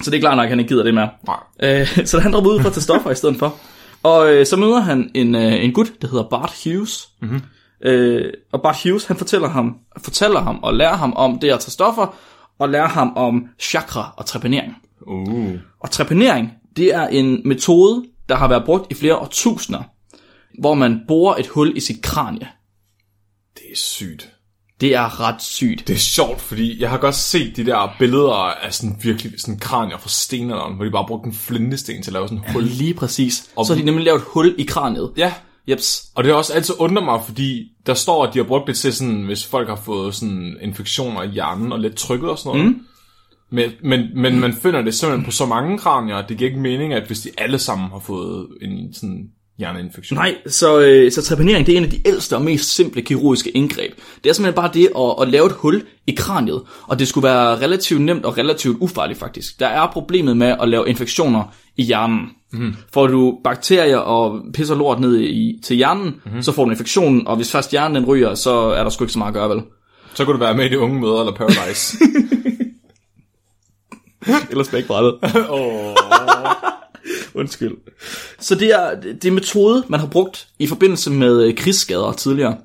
Så 0.01 0.11
det 0.11 0.17
er 0.17 0.21
klart 0.21 0.37
nok, 0.37 0.43
at 0.43 0.49
han 0.49 0.59
ikke 0.59 0.69
gider 0.69 0.83
det 0.83 0.93
mere. 0.93 1.09
Nej. 1.27 1.81
Øh, 1.81 1.87
så 2.09 2.19
han 2.19 2.33
dropper 2.33 2.51
ud 2.51 2.59
for 2.59 2.67
at 2.67 2.73
tage 2.73 2.83
stoffer 2.83 3.11
i 3.11 3.15
stedet 3.15 3.39
for. 3.39 3.55
Og 4.03 4.33
øh, 4.33 4.45
så 4.45 4.55
møder 4.55 4.79
han 4.79 5.11
en, 5.13 5.35
øh, 5.35 5.63
en 5.63 5.73
gut, 5.73 5.91
der 6.01 6.07
hedder 6.07 6.23
Bart 6.29 6.53
Hughes. 6.63 7.09
Mm-hmm. 7.21 7.41
Øh, 7.85 8.33
og 8.51 8.61
Bart 8.61 8.77
Hughes, 8.83 9.05
han 9.05 9.17
fortæller 9.17 9.49
ham, 9.49 9.75
fortæller 9.97 10.41
ham 10.41 10.59
og 10.63 10.73
lærer 10.73 10.95
ham 10.95 11.13
om 11.15 11.39
det 11.39 11.49
at 11.49 11.59
tage 11.59 11.71
stoffer, 11.71 12.15
og 12.59 12.69
lærer 12.69 12.87
ham 12.87 13.13
om 13.15 13.45
chakra 13.59 14.13
og 14.17 14.25
trepanering. 14.25 14.75
Uh. 15.07 15.51
Og 15.79 15.91
trepanering, 15.91 16.51
det 16.77 16.95
er 16.95 17.07
en 17.07 17.41
metode, 17.45 18.05
der 18.29 18.35
har 18.35 18.47
været 18.47 18.65
brugt 18.65 18.91
i 18.91 18.95
flere 18.95 19.17
årtusinder, 19.17 19.83
hvor 20.59 20.73
man 20.73 21.01
borer 21.07 21.35
et 21.35 21.47
hul 21.47 21.77
i 21.77 21.79
sit 21.79 22.01
kranie. 22.01 22.47
Det 23.55 23.63
er 23.71 23.77
sygt. 23.77 24.29
Det 24.81 24.95
er 24.95 25.19
ret 25.19 25.41
sygt. 25.41 25.87
Det 25.87 25.93
er 25.93 25.99
sjovt, 25.99 26.41
fordi 26.41 26.81
jeg 26.81 26.89
har 26.89 26.97
godt 26.97 27.15
set 27.15 27.55
de 27.55 27.65
der 27.65 27.95
billeder 27.99 28.33
af 28.33 28.73
sådan 28.73 28.97
virkelig 29.03 29.33
sådan 29.37 29.59
kranier 29.59 29.97
fra 29.97 30.09
stenalderen, 30.09 30.75
hvor 30.75 30.85
de 30.85 30.91
bare 30.91 31.05
brugte 31.07 31.27
en 31.27 31.33
flintesten 31.33 32.03
til 32.03 32.09
at 32.09 32.13
lave 32.13 32.27
sådan 32.27 32.37
en 32.37 32.53
hul. 32.53 32.63
Lige 32.63 32.93
præcis. 32.93 33.33
Så 33.33 33.73
har 33.73 33.75
de 33.75 33.85
nemlig 33.85 34.05
lavet 34.05 34.19
et 34.19 34.25
hul 34.27 34.55
i 34.57 34.63
kraniet. 34.63 35.13
Ja, 35.17 35.33
Jeps. 35.67 36.05
og 36.15 36.23
det 36.23 36.31
har 36.31 36.37
også 36.37 36.53
altid 36.53 36.75
undret 36.79 37.05
mig, 37.05 37.21
fordi 37.25 37.71
der 37.85 37.93
står, 37.93 38.25
at 38.25 38.33
de 38.33 38.39
har 38.39 38.45
brugt 38.45 38.67
det 38.67 38.77
til 38.77 38.93
sådan, 38.93 39.23
hvis 39.23 39.45
folk 39.45 39.69
har 39.69 39.75
fået 39.75 40.15
sådan 40.15 40.57
infektioner 40.61 41.23
i 41.23 41.27
hjernen 41.27 41.71
og 41.71 41.79
lidt 41.79 41.95
trykket 41.95 42.29
og 42.29 42.39
sådan 42.39 42.59
noget. 42.59 42.75
Mm. 42.75 42.85
Men, 43.53 43.71
men, 43.83 44.09
men 44.15 44.39
man 44.39 44.53
finder 44.53 44.81
det 44.81 44.93
simpelthen 44.93 45.25
på 45.25 45.31
så 45.31 45.45
mange 45.45 45.77
kranier, 45.77 46.15
at 46.15 46.29
det 46.29 46.37
giver 46.37 46.49
ikke 46.49 46.61
mening, 46.61 46.93
at 46.93 47.07
hvis 47.07 47.19
de 47.19 47.29
alle 47.37 47.59
sammen 47.59 47.89
har 47.89 47.99
fået 47.99 48.47
en 48.61 48.93
sådan 48.93 49.29
hjerneinfektion. 49.57 50.17
Nej, 50.17 50.35
så, 50.47 50.79
øh, 50.79 51.11
så 51.11 51.21
trepanering 51.21 51.65
det 51.65 51.73
er 51.73 51.77
en 51.77 51.83
af 51.83 51.89
de 51.89 52.07
ældste 52.07 52.35
og 52.35 52.41
mest 52.41 52.75
simple 52.75 53.01
kirurgiske 53.01 53.49
indgreb. 53.49 53.91
Det 54.23 54.29
er 54.29 54.33
simpelthen 54.33 54.55
bare 54.55 54.71
det 54.73 54.89
at, 54.97 55.15
at 55.21 55.29
lave 55.29 55.45
et 55.45 55.51
hul 55.51 55.83
i 56.07 56.15
kraniet, 56.17 56.61
og 56.87 56.99
det 56.99 57.07
skulle 57.07 57.23
være 57.27 57.61
relativt 57.61 58.01
nemt 58.01 58.25
og 58.25 58.37
relativt 58.37 58.77
ufarligt 58.79 59.19
faktisk. 59.19 59.59
Der 59.59 59.67
er 59.67 59.87
problemet 59.93 60.37
med 60.37 60.55
at 60.61 60.69
lave 60.69 60.89
infektioner 60.89 61.53
i 61.77 61.83
hjernen. 61.83 62.29
Mm. 62.53 62.75
Får 62.93 63.07
du 63.07 63.37
bakterier 63.43 63.97
og 63.97 64.41
pisser 64.53 64.75
lort 64.75 64.99
ned 64.99 65.19
i, 65.19 65.59
til 65.63 65.75
hjernen, 65.75 66.15
mm. 66.25 66.41
så 66.41 66.51
får 66.51 66.63
du 66.63 66.69
en 66.69 66.73
infektion, 66.73 67.27
og 67.27 67.35
hvis 67.35 67.51
først 67.51 67.71
hjernen 67.71 67.95
den 67.95 68.05
ryger, 68.05 68.35
så 68.35 68.51
er 68.51 68.83
der 68.83 68.89
sgu 68.89 69.03
ikke 69.03 69.13
så 69.13 69.19
meget 69.19 69.31
at 69.31 69.33
gøre, 69.33 69.49
vel? 69.49 69.61
Så 70.13 70.25
kunne 70.25 70.33
du 70.33 70.39
være 70.39 70.55
med 70.55 70.65
i 70.65 70.69
de 70.69 70.79
unge 70.79 70.99
møder 70.99 71.19
eller 71.19 71.33
Paradise. 71.33 71.97
Eller 74.49 74.63
spækbrættet. 74.63 75.13
oh. 75.49 75.95
Undskyld. 77.35 77.71
Så 78.39 78.55
det 78.55 78.67
er, 78.71 79.01
det 79.21 79.25
er 79.25 79.31
metode, 79.31 79.83
man 79.87 79.99
har 79.99 80.07
brugt 80.07 80.47
i 80.59 80.67
forbindelse 80.67 81.11
med 81.11 81.43
øh, 81.43 81.55
krigsskader 81.55 82.11
tidligere. 82.11 82.55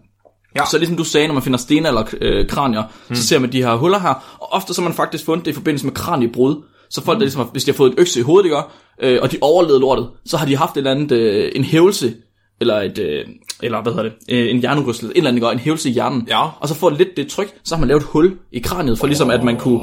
Ja. 0.56 0.64
Så 0.70 0.78
ligesom 0.78 0.96
du 0.96 1.04
sagde, 1.04 1.26
når 1.26 1.34
man 1.34 1.42
finder 1.42 1.58
stenalder 1.58 2.04
øh, 2.20 2.48
kranier, 2.48 2.82
hmm. 3.06 3.16
så 3.16 3.22
ser 3.22 3.38
man 3.38 3.52
de 3.52 3.62
her 3.62 3.74
huller 3.76 3.98
her, 3.98 4.36
og 4.40 4.52
ofte 4.52 4.74
så 4.74 4.80
har 4.80 4.88
man 4.88 4.96
faktisk 4.96 5.24
fundet 5.24 5.44
det 5.46 5.50
i 5.50 5.54
forbindelse 5.54 5.86
med 5.86 5.94
kraniebrud. 5.94 6.62
Så 6.90 7.04
folk, 7.04 7.16
der 7.18 7.24
ligesom, 7.24 7.42
har- 7.42 7.50
hvis 7.52 7.64
de 7.64 7.70
har 7.70 7.76
fået 7.76 7.92
et 7.92 7.98
økse 7.98 8.20
i 8.20 8.22
hovedet, 8.22 8.44
ikke, 8.46 8.56
øh, 9.02 9.18
og 9.22 9.32
de 9.32 9.38
overlevede 9.40 9.80
lortet, 9.80 10.08
så 10.26 10.36
har 10.36 10.46
de 10.46 10.56
haft 10.56 10.72
et 10.72 10.76
eller 10.76 10.90
andet, 10.90 11.12
øh, 11.12 11.52
en 11.54 11.64
hævelse, 11.64 12.14
eller 12.60 12.80
et, 12.80 12.98
øh, 12.98 13.24
eller 13.62 13.82
hvad 13.82 13.92
hedder 13.92 14.10
det, 14.10 14.12
øh, 14.30 14.50
en 14.50 14.60
hjernerystelse, 14.60 15.12
et 15.12 15.16
eller 15.16 15.30
andet, 15.30 15.38
ikke, 15.42 15.52
en 15.52 15.58
hævelse 15.58 15.88
i 15.88 15.92
hjernen. 15.92 16.26
Ja. 16.28 16.42
Og 16.60 16.68
så 16.68 16.74
får 16.74 16.90
lidt 16.90 17.08
det 17.16 17.28
tryk, 17.28 17.54
så 17.64 17.74
har 17.74 17.80
man 17.80 17.88
lavet 17.88 18.00
et 18.00 18.06
hul 18.06 18.36
i 18.52 18.58
kraniet, 18.58 18.98
for 18.98 19.06
ligesom 19.06 19.30
at 19.30 19.44
man 19.44 19.56
kunne, 19.56 19.80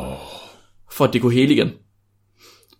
for 0.95 1.05
at 1.05 1.13
det 1.13 1.21
kunne 1.21 1.33
hele 1.33 1.53
igen. 1.53 1.69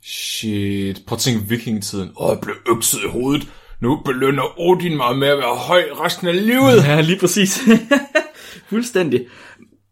Shit. 0.04 1.02
Prøv 1.08 1.16
at 1.16 1.20
tænke 1.20 1.50
vikingetiden. 1.50 2.10
Åh, 2.20 2.30
jeg 2.30 2.40
blev 2.42 2.56
økset 2.78 3.00
i 3.06 3.08
hovedet. 3.10 3.48
Nu 3.82 4.02
belønner 4.06 4.60
Odin 4.60 4.98
mig 4.98 5.18
med 5.18 5.28
at 5.28 5.38
være 5.38 5.56
høj 5.56 5.84
resten 6.00 6.28
af 6.28 6.46
livet. 6.46 6.84
Ja, 6.84 7.02
lige 7.02 7.20
præcis. 7.20 7.60
Fuldstændig. 8.70 9.26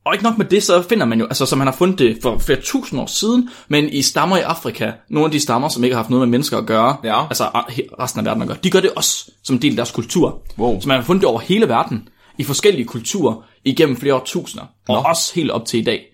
Og 0.05 0.13
ikke 0.13 0.23
nok 0.23 0.37
med 0.37 0.45
det, 0.45 0.63
så 0.63 0.81
finder 0.81 1.05
man 1.05 1.19
jo, 1.19 1.25
altså 1.25 1.45
som 1.45 1.59
han 1.59 1.67
har 1.67 1.75
fundet 1.75 1.99
det 1.99 2.17
for 2.21 2.37
flere 2.37 2.61
tusind 2.61 2.99
år 3.01 3.05
siden, 3.05 3.49
men 3.67 3.89
i 3.89 4.01
stammer 4.01 4.37
i 4.37 4.41
Afrika, 4.41 4.91
nogle 5.09 5.25
af 5.25 5.31
de 5.31 5.39
stammer, 5.39 5.69
som 5.69 5.83
ikke 5.83 5.95
har 5.95 6.01
haft 6.03 6.09
noget 6.09 6.27
med 6.27 6.31
mennesker 6.31 6.57
at 6.57 6.65
gøre, 6.65 6.97
Ja. 7.03 7.25
altså 7.27 7.43
resten 7.99 8.19
af 8.19 8.25
verden 8.25 8.41
at 8.41 8.47
gøre, 8.47 8.57
de 8.63 8.69
gør 8.69 8.79
det 8.79 8.91
også 8.95 9.31
som 9.43 9.55
en 9.55 9.61
del 9.61 9.71
af 9.71 9.75
deres 9.75 9.91
kultur. 9.91 10.41
Wow. 10.57 10.81
Så 10.81 10.87
man 10.87 10.97
har 10.97 11.03
fundet 11.05 11.21
det 11.21 11.29
over 11.29 11.39
hele 11.39 11.67
verden, 11.69 12.07
i 12.37 12.43
forskellige 12.43 12.85
kulturer, 12.85 13.45
igennem 13.65 13.97
flere 13.97 14.13
årtusinder, 14.15 14.65
og 14.87 14.95
Nå. 14.95 15.09
også 15.09 15.31
helt 15.35 15.51
op 15.51 15.65
til 15.65 15.79
i 15.79 15.83
dag. 15.83 16.05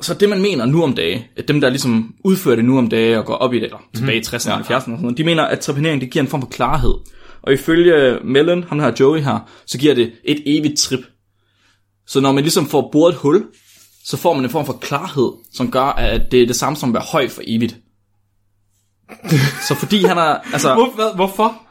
Så 0.00 0.14
det 0.14 0.28
man 0.28 0.42
mener 0.42 0.66
nu 0.66 0.82
om 0.82 0.94
dage, 0.94 1.28
at 1.36 1.48
dem 1.48 1.60
der 1.60 1.68
ligesom 1.68 2.14
udfører 2.24 2.56
det 2.56 2.64
nu 2.64 2.78
om 2.78 2.88
dage 2.88 3.18
og 3.18 3.24
går 3.24 3.34
op 3.34 3.54
i 3.54 3.56
det, 3.56 3.64
eller 3.64 3.82
tilbage 3.94 4.18
i 4.18 4.20
60'erne 4.20 4.52
og 4.52 4.60
70'erne 4.60 4.74
og 4.74 4.80
sådan 4.82 4.98
noget, 5.00 5.18
de 5.18 5.24
mener, 5.24 5.42
at 5.42 5.60
trepanering 5.60 6.00
det 6.00 6.10
giver 6.10 6.22
en 6.22 6.28
form 6.28 6.40
for 6.40 6.48
klarhed. 6.48 6.94
Og 7.42 7.52
ifølge 7.52 8.18
Mellon, 8.24 8.64
ham 8.64 8.80
her 8.80 8.92
Joey 9.00 9.20
her, 9.20 9.50
så 9.66 9.78
giver 9.78 9.94
det 9.94 10.12
et 10.24 10.42
evigt 10.46 10.78
trip. 10.78 11.00
Så 12.06 12.20
når 12.20 12.32
man 12.32 12.42
ligesom 12.42 12.66
får 12.66 12.88
boret 12.92 13.12
et 13.12 13.18
hul, 13.18 13.44
så 14.04 14.16
får 14.16 14.34
man 14.34 14.44
en 14.44 14.50
form 14.50 14.66
for 14.66 14.72
klarhed, 14.72 15.32
som 15.52 15.70
gør, 15.70 15.84
at 15.84 16.32
det 16.32 16.42
er 16.42 16.46
det 16.46 16.56
samme 16.56 16.76
som 16.76 16.90
at 16.90 16.94
være 16.94 17.04
høj 17.12 17.28
for 17.28 17.42
evigt. 17.46 17.76
Så 19.68 19.74
fordi 19.74 20.04
han 20.04 20.18
er, 20.18 20.52
altså, 20.52 20.74
Hvor, 20.74 21.14
hvorfor? 21.14 21.62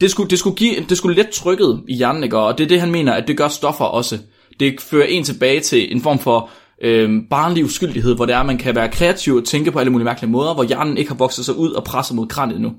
det 0.00 0.10
skulle, 0.10 0.30
det 0.30 0.38
skulle, 0.38 0.56
give, 0.56 0.84
det 0.88 0.98
skulle 0.98 1.16
let 1.16 1.30
trykket 1.30 1.82
i 1.88 1.94
hjernen, 1.94 2.24
ikke? 2.24 2.38
og 2.38 2.58
det 2.58 2.64
er 2.64 2.68
det, 2.68 2.80
han 2.80 2.90
mener, 2.90 3.12
at 3.12 3.28
det 3.28 3.36
gør 3.36 3.48
stoffer 3.48 3.84
også. 3.84 4.18
Det 4.60 4.80
fører 4.80 5.06
en 5.06 5.24
tilbage 5.24 5.60
til 5.60 5.92
en 5.92 6.02
form 6.02 6.18
for 6.18 6.50
øh, 6.84 7.22
barnlig 7.30 7.64
uskyldighed, 7.64 8.14
hvor 8.16 8.26
det 8.26 8.34
er, 8.34 8.38
at 8.38 8.46
man 8.46 8.58
kan 8.58 8.74
være 8.74 8.88
kreativ 8.88 9.34
og 9.34 9.44
tænke 9.44 9.70
på 9.72 9.78
alle 9.78 9.92
mulige 9.92 10.04
mærkelige 10.04 10.30
måder, 10.30 10.54
hvor 10.54 10.64
hjernen 10.64 10.96
ikke 10.96 11.10
har 11.10 11.16
vokset 11.16 11.44
sig 11.44 11.56
ud 11.56 11.70
og 11.70 11.84
presset 11.84 12.16
mod 12.16 12.26
kraniet 12.26 12.60
nu. 12.60 12.72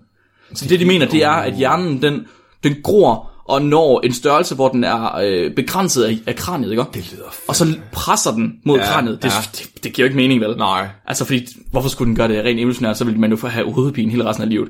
Så 0.54 0.66
det, 0.70 0.80
de 0.80 0.86
mener, 0.86 1.06
det 1.08 1.24
er, 1.24 1.30
at 1.32 1.54
hjernen, 1.56 2.02
den, 2.02 2.26
den 2.64 2.76
gror 2.84 3.32
og 3.48 3.62
når 3.62 4.00
en 4.04 4.14
størrelse, 4.14 4.56
hvor 4.56 4.70
den 4.70 4.84
er 4.84 5.16
øh, 5.16 5.56
begrænset 5.56 6.04
af, 6.04 6.18
af 6.28 6.36
kraniet, 6.36 6.72
ikke? 6.72 6.84
Det 6.94 7.12
lyder 7.14 7.24
f- 7.24 7.46
Og 7.48 7.56
så 7.56 7.66
presser 7.92 8.32
den 8.32 8.54
mod 8.66 8.78
Ja, 8.78 8.86
kraniet. 8.86 9.24
Det, 9.24 9.30
ja. 9.30 9.36
det, 9.52 9.84
det, 9.84 9.94
giver 9.94 10.04
jo 10.04 10.10
ikke 10.10 10.18
mening, 10.18 10.42
vel? 10.42 10.58
Nej. 10.58 10.88
Altså, 11.08 11.26
fordi, 11.26 11.48
hvorfor 11.72 11.90
skulle 11.90 12.08
den 12.08 12.16
gøre 12.16 12.28
det 12.28 12.44
rent 12.44 12.60
evolutionært, 12.60 12.98
så 12.98 13.06
ville 13.06 13.20
man 13.20 13.30
jo 13.30 13.36
få 13.38 13.48
have 13.48 13.74
hovedpine 13.74 14.12
hele 14.12 14.26
resten 14.26 14.44
af 14.44 14.50
livet. 14.50 14.70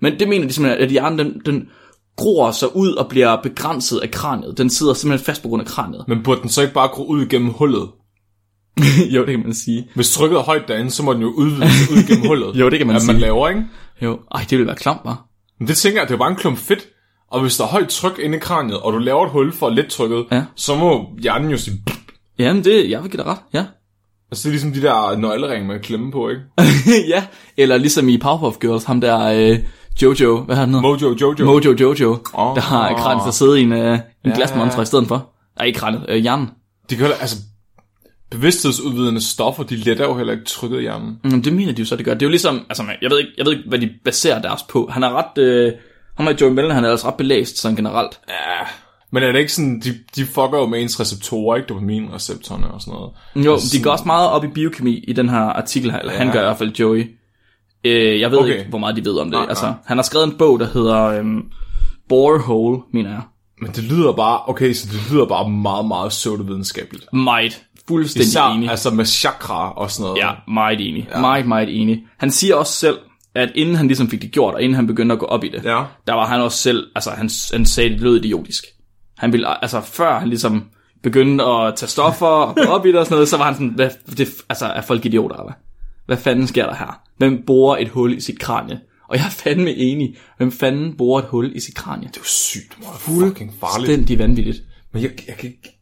Men 0.00 0.18
det 0.18 0.28
mener 0.28 0.46
de 0.46 0.52
simpelthen, 0.52 0.84
at 0.84 0.90
hjernen, 0.90 1.18
den, 1.18 1.40
den 1.46 1.68
gror 2.16 2.50
sig 2.50 2.76
ud 2.76 2.92
og 2.92 3.08
bliver 3.08 3.36
begrænset 3.42 3.98
af 3.98 4.10
kraniet. 4.10 4.58
Den 4.58 4.70
sidder 4.70 4.94
simpelthen 4.94 5.24
fast 5.26 5.42
på 5.42 5.48
grund 5.48 5.62
af 5.62 5.68
kraniet. 5.68 6.04
Men 6.08 6.22
burde 6.22 6.40
den 6.40 6.48
så 6.48 6.62
ikke 6.62 6.74
bare 6.74 6.88
gro 6.88 7.04
ud 7.04 7.26
gennem 7.26 7.50
hullet? 7.50 7.88
jo, 9.14 9.20
det 9.26 9.30
kan 9.36 9.40
man 9.44 9.54
sige. 9.54 9.88
Hvis 9.94 10.10
trykket 10.12 10.36
er 10.38 10.42
højt 10.42 10.68
derinde, 10.68 10.90
så 10.90 11.02
må 11.02 11.12
den 11.12 11.22
jo 11.22 11.28
udvide 11.28 11.70
sig 11.70 11.96
ud 11.96 12.02
gennem 12.08 12.26
hullet. 12.26 12.56
Jo, 12.60 12.70
det 12.70 12.78
kan 12.78 12.86
man 12.86 12.96
at 12.96 13.02
man 13.06 13.14
sige. 13.16 13.20
laver, 13.20 13.48
ikke? 13.48 13.64
Jo, 14.02 14.18
ej, 14.34 14.40
det 14.40 14.50
ville 14.50 14.66
være 14.66 14.76
klamt, 14.76 15.00
var. 15.04 15.26
Men 15.58 15.68
det 15.68 15.76
tænker 15.76 16.00
jeg, 16.00 16.08
det 16.08 16.14
er 16.14 16.18
bare 16.18 16.30
en 16.30 16.36
klump 16.36 16.58
fedt. 16.58 16.86
Og 17.30 17.40
hvis 17.40 17.56
der 17.56 17.64
er 17.64 17.68
højt 17.68 17.88
tryk 17.88 18.18
inde 18.18 18.36
i 18.36 18.40
kraniet, 18.40 18.80
og 18.80 18.92
du 18.92 18.98
laver 18.98 19.24
et 19.24 19.30
hul 19.30 19.52
for 19.52 19.68
let 19.70 19.86
trykket, 19.86 20.24
Ja. 20.32 20.42
så 20.56 20.74
må 20.76 21.08
hjernen 21.22 21.50
jo 21.50 21.56
sige... 21.56 21.82
Jamen, 22.38 22.64
det, 22.64 22.90
jeg 22.90 23.02
vil 23.02 23.10
give 23.10 23.22
dig 23.22 23.26
ret, 23.30 23.38
ja. 23.54 23.64
Altså 24.30 24.42
det 24.42 24.46
er 24.46 24.50
ligesom 24.50 24.72
de 24.72 24.82
der 24.82 25.16
nøgleringe 25.16 25.68
med 25.68 25.80
klemme 25.80 26.12
på, 26.12 26.28
ikke? 26.28 26.42
ja, 27.14 27.24
eller 27.56 27.76
ligesom 27.76 28.08
i 28.08 28.18
Powerpuff 28.18 28.58
Girls, 28.60 28.84
ham 28.84 29.00
der 29.00 29.18
øh, 29.52 29.58
Jojo, 30.02 30.40
hvad 30.40 30.56
har 30.56 30.60
han 30.64 30.74
hedder? 30.74 30.82
Mojo 30.82 31.16
Jojo. 31.20 31.44
Mojo 31.44 31.72
Jojo, 31.80 32.10
Åh. 32.12 32.54
der 32.54 32.60
har 32.60 32.96
kraniet 32.96 33.22
til 33.24 33.28
at 33.28 33.34
sidde 33.34 33.60
i 33.60 33.62
en, 33.62 33.72
øh, 33.72 33.92
en 33.92 34.00
Ja. 34.24 34.34
glasmontre 34.36 34.82
i 34.82 34.86
stedet 34.86 35.08
for. 35.08 35.28
Nej, 35.58 35.66
ikke 35.66 35.78
kraniet, 35.78 36.04
øh, 36.08 36.16
hjernen. 36.16 36.48
De 36.90 36.96
kan 36.96 37.06
altså, 37.20 37.36
bevidsthedsudvidende 38.30 39.20
stoffer, 39.20 39.62
de 39.62 39.76
letter 39.76 40.04
jo 40.04 40.16
heller 40.16 40.32
ikke 40.32 40.44
trykket 40.44 40.78
i 40.78 40.80
hjernen. 40.80 41.20
Mm, 41.24 41.42
det 41.42 41.52
mener 41.52 41.72
de 41.72 41.82
jo 41.82 41.86
så, 41.86 41.96
det 41.96 42.04
gør. 42.04 42.14
Det 42.14 42.22
er 42.22 42.26
jo 42.26 42.30
ligesom, 42.30 42.66
altså 42.68 42.84
jeg 43.02 43.10
ved 43.10 43.18
ikke, 43.18 43.30
jeg 43.38 43.46
ved 43.46 43.52
ikke 43.52 43.68
hvad 43.68 43.78
de 43.78 43.90
baserer 44.04 44.42
deres 44.42 44.62
på. 44.62 44.88
Han 44.92 45.02
er 45.02 45.10
ret, 45.12 45.42
øh, 45.42 45.72
ham 46.16 46.26
og 46.26 46.40
Joey 46.40 46.50
Mellon, 46.52 46.74
han 46.74 46.84
er 46.84 46.90
altså 46.90 47.08
ret 47.08 47.14
belæst 47.14 47.58
sådan 47.58 47.76
generelt. 47.76 48.20
Ja. 48.28 48.66
Men 49.10 49.22
er 49.22 49.32
det 49.32 49.38
ikke 49.38 49.52
sådan, 49.52 49.80
de, 49.80 49.94
de 50.16 50.24
fucker 50.24 50.58
jo 50.58 50.66
med 50.66 50.82
ens 50.82 51.00
receptorer, 51.00 51.56
ikke? 51.56 51.66
Dopaminreceptorerne 51.66 52.70
og 52.70 52.80
sådan 52.80 52.94
noget. 52.94 53.12
Jo, 53.46 53.58
de 53.72 53.82
går 53.82 53.90
også 53.90 54.04
meget 54.04 54.30
op 54.30 54.44
i 54.44 54.48
biokemi 54.48 55.04
i 55.08 55.12
den 55.12 55.28
her 55.28 55.38
artikel 55.38 55.90
her, 55.90 55.98
eller 55.98 56.12
ja. 56.12 56.18
han 56.18 56.32
gør 56.32 56.40
i 56.40 56.44
hvert 56.44 56.58
fald 56.58 56.72
Joey. 56.72 57.16
Øh, 57.84 58.20
jeg 58.20 58.30
ved 58.30 58.38
Okay. 58.38 58.48
okay. 58.48 58.58
ikke, 58.58 58.70
hvor 58.70 58.78
meget 58.78 58.96
de 58.96 59.04
ved 59.04 59.18
om 59.18 59.30
det. 59.30 59.38
Nej, 59.40 59.46
altså, 59.48 59.64
nej. 59.64 59.74
han 59.86 59.98
har 59.98 60.02
skrevet 60.02 60.26
en 60.26 60.38
bog, 60.38 60.60
der 60.60 60.66
hedder 60.66 61.04
øhm, 61.04 61.42
Borehole, 62.08 62.78
mener 62.92 63.10
jeg. 63.10 63.22
Men 63.60 63.70
det 63.70 63.84
lyder 63.84 64.12
bare, 64.12 64.40
okay, 64.46 64.72
så 64.72 64.88
det 64.92 65.12
lyder 65.12 65.26
bare 65.26 65.50
meget, 65.50 65.86
meget 65.86 66.08
pseudovidenskabeligt. 66.08 67.12
Meget. 67.12 67.62
Fuldstændig 67.88 68.26
Især, 68.28 68.42
enig. 68.42 68.70
altså 68.70 68.90
med 68.90 69.04
chakra 69.04 69.72
og 69.72 69.90
sådan 69.90 70.02
noget. 70.08 70.18
Ja, 70.22 70.30
meget 70.48 70.88
enig. 70.88 71.08
Ja. 71.14 71.20
Meget, 71.20 71.46
meget 71.46 71.80
enig. 71.80 72.04
Han 72.18 72.30
siger 72.30 72.54
også 72.54 72.72
selv, 72.72 72.98
at 73.34 73.52
inden 73.54 73.74
han 73.76 73.86
ligesom 73.86 74.08
fik 74.10 74.22
det 74.22 74.30
gjort, 74.30 74.54
og 74.54 74.62
inden 74.62 74.74
han 74.76 74.86
begyndte 74.86 75.12
at 75.12 75.18
gå 75.18 75.26
op 75.26 75.44
i 75.44 75.48
det, 75.48 75.64
Ja. 75.64 75.84
der 76.06 76.12
var 76.14 76.26
han 76.26 76.40
også 76.40 76.58
selv, 76.58 76.86
altså 76.94 77.10
han, 77.10 77.30
han 77.52 77.66
sagde, 77.66 77.90
det 77.90 78.00
lød 78.00 78.16
idiotisk. 78.24 78.64
Han 79.18 79.32
ville, 79.32 79.62
altså 79.62 79.80
før 79.80 80.18
han 80.18 80.28
ligesom 80.28 80.64
begyndte 81.02 81.44
at 81.44 81.76
tage 81.76 81.88
stoffer 81.90 82.26
og 82.26 82.54
gå 82.56 82.62
op 82.62 82.86
i 82.86 82.88
det 82.88 82.98
og 82.98 83.06
sådan 83.06 83.14
noget, 83.14 83.28
så 83.28 83.36
var 83.36 83.44
han 83.44 83.54
sådan, 83.54 83.68
hvad, 83.68 83.90
det, 84.16 84.28
altså 84.48 84.66
er 84.66 84.80
folk 84.82 85.04
idioter, 85.06 85.36
eller 85.36 85.52
hvad? 86.06 86.16
Fanden 86.16 86.46
sker 86.46 86.66
der 86.66 86.74
her? 86.74 87.00
Hvem 87.18 87.42
borer 87.46 87.76
et 87.78 87.88
hul 87.88 88.12
i 88.16 88.20
sit 88.20 88.38
kranie? 88.38 88.80
Og 89.08 89.16
jeg 89.16 89.24
er 89.26 89.30
fandme 89.30 89.70
enig. 89.74 90.16
Hvem 90.36 90.52
fanden 90.52 90.96
borer 90.96 91.22
et 91.22 91.28
hul 91.28 91.52
i 91.56 91.60
sit 91.60 91.74
kranie? 91.74 92.08
Det 92.08 92.16
er 92.16 92.20
jo 92.20 92.24
sygt 92.24 92.78
meget 92.80 93.00
fucking 93.00 93.54
farligt. 93.60 93.86
Fuldstændig 93.86 94.18
vanvittigt. 94.18 94.58
Men 94.92 95.02
jeg, 95.02 95.10
jeg 95.28 95.36
kan 95.36 95.48
ikke... 95.50 95.75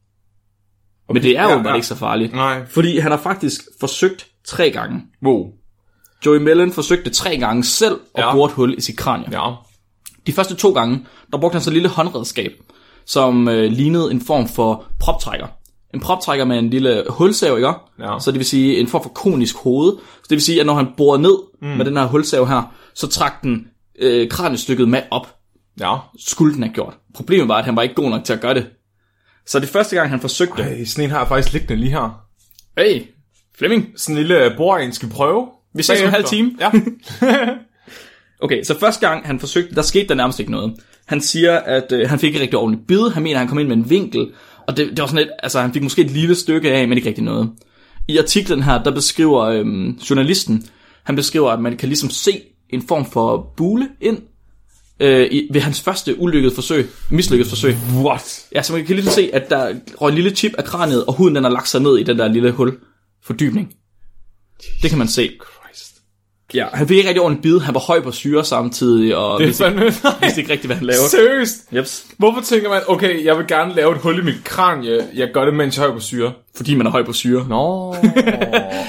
Men 1.08 1.22
det 1.22 1.30
er 1.38 1.42
ja, 1.42 1.50
jo 1.50 1.56
ja. 1.56 1.62
bare 1.62 1.76
ikke 1.76 1.86
så 1.86 1.94
farligt. 1.94 2.32
Nej. 2.34 2.66
Fordi 2.66 2.98
han 2.98 3.10
har 3.10 3.18
faktisk 3.18 3.60
forsøgt 3.80 4.26
tre 4.44 4.70
gange. 4.70 5.02
Wow. 5.22 5.46
Joey 6.26 6.38
Mellon 6.38 6.72
forsøgte 6.72 7.10
tre 7.10 7.36
gange 7.36 7.64
selv 7.64 8.00
at 8.14 8.24
Ja. 8.24 8.32
bore 8.32 8.46
et 8.46 8.52
hul 8.52 8.74
i 8.78 8.80
sit 8.80 8.96
kranie. 8.96 9.28
Ja. 9.32 9.50
De 10.26 10.32
første 10.32 10.54
to 10.54 10.72
gange, 10.72 11.06
der 11.32 11.38
brugte 11.38 11.54
han 11.54 11.62
så 11.62 11.70
et 11.70 11.74
lille 11.74 11.88
håndredskab, 11.88 12.52
som 13.06 13.48
øh, 13.48 13.72
lignede 13.72 14.10
en 14.10 14.20
form 14.20 14.48
for 14.48 14.84
proptrækker. 15.00 15.46
En 15.94 16.00
proptrækker 16.00 16.44
med 16.44 16.58
en 16.58 16.70
lille 16.70 17.04
hulsav, 17.08 17.56
ikke? 17.56 17.68
Ja. 17.98 18.18
Så 18.20 18.30
det 18.30 18.38
vil 18.38 18.46
sige 18.46 18.78
en 18.80 18.86
form 18.86 19.02
for 19.02 19.10
konisk 19.10 19.56
hoved. 19.56 19.92
Så 19.98 20.26
det 20.30 20.30
vil 20.30 20.42
sige, 20.42 20.60
at 20.60 20.66
når 20.66 20.74
han 20.74 20.86
borede 20.96 21.22
ned 21.22 21.36
mm. 21.62 21.68
med 21.68 21.84
den 21.84 21.96
her 21.96 22.06
hulsav 22.06 22.46
her, 22.46 22.74
så 22.94 23.06
trak 23.06 23.42
den 23.42 23.66
øh, 23.98 24.28
kraniestykket 24.28 24.88
med 24.88 25.02
op. 25.10 25.34
Ja. 25.80 25.96
Skulle 26.18 26.54
den 26.54 26.62
have 26.62 26.74
gjort. 26.74 26.94
Problemet 27.14 27.48
var, 27.48 27.54
at 27.54 27.64
han 27.64 27.76
var 27.76 27.82
ikke 27.82 27.94
god 27.94 28.10
nok 28.10 28.24
til 28.24 28.32
at 28.32 28.40
gøre 28.40 28.54
det. 28.54 28.66
Så 29.46 29.60
det 29.60 29.68
første 29.68 29.96
gang, 29.96 30.10
han 30.10 30.20
forsøgte... 30.20 30.62
Ej, 30.62 30.84
sådan 30.84 31.04
en 31.04 31.10
har 31.10 31.18
jeg 31.18 31.28
faktisk 31.28 31.52
liggende 31.52 31.76
lige 31.76 31.90
her. 31.90 32.20
Hey, 32.78 33.02
Flemming, 33.58 33.92
Sådan 33.96 34.16
en 34.16 34.26
lille 34.26 34.92
skal 34.92 35.08
vi 35.08 35.12
prøve. 35.14 35.48
vi 35.74 35.82
ses 35.82 36.00
om 36.00 36.06
en 36.06 36.12
halv 36.12 36.24
time. 36.24 36.52
Ja. 36.60 36.70
Okay, 38.40 38.62
så 38.62 38.78
første 38.78 39.08
gang 39.08 39.26
han 39.26 39.40
forsøgte, 39.40 39.74
der 39.74 39.82
skete 39.82 40.06
der 40.08 40.14
nærmest 40.14 40.40
ikke 40.40 40.52
noget. 40.52 40.74
Han 41.06 41.20
siger, 41.20 41.58
at 41.58 41.92
øh, 41.92 42.08
han 42.08 42.18
fik 42.18 42.28
ikke 42.28 42.40
rigtig 42.40 42.58
ordentligt 42.58 42.86
bid. 42.86 43.10
Han 43.10 43.22
mener, 43.22 43.36
at 43.36 43.38
han 43.38 43.48
kom 43.48 43.58
ind 43.58 43.68
med 43.68 43.76
en 43.76 43.90
vinkel. 43.90 44.32
Og 44.66 44.76
det, 44.76 44.90
det 44.90 45.00
var 45.00 45.06
sådan 45.06 45.18
lidt, 45.18 45.30
altså 45.42 45.60
han 45.60 45.72
fik 45.72 45.82
måske 45.82 46.02
et 46.02 46.10
lille 46.10 46.34
stykke 46.34 46.72
af, 46.72 46.88
men 46.88 46.98
ikke 46.98 47.08
rigtig 47.08 47.24
noget. 47.24 47.50
I 48.08 48.18
artiklen 48.18 48.62
her, 48.62 48.82
der 48.82 48.90
beskriver 48.90 49.40
øhm, 49.40 49.90
journalisten, 50.10 50.64
han 51.04 51.16
beskriver, 51.16 51.50
at 51.50 51.60
man 51.60 51.76
kan 51.76 51.88
ligesom 51.88 52.10
se 52.10 52.40
en 52.70 52.82
form 52.88 53.10
for 53.10 53.52
bule 53.56 53.88
ind 54.00 54.18
øh, 55.00 55.26
i, 55.30 55.48
ved 55.52 55.60
hans 55.60 55.80
første 55.80 56.20
ulykkede 56.20 56.54
forsøg, 56.54 56.90
mislykket 57.10 57.46
forsøg. 57.46 57.76
What? 57.94 58.46
Ja, 58.54 58.62
så 58.62 58.72
man 58.72 58.84
kan 58.84 58.96
ligesom 58.96 59.12
se, 59.12 59.30
at 59.32 59.50
der 59.50 59.74
røg 60.00 60.08
en 60.08 60.14
lille 60.14 60.30
chip 60.30 60.52
af 60.58 60.64
kraniet, 60.64 61.04
og 61.04 61.14
huden 61.14 61.34
den 61.34 61.44
har 61.44 61.50
lagt 61.50 61.68
sig 61.68 61.80
ned 61.80 61.98
i 61.98 62.02
den 62.02 62.18
der 62.18 62.28
lille 62.28 62.50
hul. 62.50 62.78
Fordybning. 63.22 63.74
Det 64.82 64.90
kan 64.90 64.98
man 64.98 65.08
se. 65.08 65.30
Ja, 66.54 66.66
han 66.72 66.88
fik 66.88 66.96
ikke 66.96 67.08
rigtig 67.08 67.22
ordentligt 67.22 67.42
bid. 67.42 67.58
Han 67.60 67.74
var 67.74 67.80
høj 67.80 68.00
på 68.00 68.12
syre 68.12 68.44
samtidig, 68.44 69.16
og 69.16 69.38
Det 69.40 69.46
vidste, 69.46 69.64
fandme... 69.64 69.82
vidste 70.22 70.40
ikke 70.40 70.52
rigtig, 70.52 70.66
hvad 70.68 70.76
han 70.76 70.86
lavede. 70.86 71.08
Seriøst? 71.10 71.56
Jeps. 71.72 72.06
Hvorfor 72.18 72.40
tænker 72.40 72.68
man, 72.68 72.82
okay, 72.88 73.24
jeg 73.24 73.38
vil 73.38 73.46
gerne 73.46 73.74
lave 73.74 73.92
et 73.94 73.98
hul 74.00 74.18
i 74.18 74.22
mit 74.22 74.44
kranie, 74.44 75.06
jeg 75.14 75.28
gør 75.34 75.44
det, 75.44 75.54
mens 75.54 75.76
jeg 75.76 75.82
er 75.84 75.88
høj 75.88 75.96
på 75.96 76.00
syre? 76.00 76.32
Fordi 76.56 76.74
man 76.74 76.86
er 76.86 76.90
høj 76.90 77.04
på 77.04 77.12
syre. 77.12 77.46
Nå, 77.48 77.94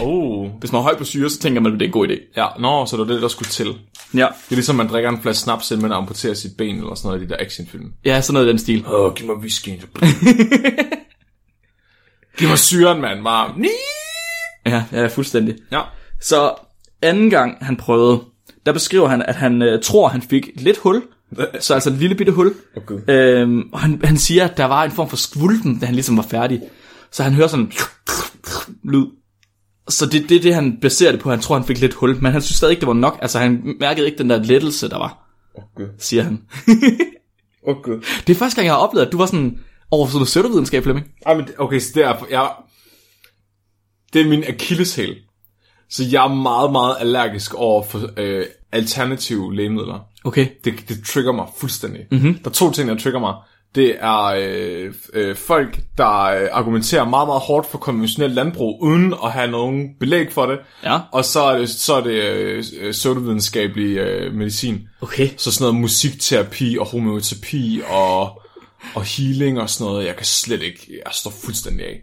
oh. 0.02 0.50
Hvis 0.60 0.72
man 0.72 0.80
er 0.80 0.84
høj 0.84 0.98
på 0.98 1.04
syre, 1.04 1.30
så 1.30 1.40
tænker 1.40 1.62
man, 1.62 1.74
at 1.74 1.80
det 1.80 1.86
er 1.86 1.90
en 1.90 1.92
god 1.94 2.08
idé. 2.08 2.34
Ja, 2.38 2.48
nå, 2.60 2.86
så 2.86 2.98
det 2.98 3.08
var 3.08 3.14
det, 3.14 3.22
der 3.22 3.28
skulle 3.28 3.50
til. 3.50 3.66
Det 3.68 3.76
Ja, 4.14 4.26
er 4.26 4.32
ligesom, 4.50 4.76
man 4.76 4.88
drikker 4.88 5.10
en 5.10 5.22
flaske 5.22 5.42
snaps, 5.44 5.72
inden 5.72 5.82
man 5.82 5.92
amputerer 5.98 6.34
sit 6.34 6.52
ben, 6.58 6.76
eller 6.76 6.96
sådan 6.96 7.08
noget 7.10 7.22
i 7.22 7.26
de 7.26 7.30
der 7.30 7.36
actionfilm. 7.40 7.86
ja 8.06 8.22
sådan 8.22 8.34
noget 8.34 8.48
i 8.48 8.50
den 8.50 8.60
stil. 8.60 8.86
Åh, 8.88 9.06
oh, 9.06 9.14
giv 9.14 9.26
mig 9.28 9.36
whisky. 9.36 9.70
Giv 12.38 12.48
mig 12.50 12.60
syren, 12.60 13.02
mand. 13.02 13.20
Ni! 13.58 13.68
Ja, 14.66 14.84
ja, 14.92 15.08
fuldstændig. 15.08 15.56
Ja. 15.72 15.82
Så 16.22 16.54
anden 17.06 17.30
gang 17.30 17.58
han 17.62 17.76
prøvede, 17.76 18.22
der 18.66 18.72
beskriver 18.74 19.08
han, 19.08 19.22
at 19.22 19.36
han 19.36 19.62
øh, 19.62 19.82
tror, 19.84 20.08
han 20.08 20.22
fik 20.22 20.50
lidt 20.56 20.78
hul. 20.78 21.04
Så 21.60 21.74
altså 21.74 21.90
et 21.90 21.96
lille 21.96 22.16
bitte 22.16 22.32
hul. 22.32 22.54
Okay. 22.78 22.96
Øhm, 23.08 23.70
og 23.74 23.80
han, 23.80 24.02
han 24.04 24.18
siger, 24.18 24.48
at 24.48 24.58
der 24.58 24.66
var 24.66 24.84
en 24.84 24.92
form 24.92 25.10
for 25.10 25.18
skvulpen, 25.18 25.80
da 25.80 25.86
han 25.86 25.96
ligesom 25.96 26.18
var 26.18 26.24
færdig. 26.24 26.62
Så 27.12 27.24
han 27.24 27.34
hører 27.34 27.48
sådan 27.48 27.72
lyd. 28.84 29.06
Så 29.90 30.06
det 30.06 30.24
er 30.24 30.28
det, 30.28 30.44
det, 30.44 30.56
han 30.56 30.78
baserer 30.82 31.12
det 31.12 31.22
på. 31.22 31.30
Han 31.30 31.40
tror, 31.40 31.56
han 31.58 31.66
fik 31.68 31.80
lidt 31.80 31.94
hul. 31.94 32.16
Men 32.22 32.32
han 32.32 32.42
synes 32.42 32.58
stadig 32.58 32.72
ikke, 32.72 32.80
det 32.82 32.88
var 32.88 32.94
nok. 32.94 33.20
Altså, 33.22 33.40
han 33.40 33.76
mærkede 33.80 34.06
ikke 34.06 34.18
den 34.18 34.30
der 34.30 34.44
lettelse, 34.44 34.90
der 34.90 34.98
var, 34.98 35.30
Okay. 35.56 35.90
siger 36.00 36.24
han. 36.24 36.42
Okay. 37.68 37.92
Det 38.28 38.34
er 38.34 38.36
første 38.40 38.56
gang, 38.56 38.66
jeg 38.66 38.74
har 38.74 38.80
oplevet, 38.80 39.06
at 39.06 39.12
du 39.12 39.18
var 39.18 39.26
sådan 39.26 39.60
over 39.92 40.08
sådan 40.08 40.18
noget 40.18 40.28
pseudovidenskab, 40.28 40.84
Flemming. 40.84 41.08
Ej, 41.26 41.36
men, 41.36 41.48
okay, 41.58 41.80
så 41.80 41.92
det 41.96 42.04
er, 42.04 42.26
jeg, 42.32 42.52
det 44.14 44.22
er 44.22 44.30
min 44.30 44.44
akilleshæl. 44.48 45.16
Så 45.96 46.04
jeg 46.12 46.24
er 46.24 46.34
meget, 46.34 46.72
meget 46.72 46.96
allergisk 47.00 47.54
over 47.54 47.84
for 47.84 48.10
øh, 48.18 48.46
alternative 48.72 49.56
lægemidler. 49.56 50.00
Okay. 50.24 50.48
Det, 50.64 50.74
det 50.90 50.98
trigger 51.06 51.32
mig 51.32 51.48
fuldstændig. 51.58 52.02
Mm-hmm. 52.12 52.34
Der 52.34 52.50
er 52.50 52.54
to 52.54 52.72
ting, 52.72 52.90
der 52.90 52.98
trigger 52.98 53.20
mig. 53.20 53.34
Det 53.76 53.96
er 54.00 54.24
øh, 54.24 54.94
øh, 55.14 55.36
folk, 55.36 55.80
der 55.98 56.22
øh, 56.22 56.48
argumenterer 56.52 57.10
meget, 57.10 57.28
meget 57.28 57.42
hårdt 57.42 57.68
for 57.68 57.78
konventionelt 57.78 58.34
landbrug, 58.34 58.84
uden 58.84 59.14
at 59.24 59.32
have 59.32 59.52
nogen 59.52 59.90
belæg 60.00 60.32
for 60.32 60.46
det. 60.46 60.60
Ja. 60.84 61.00
Og 61.12 61.26
så 61.26 61.42
er 61.44 61.58
det, 61.58 61.70
så 61.70 61.94
er 61.94 62.02
det 62.02 62.24
øh, 62.24 62.64
pseudovidenskabelig 62.92 63.98
øh, 63.98 64.34
medicin. 64.34 64.88
Okay. 65.02 65.30
Så 65.38 65.52
sådan 65.52 65.64
noget 65.64 65.82
musikterapi 65.82 66.78
og 66.80 66.86
homeoterapi 66.86 67.82
og, 67.88 68.42
og 68.96 69.04
healing 69.04 69.60
og 69.60 69.70
sådan 69.70 69.92
noget, 69.92 70.08
jeg 70.08 70.16
kan 70.16 70.26
slet 70.26 70.62
ikke, 70.62 71.02
jeg 71.06 71.14
står 71.14 71.34
fuldstændig 71.46 71.86
af. 71.86 72.02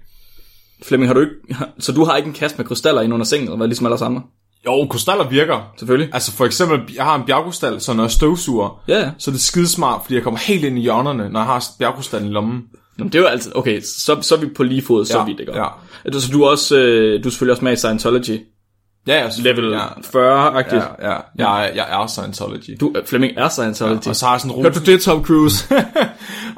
Flemming, 0.83 1.09
har 1.09 1.15
du 1.15 1.21
ikke... 1.21 1.33
Så 1.79 1.93
du 1.93 2.05
har 2.05 2.17
ikke 2.17 2.27
en 2.27 2.33
kasse 2.33 2.57
med 2.57 2.65
krystaller 2.67 3.01
ind 3.03 3.15
under 3.15 3.27
sengen, 3.27 3.47
eller 3.49 3.57
hvad, 3.57 3.67
ligesom 3.67 3.87
alle 3.87 4.05
andre? 4.05 4.23
Jo, 4.67 4.87
krystaller 4.91 5.29
virker. 5.29 5.71
Selvfølgelig. 5.79 6.11
Altså 6.15 6.33
for 6.33 6.45
eksempel, 6.45 6.81
jeg 6.97 7.05
har 7.05 7.15
en 7.15 7.23
bjergkrystal, 7.27 7.81
så 7.81 7.93
når 7.93 8.03
jeg 8.05 8.11
støvsuger, 8.11 8.83
Ja, 8.89 8.99
ja. 9.01 9.11
så 9.19 9.31
er 9.31 9.33
det 9.33 9.41
skidesmart, 9.43 10.01
fordi 10.03 10.15
jeg 10.15 10.23
kommer 10.23 10.41
helt 10.41 10.65
ind 10.65 10.79
i 10.79 10.81
hjørnerne, 10.83 11.29
når 11.29 11.41
jeg 11.41 11.47
har 11.47 11.65
bjergkrystallen 11.79 12.29
i 12.31 12.33
lommen. 12.33 12.63
Jamen, 12.99 13.13
det 13.13 13.19
er 13.19 13.23
jo 13.23 13.29
altid... 13.29 13.53
Okay, 13.57 13.81
så, 13.81 14.19
så 14.21 14.35
er 14.35 14.39
vi 14.39 14.47
på 14.57 14.63
lige 14.63 14.83
fod, 14.83 15.05
så 15.05 15.19
Ja, 15.19 15.25
vidt, 15.25 15.41
ikke? 15.41 15.57
ja. 15.57 15.67
Altså, 16.05 16.21
Så 16.21 16.33
du 16.33 16.43
er, 16.43 16.49
også, 16.51 16.77
øh, 16.79 17.23
du 17.25 17.29
er 17.29 17.31
selvfølgelig 17.31 17.53
også 17.53 17.65
med 17.65 17.73
i 17.73 17.77
Scientology. 17.77 18.41
Ja, 19.07 19.15
ja, 19.25 19.29
Level 19.39 19.71
ja, 19.73 19.87
40-agtigt. 19.87 20.75
ja, 20.75 21.11
ja, 21.13 21.17
jeg, 21.39 21.65
er- 21.69 21.75
jeg 21.75 22.03
er 22.03 22.07
Scientology. 22.07 22.77
Du, 22.81 22.93
øh, 22.97 23.07
Flemming 23.07 23.33
er 23.37 23.49
Scientology. 23.49 24.09
og 24.09 24.17
så 24.17 24.27
har 24.27 24.33
jeg 24.33 24.41
sådan 24.41 24.57
en, 24.57 24.63
Hørte 24.63 24.75
rosen, 24.79 24.85
du 24.87 24.93
det, 24.93 25.03
Tom 25.03 25.25
Cruise? 25.25 25.67
jeg 25.75 25.85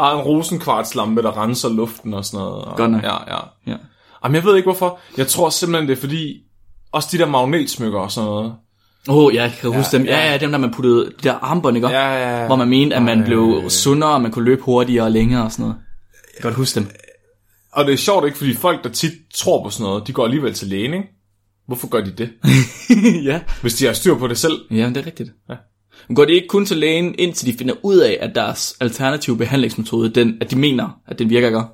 har 0.01 0.13
en 0.15 0.21
rosenkvartslampe, 0.21 1.23
der 1.23 1.43
renser 1.43 1.69
luften 1.69 2.15
og 2.15 2.25
sådan 2.25 2.39
noget. 2.45 2.65
Og, 2.65 2.77
Godt 2.77 2.91
nok. 2.91 3.03
Ja, 3.03 3.15
ja. 3.35 3.39
ja. 3.67 3.77
Jamen, 4.25 4.35
jeg 4.35 4.45
ved 4.45 4.57
ikke 4.57 4.67
hvorfor. 4.67 5.01
Jeg 5.17 5.27
tror 5.27 5.51
simpelthen, 5.51 5.89
det 5.89 5.97
er 5.97 6.01
fordi, 6.01 6.41
også 6.93 7.09
de 7.13 7.19
der 7.19 7.27
magnetsmykker 7.27 7.99
og 7.99 8.13
sådan 8.13 8.31
noget. 8.31 8.55
Åh, 9.09 9.17
oh, 9.17 9.35
ja, 9.35 9.43
jeg 9.43 9.53
kan 9.61 9.73
huske 9.73 9.97
dem. 9.97 10.07
Ja, 10.07 10.19
ja. 10.19 10.33
ja, 10.33 10.39
dem 10.39 10.51
der 10.51 10.59
man 10.59 10.71
puttede, 10.71 11.05
de 11.05 11.13
der 11.23 11.33
armbånd, 11.33 11.77
ikke? 11.77 11.89
Ja, 11.89 12.13
ja, 12.13 12.41
ja. 12.41 12.47
Hvor 12.47 12.57
man 12.57 12.69
mente, 12.69 12.97
at 12.97 13.03
man 13.03 13.21
Ej. 13.21 13.27
blev 13.27 13.63
sundere, 13.69 14.11
og 14.11 14.23
man 14.23 14.31
kunne 14.31 14.45
løbe 14.45 14.63
hurtigere 14.63 15.05
og 15.05 15.11
længere 15.11 15.45
og 15.45 15.53
sådan 15.53 15.63
noget. 15.63 15.77
Jeg 16.15 16.43
kan 16.43 16.43
godt 16.43 16.55
huske 16.55 16.81
dem. 16.81 16.89
Og 17.73 17.85
det 17.85 17.93
er 17.93 17.97
sjovt 17.97 18.27
ikke, 18.27 18.39
fordi 18.39 18.55
folk, 18.55 18.85
der 18.85 18.91
tit 18.91 19.13
tror 19.35 19.65
på 19.65 19.71
sådan 19.71 19.85
noget, 19.85 20.07
de 20.07 20.13
går 20.13 20.25
alligevel 20.25 20.55
til 20.55 20.69
lægen, 20.69 20.95
ikke? 20.95 21.09
Hvorfor 21.67 21.89
gør 21.89 22.01
de 22.01 22.11
det? 22.11 22.31
ja. 23.31 23.41
Hvis 23.63 23.75
de 23.75 23.87
har 23.87 23.93
styr 23.93 24.15
på 24.15 24.29
det 24.29 24.39
selv. 24.39 24.59
Ja, 24.71 24.89
det 24.89 24.97
er 24.97 25.07
rigtigt. 25.07 25.31
Ja. 25.51 25.55
Men 26.09 26.17
går 26.17 26.25
de 26.25 26.33
ikke 26.33 26.49
kun 26.49 26.67
til 26.67 26.77
lægen, 26.77 27.15
indtil 27.19 27.47
de 27.53 27.59
finder 27.59 27.75
ud 27.83 27.97
af, 27.97 28.19
at 28.21 28.35
deres 28.35 28.77
alternative 28.81 29.37
behandlingsmetode, 29.37 30.11
den, 30.11 30.39
at 30.41 30.51
de 30.51 30.57
mener, 30.57 30.89
at 31.07 31.19
den 31.19 31.31
virker 31.31 31.51
godt 31.51 31.67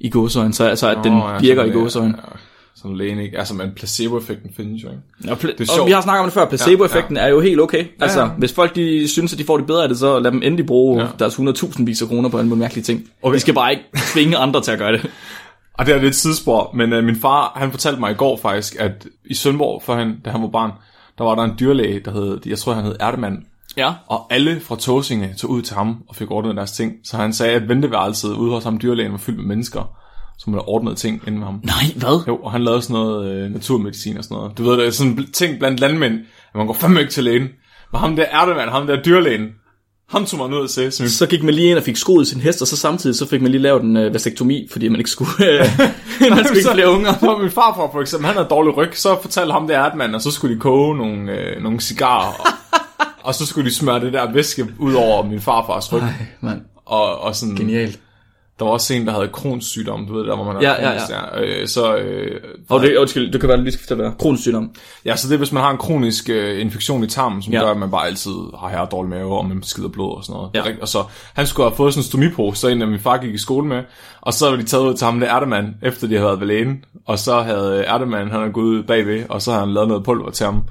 i 0.00 0.08
gåsøjne, 0.10 0.52
så 0.54 0.64
altså, 0.64 0.88
at 0.88 0.98
den 1.04 1.12
Nå, 1.12 1.28
ja, 1.28 1.38
virker 1.38 1.64
i 1.64 1.66
sådan, 1.68 1.82
gåsøjne. 1.82 2.14
Ja, 2.16 2.38
sådan 2.74 2.96
lægen, 2.96 3.18
ikke? 3.18 3.38
Altså, 3.38 3.54
men 3.54 3.72
placebo-effekten 3.76 4.50
findes 4.56 4.82
jo, 4.84 4.88
ikke? 4.88 5.32
Og, 5.32 5.38
pla- 5.38 5.46
Det 5.46 5.60
er 5.60 5.64
og 5.72 5.76
sjovt. 5.76 5.86
vi 5.86 5.92
har 5.92 6.00
snakket 6.00 6.20
om 6.20 6.26
det 6.26 6.34
før, 6.34 6.44
placeboeffekten 6.44 7.16
ja, 7.16 7.22
ja. 7.22 7.28
er 7.28 7.32
jo 7.32 7.40
helt 7.40 7.60
okay. 7.60 7.84
Altså, 8.00 8.20
ja. 8.20 8.26
hvis 8.26 8.52
folk 8.52 8.76
de 8.76 9.08
synes, 9.08 9.32
at 9.32 9.38
de 9.38 9.44
får 9.44 9.56
det 9.56 9.66
bedre 9.66 9.82
af 9.82 9.88
det, 9.88 9.98
så 9.98 10.18
lad 10.18 10.30
dem 10.32 10.42
endelig 10.44 10.66
bruge 10.66 11.00
ja. 11.00 11.04
Ja. 11.06 11.10
deres 11.18 11.34
100.000 11.38 11.84
vis 11.84 12.02
af 12.02 12.08
kroner 12.08 12.28
på 12.28 12.40
en 12.40 12.48
mulig 12.48 12.58
mærkelige 12.58 12.84
ting. 12.84 13.04
Okay. 13.22 13.34
De 13.34 13.40
skal 13.40 13.54
bare 13.54 13.70
ikke 13.70 13.84
tvinge 13.94 14.36
andre 14.36 14.62
til 14.62 14.72
at 14.72 14.78
gøre 14.78 14.92
det. 14.92 15.10
Og 15.78 15.86
det 15.86 15.94
er 15.94 16.00
lidt 16.00 16.14
sidespor, 16.16 16.70
men 16.74 16.92
øh, 16.92 17.04
min 17.04 17.16
far, 17.16 17.52
han 17.56 17.70
fortalte 17.70 18.00
mig 18.00 18.10
i 18.10 18.14
går 18.14 18.36
faktisk, 18.42 18.76
at 18.78 19.06
i 19.24 19.34
Sønderborg, 19.34 19.82
for 19.82 19.94
han, 19.94 20.16
da 20.24 20.30
han 20.30 20.42
var 20.42 20.48
barn, 20.48 20.70
der 21.18 21.24
var 21.24 21.34
der 21.34 21.42
en 21.42 21.52
dyrlæge, 21.60 22.00
der 22.04 22.10
hed, 22.10 22.38
jeg 22.46 22.58
tror 22.58 22.72
han 22.72 22.84
hed 22.84 22.96
Erdemand, 23.00 23.38
Ja. 23.76 23.92
og 24.06 24.26
alle 24.30 24.60
fra 24.60 24.76
Tåsinge 24.76 25.34
tog 25.38 25.50
ud 25.50 25.62
til 25.62 25.76
ham 25.76 25.96
og 26.08 26.16
fik 26.16 26.30
ordnet 26.30 26.56
deres 26.56 26.72
ting. 26.72 26.92
Så 27.04 27.16
han 27.16 27.32
sagde, 27.32 27.54
at 27.54 27.68
venteværelset 27.68 28.32
ude 28.34 28.50
hos 28.50 28.64
ham 28.64 28.78
dyrlægen 28.78 29.12
var 29.12 29.18
fyldt 29.18 29.38
med 29.38 29.46
mennesker, 29.46 29.90
som 30.38 30.52
havde 30.52 30.64
ordnet 30.64 30.96
ting 30.96 31.22
inden 31.26 31.38
med 31.38 31.46
ham. 31.46 31.60
Nej, 31.64 31.84
hvad? 31.96 32.24
Jo, 32.28 32.36
og 32.36 32.52
han 32.52 32.64
lavede 32.64 32.82
sådan 32.82 32.94
noget 32.94 33.30
øh, 33.30 33.50
naturmedicin 33.50 34.16
og 34.16 34.24
sådan 34.24 34.34
noget. 34.36 34.58
Du 34.58 34.62
ved, 34.62 34.78
det 34.78 34.86
er 34.86 34.90
sådan 34.90 35.12
en 35.12 35.32
ting 35.32 35.58
blandt 35.58 35.80
landmænd, 35.80 36.14
at 36.48 36.54
man 36.54 36.66
går 36.66 36.74
fandme 36.74 37.00
ikke 37.00 37.12
til 37.12 37.24
lægen. 37.24 37.48
Men 37.92 38.00
ham 38.00 38.16
der 38.16 38.24
Erdemand, 38.30 38.70
ham 38.70 38.86
der 38.86 39.02
dyrlægen, 39.02 39.48
ham 40.10 40.26
tog 40.26 40.38
man 40.40 40.58
ud 40.58 40.64
at 40.64 40.70
se. 40.70 40.90
Så 40.90 41.18
Så 41.18 41.26
gik 41.26 41.42
man 41.42 41.54
lige 41.54 41.70
ind 41.70 41.78
og 41.78 41.84
fik 41.84 41.96
skoet 41.96 42.26
sin 42.26 42.40
hest, 42.40 42.62
og 42.62 42.68
så 42.68 42.76
samtidig 42.76 43.16
så 43.16 43.26
fik 43.28 43.42
man 43.42 43.50
lige 43.50 43.62
lavet 43.62 43.82
en 43.82 43.96
øh, 43.96 44.14
vastektomi, 44.14 44.68
fordi 44.70 44.88
man 44.88 45.00
ikke 45.00 45.10
skulle, 45.10 45.30
øh, 45.40 45.58
man 46.30 46.44
skulle 46.44 46.48
ikke 46.48 46.62
så, 46.62 46.74
flere 46.74 46.90
unger. 46.90 47.12
Så 47.20 47.38
min 47.42 47.50
farfar 47.50 47.88
for 47.92 48.00
eksempel, 48.00 48.26
han 48.26 48.36
havde 48.36 48.48
dårlig 48.48 48.76
ryg, 48.76 48.90
så 48.92 49.18
fortalte 49.22 49.52
ham 49.52 49.66
det 49.66 49.76
Erdmand, 49.76 50.14
og 50.14 50.20
så 50.20 50.30
skulle 50.30 50.54
de 50.54 50.60
koge 50.60 50.96
nogle, 50.96 51.32
øh, 51.32 51.62
nogle 51.62 51.80
cigarer, 51.80 52.59
og, 53.22 53.34
så 53.34 53.46
skulle 53.46 53.70
de 53.70 53.74
smøre 53.74 54.00
det 54.00 54.12
der 54.12 54.32
væske 54.32 54.66
ud 54.78 54.94
over 54.94 55.22
min 55.24 55.40
farfars 55.40 55.92
ryg. 55.92 56.00
Nej, 56.00 56.12
mand. 56.40 56.60
Og, 56.86 57.20
og 57.20 57.36
sådan, 57.36 57.54
Genialt. 57.56 57.98
der 58.58 58.64
var 58.64 58.72
også 58.72 58.94
en, 58.94 59.06
der 59.06 59.12
havde 59.12 59.28
Crohns 59.32 59.66
sygdom, 59.66 60.06
du 60.06 60.14
ved, 60.14 60.26
der 60.26 60.36
hvor 60.36 60.44
man 60.44 60.54
har 60.54 60.62
Ja, 60.62 60.70
ja, 60.90 60.98
Crohns, 60.98 61.10
ja. 61.34 61.40
Øh, 61.40 61.68
så, 61.68 61.96
øh, 61.96 62.40
Og 62.68 62.80
det, 62.82 62.96
undskyld, 62.96 63.32
det 63.32 63.40
kan 63.40 63.48
være, 63.48 63.58
du 63.58 63.62
lige 63.62 63.72
skal 63.72 63.82
fortælle 63.84 64.04
dig. 64.04 64.12
Kronisk 64.18 64.42
sygdom. 64.42 64.70
ja, 65.04 65.16
så 65.16 65.28
det 65.28 65.34
er, 65.34 65.38
hvis 65.38 65.52
man 65.52 65.62
har 65.62 65.70
en 65.70 65.78
kronisk 65.78 66.28
øh, 66.30 66.60
infektion 66.60 67.04
i 67.04 67.06
tarmen, 67.06 67.42
som 67.42 67.52
Ja. 67.52 67.58
ja. 67.58 67.64
gør, 67.64 67.70
at 67.70 67.76
man 67.78 67.90
bare 67.90 68.06
altid 68.06 68.32
har 68.60 68.68
her 68.68 68.84
dårlig 68.84 69.10
mave, 69.10 69.38
og 69.38 69.46
man 69.46 69.62
skider 69.62 69.88
blod 69.88 70.16
og 70.16 70.24
sådan 70.24 70.34
noget. 70.36 70.50
Ja. 70.54 70.60
Er. 70.60 70.74
Og 70.80 70.88
så, 70.88 71.04
han 71.34 71.46
skulle 71.46 71.68
have 71.68 71.76
fået 71.76 71.94
sådan 71.94 72.00
en 72.00 72.04
stomipose, 72.04 72.60
så 72.60 72.68
en 72.68 72.82
af 72.82 72.88
min 72.88 73.00
far 73.00 73.16
gik 73.18 73.34
i 73.34 73.38
skole 73.38 73.66
med, 73.66 73.82
og 74.20 74.34
så 74.34 74.50
var 74.50 74.56
de 74.56 74.62
taget 74.62 74.84
ud 74.84 74.94
til 74.94 75.04
ham, 75.04 75.20
det 75.20 75.28
Erdemand, 75.28 75.66
efter 75.82 76.06
de 76.06 76.14
havde 76.14 76.26
været 76.26 76.40
ved 76.40 76.46
lægen, 76.46 76.84
og 77.06 77.18
så 77.18 77.40
havde 77.40 77.84
Erdemand, 77.84 78.30
han 78.30 78.40
havde 78.40 78.52
gået 78.52 78.64
ud 78.64 78.82
bagved, 78.82 79.24
og 79.28 79.42
så 79.42 79.50
havde 79.50 79.64
han 79.64 79.74
lavet 79.74 79.88
noget 79.88 80.04
pulver 80.04 80.30
til 80.30 80.46
ham, 80.46 80.62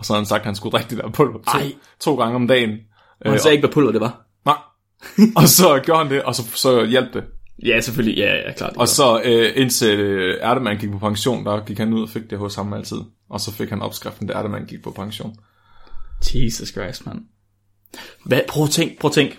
og 0.00 0.06
så 0.06 0.12
havde 0.12 0.20
han 0.20 0.26
sagt, 0.26 0.40
at 0.40 0.46
han 0.46 0.54
skulle 0.54 0.72
drikke 0.72 0.90
det 0.90 0.98
der 0.98 1.10
pulver 1.10 1.38
to, 1.38 1.58
Ej. 1.58 1.72
to 2.00 2.16
gange 2.16 2.34
om 2.34 2.48
dagen. 2.48 2.70
Og 3.20 3.30
han 3.30 3.40
sagde 3.40 3.54
ikke, 3.54 3.66
hvad 3.66 3.74
pulver 3.74 3.92
det 3.92 4.00
var. 4.00 4.26
Nej. 4.44 4.56
og 5.36 5.48
så 5.48 5.80
gjorde 5.84 6.02
han 6.02 6.12
det, 6.12 6.22
og 6.22 6.34
så, 6.34 6.42
så 6.54 6.84
hjalp 6.84 7.14
det. 7.14 7.24
Ja, 7.66 7.80
selvfølgelig. 7.80 8.18
Ja, 8.18 8.34
ja, 8.34 8.52
klart. 8.52 8.76
Og 8.76 8.88
så 8.88 9.20
øh, 9.24 9.52
indtil 9.56 9.98
øh, 10.00 10.38
Erdemann 10.40 10.78
gik 10.78 10.90
på 10.90 10.98
pension, 10.98 11.44
der 11.44 11.64
gik 11.64 11.78
han 11.78 11.92
ud 11.92 12.02
og 12.02 12.08
fik 12.08 12.30
det 12.30 12.38
hos 12.38 12.54
ham 12.54 12.72
altid. 12.72 12.98
Og 13.30 13.40
så 13.40 13.52
fik 13.52 13.70
han 13.70 13.82
opskriften, 13.82 14.26
da 14.26 14.32
Erdemann 14.32 14.66
gik 14.66 14.82
på 14.82 14.90
pension. 14.90 15.36
Jesus 16.34 16.68
Christ, 16.68 17.06
mand. 17.06 17.18
Hvad, 18.24 18.40
prøv 18.48 18.64
at 18.64 18.70
tænk, 18.70 18.98
prøv 18.98 19.08
at 19.08 19.12
tænk. 19.12 19.38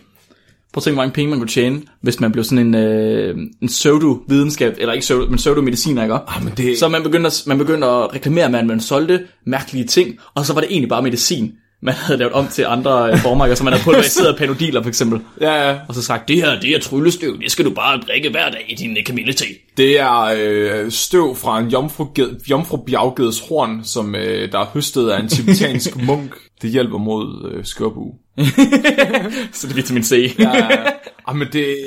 Prøv 0.74 0.80
at 0.80 0.84
tænk, 0.84 0.96
hvor 0.96 1.04
mange 1.04 1.14
penge 1.14 1.30
man 1.30 1.40
kunne 1.40 1.50
tjene, 1.50 1.82
hvis 2.02 2.20
man 2.20 2.32
blev 2.32 2.44
sådan 2.44 2.68
en, 2.68 2.76
øh, 2.76 3.38
en 3.62 3.68
pseudo-videnskab, 3.68 4.76
eller 4.80 4.94
ikke 4.94 5.02
pseudo, 5.04 5.26
men 5.30 5.38
pseudo-mediciner, 5.38 6.04
ikke? 6.04 6.16
Ah, 6.16 6.44
men 6.44 6.54
det... 6.58 6.80
Så 6.80 6.88
man 6.88 7.04
begyndte, 7.04 7.28
at, 7.28 7.44
man 7.48 7.58
begyndte 7.58 7.88
at 7.88 8.14
reklamere 8.16 8.50
med, 8.50 8.60
at 8.60 8.66
man 8.66 8.80
solgte 8.80 9.20
mærkelige 9.46 9.86
ting, 9.86 10.16
og 10.36 10.46
så 10.46 10.54
var 10.54 10.62
det 10.62 10.72
egentlig 10.72 10.90
bare 10.90 11.02
medicin, 11.02 11.52
man 11.84 11.94
havde 11.94 12.20
lavet 12.20 12.34
om 12.34 12.48
til 12.48 12.66
andre 12.68 13.12
øh, 13.12 13.18
former, 13.18 13.46
ikke? 13.46 13.56
så 13.56 13.64
man 13.64 13.74
havde 13.74 13.84
pulveriseret 13.84 14.38
panodiler 14.40 14.82
for 14.82 14.90
eksempel, 14.90 15.20
Ja, 15.42 15.70
ja. 15.70 15.78
og 15.88 15.96
så 15.96 16.02
sagt, 16.02 16.28
det 16.28 16.36
her, 16.36 16.60
det 16.60 16.70
er 16.70 16.80
tryllestøv, 16.80 17.40
det 17.42 17.52
skal 17.52 17.66
du 17.66 17.70
bare 17.72 18.02
drikke 18.08 18.30
hver 18.30 18.50
dag 18.50 18.66
i 18.70 18.76
din 18.76 18.98
øh, 18.98 19.04
kamillete. 19.06 19.46
Det 19.78 20.00
er 20.00 20.22
øh, 20.38 20.92
støv 20.92 21.36
fra 21.36 21.60
en 21.60 21.68
jomfruged, 21.68 22.36
jomfrubjergeds 22.50 23.40
horn, 23.40 23.82
som 23.84 24.16
øh, 24.16 24.52
der 24.52 24.60
er 24.60 24.66
høstet 24.74 25.10
af 25.10 25.20
en 25.20 25.28
tibetansk 25.28 25.96
munk. 26.08 26.32
Det 26.62 26.70
hjælper 26.70 26.98
mod 26.98 27.52
øh, 27.52 27.66
skørbu. 27.66 28.14
Så 29.54 29.68
det 29.68 29.72
er 29.72 29.76
vitamin 29.76 30.04
C. 30.04 30.36
Ja, 30.40 30.56
ja. 30.58 30.86
Ah, 31.28 31.36
men 31.36 31.48
det 31.54 31.78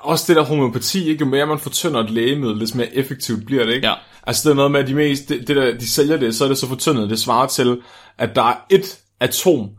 også 0.00 0.24
det 0.28 0.36
der 0.36 0.44
homøopati, 0.44 1.08
ikke? 1.08 1.24
jo 1.24 1.30
mere 1.30 1.46
man 1.46 1.58
fortynder 1.58 2.00
et 2.00 2.10
lægemiddel, 2.10 2.60
des 2.60 2.74
mere 2.74 2.96
effektivt 2.96 3.46
bliver 3.46 3.64
det, 3.64 3.74
ikke? 3.74 3.86
Ja. 3.86 3.94
Altså 4.26 4.48
det 4.48 4.52
er 4.52 4.56
noget 4.56 4.72
med, 4.72 4.80
at 4.80 4.86
de, 4.86 4.94
mest, 4.94 5.28
det, 5.28 5.48
det 5.48 5.56
der, 5.56 5.78
de 5.78 5.90
sælger 5.90 6.16
det, 6.16 6.34
så 6.34 6.44
er 6.44 6.48
det 6.48 6.58
så 6.58 6.68
fortyndet, 6.68 7.10
det 7.10 7.18
svarer 7.18 7.46
til, 7.46 7.80
at 8.18 8.34
der 8.34 8.42
er 8.42 8.56
et 8.70 8.98
atom 9.20 9.70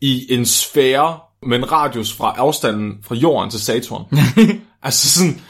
i 0.00 0.32
en 0.34 0.46
sfære 0.46 1.18
med 1.42 1.58
en 1.58 1.72
radius 1.72 2.12
fra 2.12 2.34
afstanden 2.36 2.92
fra 3.02 3.14
jorden 3.14 3.50
til 3.50 3.60
Saturn. 3.60 4.04
altså 4.82 5.08
sådan, 5.18 5.40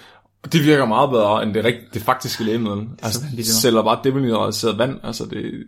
det 0.53 0.65
virker 0.65 0.85
meget 0.85 1.11
bedre 1.11 1.43
end 1.43 1.55
det, 1.55 1.65
rigt, 1.65 1.95
det 1.95 2.03
faktiske 2.03 2.45
lægemiddel. 2.45 2.87
Altså, 3.03 3.21
de 3.37 3.45
sælger 3.45 3.83
bare 3.83 4.01
demineraliseret 4.05 4.79
vand, 4.79 5.01
altså 5.03 5.25
det... 5.25 5.65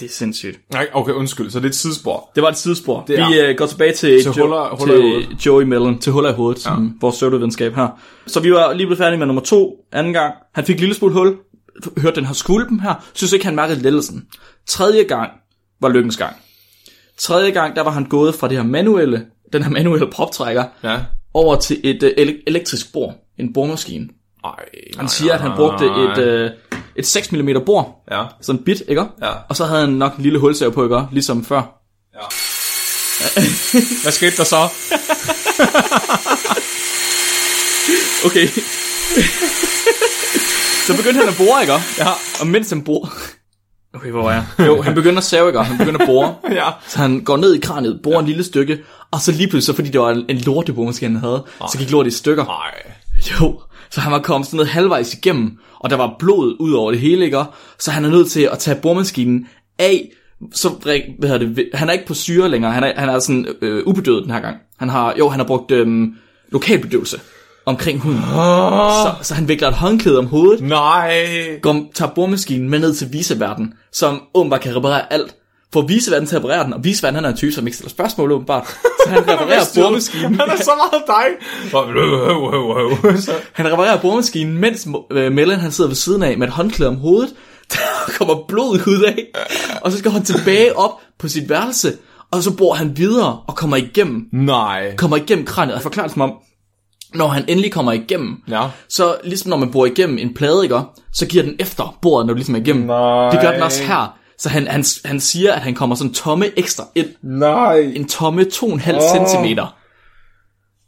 det 0.00 0.06
er 0.06 0.12
sindssygt. 0.12 0.58
Nej, 0.72 0.88
okay, 0.92 1.12
undskyld, 1.12 1.50
så 1.50 1.58
det 1.58 1.64
er 1.64 1.68
et 1.68 1.74
sidespor. 1.74 2.30
Det 2.34 2.42
var 2.42 2.48
et 2.48 2.58
sidespor. 2.58 3.04
Det 3.06 3.18
er- 3.18 3.28
Vi 3.28 3.40
øh, 3.40 3.56
går 3.56 3.66
tilbage 3.66 3.92
til, 3.92 4.22
Til 4.22 4.32
Jo- 4.32 4.42
huller- 4.42 4.76
huller 4.78 5.24
til. 5.28 5.36
Joey 5.46 5.64
Mellon, 5.64 5.98
til 5.98 6.12
huller 6.12 6.30
i 6.30 6.34
hovedet, 6.34 6.62
som 6.62 6.96
vores 7.00 7.16
pseudovidenskab 7.16 7.74
her. 7.74 7.88
Så 8.26 8.40
vi 8.40 8.52
var 8.52 8.72
lige 8.72 8.86
blevet 8.86 8.98
færdige 8.98 9.18
med 9.18 9.26
nummer 9.26 9.42
to, 9.42 9.76
anden 9.92 10.12
gang. 10.12 10.34
Han 10.54 10.64
fik 10.64 10.80
lille 10.80 10.94
smule 10.94 11.14
hul, 11.14 11.36
hørte 11.98 12.16
den 12.16 12.24
her 12.24 12.32
skvulpen 12.34 12.80
her, 12.80 12.94
synes 13.14 13.32
ikke, 13.32 13.44
han 13.44 13.54
mærkede 13.56 13.82
lettelsen. 13.82 14.24
Tredje 14.66 15.02
gang 15.02 15.30
var 15.80 15.88
lykkens 15.88 16.16
gang. 16.16 16.36
Tredje 17.18 17.50
gang, 17.50 17.76
der 17.76 17.82
var 17.82 17.90
han 17.90 18.04
gået 18.04 18.34
fra 18.34 18.48
det 18.48 18.56
her 18.56 18.64
manuelle, 18.64 19.26
den 19.52 19.62
her 19.62 19.70
manuelle 19.70 20.06
proptrækker, 20.12 20.64
Ja. 20.84 20.98
over 21.34 21.56
til 21.56 21.80
et 21.84 22.02
øh, 22.02 22.10
ele- 22.18 22.42
elektrisk 22.46 22.92
bor, 22.92 23.14
en 23.38 23.52
boremaskine. 23.52 24.08
Ej, 24.44 24.50
Han 24.98 25.08
siger, 25.08 25.34
at 25.34 25.40
han 25.40 25.52
brugte 25.56 25.84
et, 25.86 26.18
øh, 26.18 26.50
et 26.96 27.06
6 27.06 27.32
mm 27.32 27.48
bord, 27.66 28.04
Ja. 28.10 28.24
sådan 28.40 28.58
en 28.60 28.64
bit, 28.64 28.82
ikke? 28.88 29.04
Ja. 29.22 29.30
Og 29.48 29.56
så 29.56 29.64
havde 29.64 29.80
han 29.80 29.90
nok 29.90 30.16
en 30.16 30.22
lille 30.22 30.38
hulsav 30.38 30.72
på, 30.72 30.84
ikke? 30.84 31.02
Ligesom 31.12 31.44
før. 31.44 31.62
Hvad 34.02 34.12
skete 34.12 34.36
der 34.36 34.44
så? 34.44 34.68
Okay. 38.26 38.46
så 40.86 40.96
begyndte 40.96 41.18
han 41.20 41.28
at 41.28 41.36
bore, 41.36 41.60
ikke? 41.60 41.72
Ja. 41.98 42.08
Og 42.40 42.46
mens 42.46 42.68
han 42.70 42.82
bor... 42.82 43.12
Okay, 43.94 44.10
hvor 44.10 44.22
var 44.22 44.32
jeg? 44.32 44.66
Jo, 44.66 44.82
han 44.82 44.94
begynder 44.94 45.18
at 45.18 45.24
save, 45.24 45.48
ikke? 45.48 45.62
Han 45.62 45.78
begynder 45.78 46.00
at 46.00 46.06
bore. 46.06 46.34
Ja. 46.60 46.70
Så 46.88 46.98
han 46.98 47.24
går 47.24 47.36
ned 47.36 47.54
i 47.54 47.60
kraniet, 47.60 48.00
borer 48.02 48.14
ja. 48.14 48.20
en 48.20 48.26
lille 48.26 48.44
stykke, 48.44 48.78
og 49.10 49.20
så 49.20 49.32
lige 49.32 49.48
pludselig, 49.48 49.64
så 49.64 49.74
fordi 49.74 49.88
det 49.90 50.00
var 50.00 50.10
en, 50.28 50.38
lorteboremaskin, 50.38 51.12
han 51.12 51.20
havde, 51.20 51.44
så 51.72 51.78
gik 51.78 51.90
lortet 51.90 52.12
i 52.12 52.16
stykker. 52.16 52.44
Nej. 52.44 52.92
Jo, 53.40 53.60
så 53.90 54.00
han 54.00 54.12
var 54.12 54.18
kommet 54.18 54.46
sådan 54.46 54.56
noget 54.56 54.70
halvvejs 54.70 55.14
igennem, 55.14 55.58
og 55.80 55.90
der 55.90 55.96
var 55.96 56.16
blod 56.18 56.56
ud 56.60 56.72
over 56.72 56.90
det 56.90 57.00
hele, 57.00 57.24
ikke? 57.24 57.44
Så 57.78 57.90
han 57.90 58.04
er 58.04 58.08
nødt 58.08 58.30
til 58.30 58.48
at 58.52 58.58
tage 58.58 58.80
boremaskinen 58.80 59.46
af, 59.78 60.08
så 60.52 60.68
hvad 61.18 61.28
hedder 61.28 61.38
det, 61.38 61.68
han 61.74 61.88
er 61.88 61.92
ikke 61.92 62.06
på 62.06 62.14
syre 62.14 62.48
længere, 62.48 62.72
han 62.72 62.84
er, 62.84 62.92
han 62.96 63.08
er 63.08 63.18
sådan 63.18 63.46
øh, 63.62 63.82
ubedøvet 63.86 64.22
den 64.22 64.32
her 64.32 64.40
gang. 64.40 64.56
Han 64.78 64.88
har, 64.88 65.14
jo, 65.18 65.28
han 65.28 65.40
har 65.40 65.46
brugt 65.46 65.70
øh, 65.70 66.08
lokalbedøvelse 66.52 67.20
omkring 67.66 68.00
huden. 68.00 68.20
Så, 68.22 69.14
så 69.22 69.34
han 69.34 69.48
vikler 69.48 69.68
et 69.68 69.74
håndklæde 69.74 70.18
om 70.18 70.26
hovedet, 70.26 70.60
Nej. 70.64 71.24
går, 71.62 71.90
tager 71.94 72.10
boremaskinen 72.10 72.68
med 72.70 72.78
ned 72.78 72.94
til 72.94 73.12
viseverden, 73.12 73.74
som 73.92 74.22
åbenbart 74.34 74.60
kan 74.60 74.76
reparere 74.76 75.12
alt. 75.12 75.34
Får 75.74 75.82
viseverden 75.82 76.28
til 76.28 76.36
at 76.36 76.42
reparere 76.44 76.64
den, 76.64 76.72
og 76.72 76.84
viseverden 76.84 77.14
han 77.14 77.24
er 77.24 77.28
en 77.28 77.36
type, 77.36 77.52
som 77.52 77.66
ikke 77.66 77.76
stiller 77.76 77.90
spørgsmål 77.90 78.32
åbenbart. 78.32 78.66
Så 79.04 79.10
han 79.10 79.18
reparerer 79.30 79.60
boremaskinen. 79.74 80.34
Han 80.40 80.48
er 80.50 80.56
så 80.56 80.70
meget 80.76 81.02
dig. 81.06 81.26
Så- 83.24 83.32
Han 83.52 83.66
reparerer 83.72 84.00
boremaskinen, 84.00 84.58
mens 84.58 84.88
øh, 85.10 85.32
Mellon 85.32 85.58
han 85.58 85.72
sidder 85.72 85.88
ved 85.90 85.94
siden 85.96 86.22
af 86.22 86.38
med 86.38 86.46
et 86.46 86.52
håndklæde 86.52 86.88
om 86.90 86.96
hovedet. 86.96 87.34
Der 87.72 87.78
kommer 88.18 88.34
blod 88.48 88.80
ud 88.86 89.02
af. 89.02 89.24
Og 89.82 89.92
så 89.92 89.98
skal 89.98 90.10
han 90.10 90.22
tilbage 90.24 90.78
op 90.78 90.90
på 91.18 91.28
sit 91.28 91.48
værelse. 91.48 91.92
Og 92.30 92.42
så 92.42 92.56
bor 92.56 92.74
han 92.74 92.96
videre 92.96 93.38
og 93.46 93.56
kommer 93.56 93.76
igennem, 93.76 94.28
Nej. 94.32 94.96
kommer 94.96 95.16
igennem 95.16 95.46
kraniet. 95.46 95.74
Jeg 95.74 95.82
forklarer 95.82 96.06
det 96.06 96.12
som 96.14 96.22
om, 96.22 96.32
når 97.14 97.28
han 97.28 97.44
endelig 97.48 97.72
kommer 97.72 97.92
igennem, 97.92 98.36
Ja. 98.48 98.62
så 98.88 99.16
ligesom 99.24 99.50
når 99.50 99.56
man 99.56 99.70
bor 99.72 99.86
igennem 99.86 100.18
en 100.18 100.34
plade, 100.34 100.64
ikke? 100.64 100.78
så 101.12 101.26
giver 101.26 101.44
den 101.44 101.54
efter 101.58 101.96
bordet, 102.02 102.26
når 102.26 102.32
du 102.34 102.36
ligesom 102.36 102.54
er 102.54 102.58
igennem. 102.60 102.86
Nej. 102.86 103.30
Det 103.30 103.40
gør 103.40 103.52
den 103.52 103.62
også 103.62 103.82
her. 103.82 104.16
Så 104.38 104.48
han, 104.48 104.66
han, 104.66 104.84
han 105.04 105.20
siger, 105.20 105.52
at 105.52 105.60
han 105.60 105.74
kommer 105.74 105.96
sådan 105.96 106.14
tomme 106.14 106.58
ekstra 106.58 106.84
ind. 106.94 107.08
Nej. 107.22 107.78
En 107.78 108.08
tomme 108.08 108.42
2,5 108.42 108.48
cm. 108.52 109.58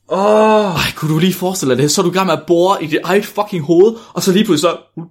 Åh. 0.09 0.75
Ej, 0.75 0.93
kunne 0.97 1.15
du 1.15 1.19
lige 1.19 1.35
forestille 1.35 1.75
dig 1.75 1.83
det? 1.83 1.91
Så 1.91 2.01
er 2.01 2.05
du 2.05 2.11
i 2.11 2.15
gang 2.15 2.27
med 2.27 2.35
at 2.35 2.43
bore 2.47 2.85
i 2.85 2.87
dit 2.87 3.01
eget 3.05 3.27
fucking 3.27 3.65
hoved, 3.65 3.95
og 4.15 4.23
så 4.23 4.33
lige 4.33 4.45
pludselig 4.45 4.71
så... 4.71 4.77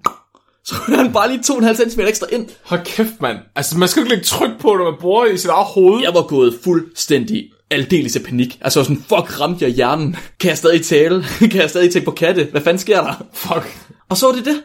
Så 0.68 0.76
er 0.88 0.98
han 0.98 1.14
bare 1.14 1.30
lige 1.30 1.40
2,5 1.40 1.90
cm 1.90 2.00
ekstra 2.00 2.28
ind. 2.32 2.48
Hold 2.64 2.86
kæft, 2.86 3.22
mand. 3.22 3.38
Altså, 3.56 3.78
man 3.78 3.88
skal 3.88 4.00
jo 4.00 4.04
ikke 4.04 4.16
lægge 4.16 4.26
tryk 4.26 4.50
på, 4.60 4.68
når 4.74 4.84
man 4.84 5.00
bruger 5.00 5.26
i 5.26 5.38
sit 5.38 5.50
eget 5.50 5.66
hoved. 5.66 6.02
Jeg 6.04 6.14
var 6.14 6.22
gået 6.22 6.60
fuldstændig 6.64 7.50
aldeles 7.72 8.16
i 8.16 8.20
panik. 8.20 8.60
Altså 8.62 8.84
sådan, 8.84 8.98
fuck, 9.10 9.42
ramte 9.42 9.66
jeg 9.66 9.74
hjernen? 9.74 10.16
Kan 10.40 10.50
jeg 10.50 10.58
stadig 10.58 10.86
tale? 10.86 11.24
kan 11.52 11.62
jeg 11.62 11.70
stadig 11.70 11.92
tænke 11.92 12.06
på 12.06 12.12
katte? 12.12 12.48
Hvad 12.52 12.62
fanden 12.62 12.80
sker 12.80 13.02
der? 13.02 13.14
Fuck. 13.34 13.78
Og 14.10 14.18
så 14.18 14.26
var 14.26 14.34
det 14.34 14.46
det. 14.46 14.62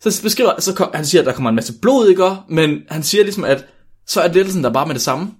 Så 0.00 0.22
beskriver, 0.22 0.60
så 0.60 0.74
kom, 0.74 0.90
han 0.94 1.04
siger, 1.04 1.22
at 1.22 1.26
der 1.26 1.32
kommer 1.32 1.50
en 1.50 1.56
masse 1.56 1.72
blod, 1.82 2.08
ikke? 2.08 2.30
Men 2.48 2.78
han 2.88 3.02
siger 3.02 3.24
ligesom, 3.24 3.44
at 3.44 3.66
så 4.06 4.20
er 4.20 4.32
lettelsen 4.32 4.64
der 4.64 4.72
bare 4.72 4.86
med 4.86 4.94
det 4.94 5.02
samme. 5.02 5.30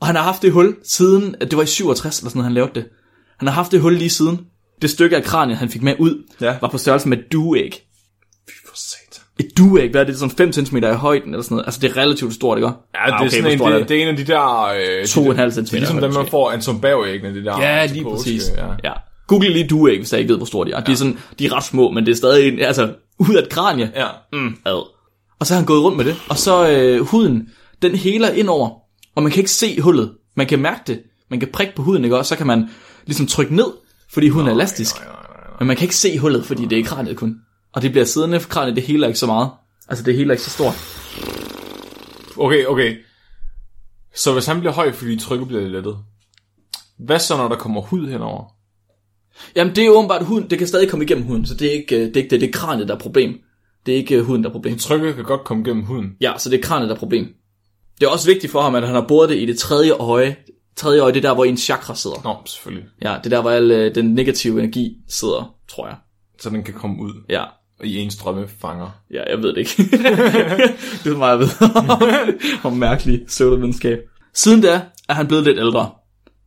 Og 0.00 0.06
han 0.06 0.16
har 0.16 0.22
haft 0.22 0.42
det 0.42 0.52
hul 0.52 0.76
siden, 0.84 1.34
at 1.40 1.50
det 1.50 1.56
var 1.56 1.62
i 1.62 1.66
67 1.66 2.18
eller 2.18 2.30
sådan 2.30 2.38
noget, 2.38 2.44
han 2.44 2.54
lavede 2.54 2.70
det. 2.74 2.84
Han 3.38 3.48
har 3.48 3.54
haft 3.54 3.72
det 3.72 3.80
hul 3.80 3.94
lige 3.94 4.10
siden. 4.10 4.40
Det 4.82 4.90
stykke 4.90 5.16
af 5.16 5.24
kraniet, 5.24 5.58
han 5.58 5.68
fik 5.68 5.82
med 5.82 5.94
ud, 5.98 6.22
Ja. 6.40 6.56
var 6.60 6.68
på 6.68 6.78
størrelse 6.78 7.08
med 7.08 7.18
et 7.18 7.32
dueæg. 7.32 7.82
Fy 8.48 8.68
for 8.68 8.76
satan. 8.76 9.24
Et 9.40 9.58
dueæg, 9.58 9.90
hvad 9.90 10.00
er 10.00 10.04
det? 10.04 10.18
Sådan 10.18 10.36
5 10.36 10.52
cm 10.52 10.76
i 10.76 10.80
højden 10.80 11.28
eller 11.30 11.42
sådan 11.42 11.54
noget. 11.54 11.66
Altså 11.66 11.80
det 11.80 11.90
er 11.90 11.96
relativt 11.96 12.34
stort, 12.34 12.58
ikke? 12.58 12.66
Ja, 12.66 12.72
det, 13.06 13.26
er 13.26 13.30
sådan 13.30 13.52
en, 13.52 13.58
hvor 13.58 13.68
stort 13.68 13.80
det, 13.80 13.88
det, 13.88 13.98
er 13.98 14.02
en 14.02 14.08
af 14.08 14.16
de 14.16 14.24
der... 14.24 14.64
Øh, 15.00 15.06
To 15.06 15.20
og 15.20 15.30
en 15.30 15.36
halv 15.36 15.50
det 15.52 15.72
er 15.72 15.76
ligesom 15.76 16.00
dem, 16.00 16.12
man 16.12 16.26
får 16.30 16.50
Anton 16.50 16.80
Berg-æggene, 16.80 17.34
det 17.34 17.44
der. 17.44 17.60
Ja, 17.60 17.86
lige 17.86 18.04
præcis. 18.04 18.42
Ja. 18.56 18.66
Ja. 18.84 18.92
Google 19.26 19.48
lige 19.48 19.66
dueæg, 19.68 19.98
hvis 19.98 20.12
jeg 20.12 20.20
ikke 20.20 20.30
ved, 20.30 20.36
hvor 20.36 20.46
store 20.46 20.66
de 20.66 20.72
er. 20.72 20.76
Ja. 20.76 20.84
De, 20.86 20.92
er 20.92 20.96
sådan, 20.96 21.18
de 21.38 21.46
er 21.46 21.56
ret 21.56 21.64
små, 21.64 21.90
men 21.90 22.06
det 22.06 22.12
er 22.12 22.16
stadig 22.16 22.48
en, 22.52 22.58
altså, 22.60 22.92
ud 23.18 23.34
af 23.34 23.42
et 23.42 23.48
kranie. 23.48 23.92
ja. 23.94 24.08
Mm, 24.32 24.56
ad. 24.64 24.90
Og 25.38 25.46
så 25.46 25.54
har 25.54 25.58
han 25.58 25.66
gået 25.66 25.82
rundt 25.82 25.96
med 25.96 26.04
det, 26.04 26.16
og 26.28 26.38
så 26.38 26.70
øh, 26.70 27.00
huden, 27.06 27.48
den 27.82 27.94
heler 27.94 28.28
ind 28.28 28.48
over, 28.48 28.70
og 29.14 29.22
man 29.22 29.32
kan 29.32 29.40
ikke 29.40 29.50
se 29.50 29.80
hullet. 29.80 30.14
Man 30.34 30.46
kan 30.46 30.58
mærke 30.58 30.80
det. 30.86 31.02
Man 31.30 31.40
kan 31.40 31.48
prikke 31.52 31.74
på 31.76 31.82
huden, 31.82 32.04
ikke? 32.04 32.18
Og 32.18 32.26
så 32.26 32.36
kan 32.36 32.46
man 32.46 32.70
ligesom 33.06 33.26
trykke 33.26 33.56
ned, 33.56 33.72
fordi 34.12 34.28
huden 34.28 34.48
er 34.48 34.52
elastisk. 34.52 34.96
Men 35.58 35.66
man 35.66 35.76
kan 35.76 35.84
ikke 35.84 35.96
se 35.96 36.18
hullet, 36.18 36.46
fordi 36.46 36.66
det 36.66 36.78
er 36.78 36.84
kraniet 36.84 37.16
kun. 37.16 37.36
Og 37.72 37.82
det 37.82 37.90
bliver 37.90 38.04
siddende, 38.04 38.40
for 38.40 38.48
kraniet 38.48 38.76
det 38.76 38.84
heler 38.84 39.06
ikke 39.06 39.18
så 39.18 39.26
meget. 39.26 39.50
Altså 39.88 40.04
det 40.04 40.16
heler 40.16 40.32
ikke 40.34 40.44
så 40.44 40.50
stort. 40.50 40.74
Okay, 42.36 42.66
okay. 42.66 42.96
Så 44.14 44.32
hvis 44.32 44.46
han 44.46 44.60
bliver 44.60 44.72
høj, 44.72 44.92
fordi 44.92 45.18
trykket 45.18 45.48
bliver 45.48 45.68
lettet. 45.68 45.98
Hvad 46.98 47.18
så, 47.18 47.36
når 47.36 47.48
der 47.48 47.56
kommer 47.56 47.80
hud 47.80 48.08
henover? 48.08 48.44
Jamen 49.56 49.74
det 49.76 49.82
er 49.82 49.86
jo 49.86 49.92
åbenbart 49.92 50.24
huden, 50.24 50.50
det 50.50 50.58
kan 50.58 50.66
stadig 50.66 50.88
komme 50.90 51.04
igennem 51.04 51.24
huden, 51.26 51.46
så 51.46 51.54
det 51.54 51.68
er 51.68 51.72
ikke 51.72 51.96
øh, 51.96 52.00
det, 52.06 52.16
er 52.16 52.20
ikke 52.20 52.30
det, 52.30 52.40
det 52.40 52.48
er 52.48 52.52
kraniet, 52.52 52.88
der 52.88 52.94
er 52.94 52.98
problem. 52.98 53.38
Det 53.86 53.92
er 53.94 53.98
ikke 53.98 54.14
øh, 54.16 54.24
huden, 54.24 54.42
der 54.42 54.48
er 54.48 54.52
problem. 54.52 54.78
Trykket 54.78 55.14
kan 55.14 55.24
godt 55.24 55.44
komme 55.44 55.64
gennem 55.64 55.82
huden. 55.84 56.10
Ja, 56.20 56.32
så 56.38 56.50
det 56.50 56.58
er 56.58 56.62
kraniet, 56.62 56.88
der 56.88 56.94
er 56.94 56.98
problem. 56.98 57.26
Det 58.00 58.06
er 58.06 58.10
også 58.10 58.26
vigtigt 58.26 58.52
for 58.52 58.60
ham, 58.62 58.74
at 58.74 58.86
han 58.86 58.94
har 58.94 59.04
boret 59.08 59.28
det 59.28 59.36
i 59.38 59.46
det 59.46 59.58
tredje 59.58 59.92
øje. 59.92 60.36
Tredje 60.76 61.00
øje, 61.00 61.12
det 61.12 61.24
er 61.24 61.28
der, 61.28 61.34
hvor 61.34 61.44
ens 61.44 61.60
chakra 61.60 61.94
sidder. 61.94 62.16
Nå, 62.24 62.36
selvfølgelig. 62.46 62.88
Ja, 63.02 63.16
det 63.24 63.26
er 63.26 63.36
der, 63.36 63.40
hvor 63.40 63.50
al 63.50 63.70
øh, 63.70 63.94
den 63.94 64.14
negative 64.14 64.58
energi 64.62 64.96
sidder, 65.08 65.54
tror 65.70 65.86
jeg. 65.86 65.96
Så 66.40 66.50
den 66.50 66.62
kan 66.62 66.74
komme 66.74 67.02
ud 67.02 67.12
Ja, 67.28 67.44
i 67.84 67.96
ens 67.98 68.16
drømmefanger. 68.16 68.90
ja 69.12 69.22
jeg 69.30 69.42
ved 69.42 69.48
det 69.48 69.56
ikke. 69.58 69.82
det 71.04 71.12
er 71.12 71.16
meget, 71.16 71.38
jeg 71.38 71.48
ved 71.48 72.34
om 72.64 72.72
mærkelig 72.72 73.20
pseudovidenskab. 73.26 73.98
Siden 74.34 74.60
da 74.60 74.80
er 75.08 75.14
han 75.14 75.26
blevet 75.26 75.44
lidt 75.44 75.58
ældre. 75.58 75.90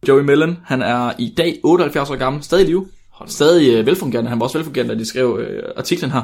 Joey 0.08 0.22
Mellon, 0.22 0.58
han 0.66 0.82
er 0.82 1.14
i 1.20 1.34
dag 1.38 1.60
78 1.64 2.10
år 2.10 2.16
gammel, 2.16 2.44
stadig 2.44 2.64
i 2.64 2.68
live. 2.68 2.88
Stadig 3.26 3.74
øh, 3.74 3.86
velfungerende. 3.86 4.30
Han 4.30 4.40
var 4.40 4.44
også 4.44 4.58
velfungerende, 4.58 4.94
da 4.94 5.00
de 5.00 5.06
skrev 5.06 5.40
øh, 5.42 5.64
artiklen 5.78 6.12
her. 6.12 6.22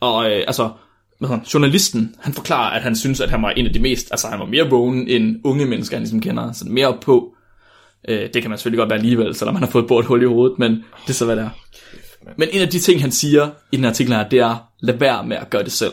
Og 0.00 0.30
øh, 0.30 0.44
altså, 0.46 0.70
hvad 1.18 1.28
han, 1.28 1.40
journalisten, 1.54 2.14
han 2.20 2.32
forklarer, 2.32 2.70
at 2.70 2.82
han 2.82 2.96
synes, 2.96 3.20
at 3.20 3.30
han 3.30 3.42
var 3.42 3.50
en 3.50 3.66
af 3.66 3.72
de 3.72 3.78
mest, 3.78 4.08
altså 4.10 4.28
han 4.28 4.38
var 4.38 4.46
mere 4.46 4.70
vågen 4.70 5.08
end 5.08 5.36
unge 5.44 5.66
mennesker, 5.66 5.96
han 5.96 6.02
ligesom 6.02 6.20
kender. 6.20 6.52
Så 6.52 6.64
mere 6.68 6.86
op 6.86 7.00
på. 7.00 7.34
Øh, 8.08 8.28
det 8.34 8.42
kan 8.42 8.50
man 8.50 8.58
selvfølgelig 8.58 8.78
godt 8.78 8.90
være 8.90 8.98
alligevel, 8.98 9.34
selvom 9.34 9.54
han 9.54 9.62
har 9.62 9.70
fået 9.70 9.88
bort 9.88 10.04
hul 10.04 10.22
i 10.22 10.26
hovedet, 10.26 10.58
men 10.58 10.70
det 10.72 11.08
er 11.08 11.12
så, 11.12 11.24
hvad 11.24 11.36
det 11.36 11.44
er. 11.44 11.50
Men 12.38 12.48
en 12.52 12.60
af 12.62 12.68
de 12.68 12.78
ting, 12.78 13.00
han 13.00 13.12
siger 13.12 13.50
i 13.72 13.76
den 13.76 13.84
artikel 13.84 14.14
her, 14.14 14.28
det 14.28 14.38
er, 14.38 14.56
lad 14.80 14.98
være 14.98 15.26
med 15.26 15.36
at 15.36 15.50
gøre 15.50 15.64
det 15.64 15.72
selv. 15.72 15.92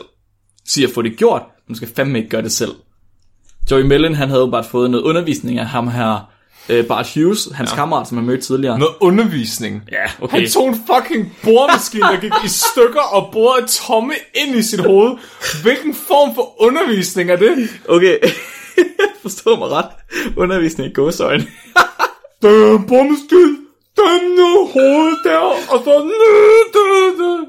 Siger, 0.66 0.88
få 0.94 1.02
det 1.02 1.16
gjort, 1.16 1.42
men 1.68 1.74
du 1.74 1.76
skal 1.76 1.88
fandme 1.96 2.18
ikke 2.18 2.30
gøre 2.30 2.42
det 2.42 2.52
selv. 2.52 2.72
Joey 3.70 3.82
Mellon, 3.82 4.14
han 4.14 4.28
havde 4.28 4.40
jo 4.40 4.50
bare 4.50 4.64
fået 4.64 4.90
noget 4.90 5.04
undervisning 5.04 5.58
af 5.58 5.66
ham 5.66 5.88
her, 5.88 6.33
øh, 6.68 6.86
Bart 6.86 7.14
Hughes, 7.14 7.48
hans 7.54 7.70
ja. 7.70 7.76
kammerat, 7.76 8.08
som 8.08 8.16
han 8.18 8.26
mødte 8.26 8.42
tidligere. 8.42 8.78
Noget 8.78 8.94
undervisning. 9.00 9.82
Ja, 9.92 10.24
okay. 10.24 10.40
Han 10.40 10.50
tog 10.50 10.68
en 10.68 10.74
fucking 10.74 11.36
boremaskine, 11.42 12.02
der 12.02 12.20
gik 12.20 12.32
i 12.44 12.48
stykker 12.48 13.00
og 13.00 13.28
borede 13.32 13.66
tomme 13.66 14.14
ind 14.34 14.56
i 14.56 14.62
sit 14.62 14.80
hoved. 14.80 15.18
Hvilken 15.62 15.94
form 15.94 16.34
for 16.34 16.62
undervisning 16.62 17.30
er 17.30 17.36
det? 17.36 17.68
Okay, 17.88 18.18
forstå 19.22 19.56
mig 19.56 19.68
ret. 19.68 19.88
Undervisning 20.36 20.90
i 20.90 20.92
gåsøjne. 20.92 21.46
Der 22.42 22.50
er 22.50 22.78
en 22.78 22.86
boremaskine. 22.86 23.56
Den 23.96 24.30
nu 24.36 24.68
hovedet 24.72 25.18
der, 25.24 25.38
og 25.38 25.84
så 25.84 26.12
der, 26.74 27.14
der. 27.18 27.44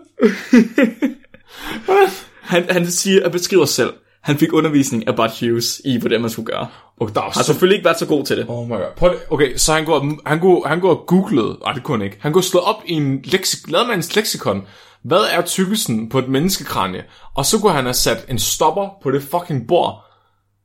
Han, 2.41 2.65
han 2.69 2.91
siger, 2.91 3.25
at 3.25 3.31
beskriver 3.31 3.65
selv, 3.65 3.93
han 4.25 4.37
fik 4.37 4.53
undervisning 4.53 5.07
af 5.07 5.15
Bart 5.15 5.39
Hughes 5.39 5.81
i, 5.85 5.99
hvordan 5.99 6.21
man 6.21 6.29
skulle 6.29 6.45
gøre. 6.45 6.67
Og 6.99 7.15
der 7.15 7.21
er 7.21 7.25
Har 7.25 7.43
selvfølgelig 7.43 7.75
ikke 7.75 7.85
været 7.85 7.99
så 7.99 8.05
god 8.05 8.23
til 8.23 8.37
det. 8.37 8.45
Oh 8.47 8.67
my 8.67 8.71
god. 8.71 8.79
Prøv 8.95 9.15
okay, 9.29 9.55
så 9.55 9.73
han 9.73 9.85
går, 9.85 10.11
han 10.25 10.39
går, 10.39 10.67
han 10.67 10.79
går 10.79 10.89
og 10.89 11.03
googlede, 11.07 11.57
nej 11.63 11.73
det 11.73 11.83
kunne 11.83 11.97
han 11.97 12.05
ikke, 12.05 12.17
han 12.19 12.31
går 12.31 12.41
slået 12.41 12.65
op 12.65 12.83
i 12.85 12.93
en 12.93 13.21
leksik, 13.23 13.71
lavede 13.71 13.87
man 13.87 13.99
en 13.99 14.03
leksikon, 14.15 14.67
hvad 15.03 15.21
er 15.31 15.41
tykkelsen 15.41 16.09
på 16.09 16.19
et 16.19 16.27
menneskekranie? 16.27 17.03
Og 17.35 17.45
så 17.45 17.59
kunne 17.59 17.71
han 17.71 17.83
have 17.83 17.93
sat 17.93 18.25
en 18.29 18.39
stopper 18.39 18.89
på 19.03 19.11
det 19.11 19.23
fucking 19.23 19.67
bord. 19.67 20.05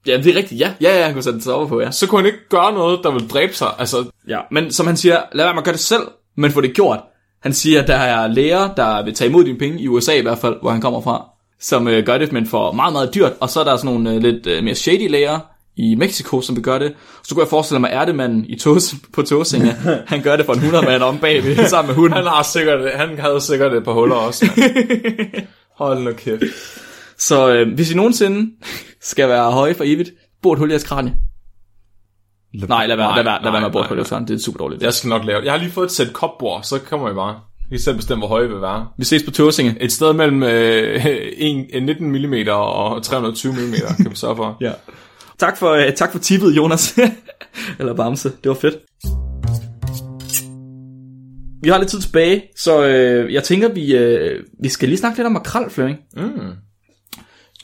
Ja, 0.06 0.16
det 0.16 0.26
er 0.26 0.36
rigtigt. 0.36 0.60
Ja, 0.60 0.74
ja, 0.80 0.98
ja 0.98 1.04
han 1.04 1.12
kunne 1.12 1.22
sætte 1.22 1.38
det 1.38 1.48
op 1.48 1.68
på, 1.68 1.80
ja. 1.80 1.90
Så 1.90 2.06
kunne 2.06 2.18
han 2.18 2.26
ikke 2.26 2.48
gøre 2.48 2.72
noget, 2.72 3.00
der 3.02 3.10
ville 3.10 3.28
dræbe 3.28 3.54
sig. 3.54 3.68
Altså, 3.78 4.04
Ja, 4.28 4.38
men 4.50 4.72
som 4.72 4.86
han 4.86 4.96
siger, 4.96 5.22
lad 5.32 5.44
være 5.44 5.54
med 5.54 5.60
at 5.60 5.64
gøre 5.64 5.72
det 5.72 5.80
selv, 5.80 6.02
men 6.36 6.50
få 6.50 6.60
det 6.60 6.74
gjort. 6.74 7.00
Han 7.42 7.52
siger, 7.52 7.86
der 7.86 7.96
er 7.96 8.26
læger, 8.26 8.74
der 8.74 9.04
vil 9.04 9.14
tage 9.14 9.28
imod 9.28 9.44
dine 9.44 9.58
penge, 9.58 9.80
i 9.80 9.88
USA 9.88 10.12
i 10.12 10.22
hvert 10.22 10.38
fald, 10.38 10.56
hvor 10.60 10.70
han 10.70 10.80
kommer 10.80 11.00
fra, 11.00 11.28
som 11.60 11.88
øh, 11.88 12.06
gør 12.06 12.18
det, 12.18 12.32
men 12.32 12.46
for 12.46 12.72
meget, 12.72 12.92
meget 12.92 13.14
dyrt. 13.14 13.32
Og 13.40 13.48
så 13.48 13.60
er 13.60 13.64
der 13.64 13.76
sådan 13.76 13.94
nogle 13.94 14.14
øh, 14.14 14.22
lidt 14.22 14.46
øh, 14.46 14.64
mere 14.64 14.74
shady 14.74 15.10
læger 15.10 15.38
i 15.76 15.94
Mexico, 15.94 16.40
som 16.40 16.56
vil 16.56 16.64
gøre 16.64 16.78
det. 16.78 16.94
Så 17.24 17.34
kunne 17.34 17.42
jeg 17.42 17.50
forestille 17.50 17.80
mig, 17.80 17.90
at 17.90 18.00
Ærtemanden 18.00 18.44
i 18.44 18.58
togs, 18.58 18.94
på 19.14 19.22
Tåsinge, 19.22 19.72
han 20.12 20.22
gør 20.22 20.36
det 20.36 20.46
for 20.46 20.52
en 20.52 20.58
100 20.58 20.84
mand 20.84 21.02
om 21.02 21.18
bagved, 21.18 21.68
sammen 21.68 21.88
med 21.88 21.94
hunden. 21.94 22.16
han 22.16 22.26
har 22.26 22.42
sikkert, 22.42 22.94
han 22.94 23.18
havde 23.18 23.40
sikkert 23.40 23.74
et 23.74 23.84
par 23.84 23.92
huller 23.92 24.16
også. 24.16 24.46
Hold 25.78 26.02
nu 26.02 26.12
kæft. 26.12 26.42
Så 27.18 27.52
øh, 27.52 27.74
hvis 27.74 27.92
I 27.92 27.96
nogensinde 27.96 28.50
skal 29.00 29.28
være 29.28 29.52
høje 29.52 29.74
for 29.74 29.84
evigt, 29.86 30.10
bor 30.42 30.52
et 30.52 30.58
hul 30.58 30.70
i 30.70 30.72
jeres 30.72 30.84
kranie. 30.84 31.14
Nej, 32.68 32.86
lad 32.86 32.96
være, 32.96 33.16
lad 33.16 33.24
være, 33.24 33.42
lad 33.42 33.50
være 33.50 33.60
med 33.60 33.66
at 33.66 33.72
bore 33.72 33.82
et 33.82 33.88
hul 33.88 33.96
i 33.96 34.00
jeres 34.00 34.08
kranie. 34.08 34.28
Det 34.28 34.34
er 34.34 34.38
super 34.38 34.58
dårligt. 34.58 34.82
Jeg 34.82 34.94
skal 34.94 35.08
nok 35.08 35.24
lave 35.24 35.38
det. 35.38 35.44
Jeg 35.44 35.52
har 35.52 35.58
lige 35.58 35.70
fået 35.70 35.86
et 35.86 35.92
sæt 35.92 36.12
kopbord, 36.12 36.62
så 36.62 36.78
kommer 36.78 37.08
jeg 37.08 37.14
bare. 37.14 37.40
I 37.70 37.72
kan 37.72 37.80
selv 37.80 37.96
bestemme, 37.96 38.20
hvor 38.20 38.28
høje 38.28 38.48
vi 38.48 38.52
vil 38.52 38.62
være. 38.62 38.88
Vi 38.98 39.04
ses 39.04 39.22
på 39.22 39.30
Tåsinge. 39.30 39.76
Et 39.80 39.92
sted 39.92 40.12
mellem 40.12 40.42
øh, 40.42 41.06
en, 41.36 41.66
en 41.70 41.82
19 41.82 42.10
mm 42.10 42.34
og 42.48 43.02
320 43.02 43.52
mm, 43.52 43.74
kan 43.96 44.10
vi 44.10 44.16
sørge 44.16 44.36
for. 44.36 44.56
Ja. 44.60 44.72
Tak 45.38 45.56
for, 45.58 45.76
uh, 45.76 45.92
tak 45.96 46.12
for 46.12 46.18
tippet, 46.18 46.56
Jonas. 46.56 46.98
Eller 47.78 47.94
Bamse. 47.94 48.32
Det 48.44 48.48
var 48.48 48.54
fedt. 48.54 48.74
Vi 51.62 51.68
har 51.68 51.78
lidt 51.78 51.90
tid 51.90 52.00
tilbage, 52.00 52.42
så 52.56 52.78
uh, 52.80 53.32
jeg 53.32 53.44
tænker, 53.44 53.68
vi, 53.68 53.96
uh, 53.96 54.44
vi 54.62 54.68
skal 54.68 54.88
lige 54.88 54.98
snakke 54.98 55.18
lidt 55.18 55.26
om 55.26 55.32
makrel, 55.32 55.70
Flemming. 55.70 55.98
Mm. 56.16 56.22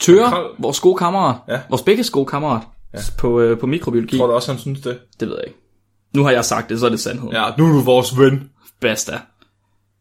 Tøre, 0.01 0.29
Makrel. 0.29 0.45
vores 0.59 0.79
gode 0.79 0.97
kammerat. 0.97 1.35
Ja. 1.49 1.59
Vores 1.69 1.81
begges 1.81 2.09
gode 2.09 2.25
kammerat. 2.25 2.61
Ja. 2.93 2.99
På, 3.17 3.41
uh, 3.41 3.57
på 3.57 3.67
mikrobiologi. 3.67 4.17
Tror 4.17 4.27
du 4.27 4.33
også, 4.33 4.51
han 4.51 4.59
synes 4.59 4.81
det? 4.81 4.97
Det 5.19 5.27
ved 5.27 5.35
jeg 5.35 5.47
ikke. 5.47 5.59
Nu 6.15 6.23
har 6.23 6.31
jeg 6.31 6.45
sagt 6.45 6.69
det, 6.69 6.79
så 6.79 6.85
er 6.85 6.89
det 6.89 6.99
sandhed. 6.99 7.29
Ja, 7.31 7.45
nu 7.57 7.65
er 7.67 7.71
du 7.71 7.81
vores 7.81 8.19
ven. 8.19 8.49
Basta. 8.81 9.19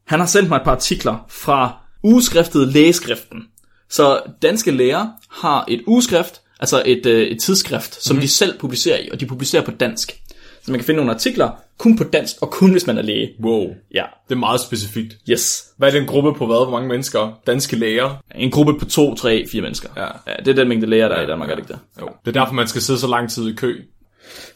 Han 0.07 0.21
har 0.21 0.27
sendt 0.27 0.49
mig 0.49 0.57
et 0.57 0.63
par 0.65 0.73
artikler 0.73 1.27
fra 1.29 1.77
ugeskriftet 2.03 2.69
Lægeskriften. 2.69 3.43
Så 3.89 4.23
danske 4.43 4.71
læger 4.71 5.07
har 5.31 5.65
et 5.69 5.83
ugeskrift, 5.87 6.41
altså 6.61 6.83
et, 6.87 7.07
øh, 7.07 7.27
et 7.27 7.41
tidsskrift, 7.41 8.03
som 8.05 8.17
mm. 8.17 8.21
de 8.21 8.29
selv 8.29 8.59
publicerer 8.59 8.99
i, 8.99 9.09
og 9.13 9.21
de 9.21 9.27
publicerer 9.27 9.63
på 9.63 9.71
dansk. 9.71 10.21
Så 10.63 10.71
man 10.73 10.81
kan 10.81 10.87
finde 10.87 10.97
nogle 10.97 11.13
artikler 11.13 11.51
kun 11.79 11.97
på 11.97 12.05
dansk, 12.05 12.37
og 12.43 12.51
kun 12.51 12.71
hvis 12.71 12.87
man 12.87 12.99
er 12.99 13.03
læge. 13.03 13.31
Wow. 13.43 13.67
Ja, 13.95 14.05
Det 14.29 14.35
er 14.35 14.39
meget 14.39 14.61
specifikt. 14.61 15.17
yes. 15.31 15.65
Hvad 15.77 15.89
er 15.89 15.93
det 15.93 16.01
en 16.01 16.07
gruppe 16.07 16.35
på 16.35 16.47
hvad? 16.47 16.57
Hvor 16.57 16.71
mange 16.71 16.89
mennesker? 16.89 17.41
Danske 17.47 17.77
læger? 17.77 18.23
En 18.35 18.51
gruppe 18.51 18.79
på 18.79 18.85
to, 18.85 19.15
tre, 19.15 19.47
fire 19.53 19.63
mennesker. 19.63 19.89
Ja. 19.97 20.07
ja 20.27 20.37
det 20.45 20.49
er 20.49 20.55
den 20.55 20.69
mængde 20.69 20.87
læger, 20.87 21.09
der 21.09 21.15
er 21.15 21.23
i 21.23 21.27
Danmark, 21.27 21.51
er 21.51 21.55
det 21.55 21.63
ikke 21.63 21.73
det? 21.73 21.79
Jo. 22.01 22.09
Det 22.25 22.37
er 22.37 22.41
derfor, 22.41 22.55
man 22.55 22.69
skal 22.69 22.83
sidde 22.83 22.99
så 22.99 23.07
lang 23.07 23.31
tid 23.31 23.49
i 23.49 23.55
kø. 23.55 23.81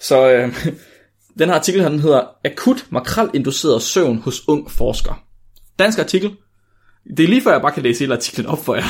Så 0.00 0.30
øh, 0.30 0.54
den 1.38 1.48
her 1.48 1.54
artikel 1.56 1.82
her, 1.82 1.88
den 1.88 2.00
hedder 2.00 2.22
Akut 2.44 2.86
makrelinduceret 2.90 3.82
søvn 3.82 4.18
hos 4.18 4.48
ung 4.48 4.70
forsker. 4.70 5.22
Dansk 5.84 5.98
artikel. 5.98 6.30
Det 7.16 7.24
er 7.24 7.28
lige 7.28 7.42
før, 7.42 7.52
jeg 7.52 7.60
bare 7.62 7.72
kan 7.72 7.82
læse 7.82 8.00
hele 8.00 8.14
artiklen 8.14 8.46
op 8.46 8.64
for 8.64 8.74
jer. 8.74 8.82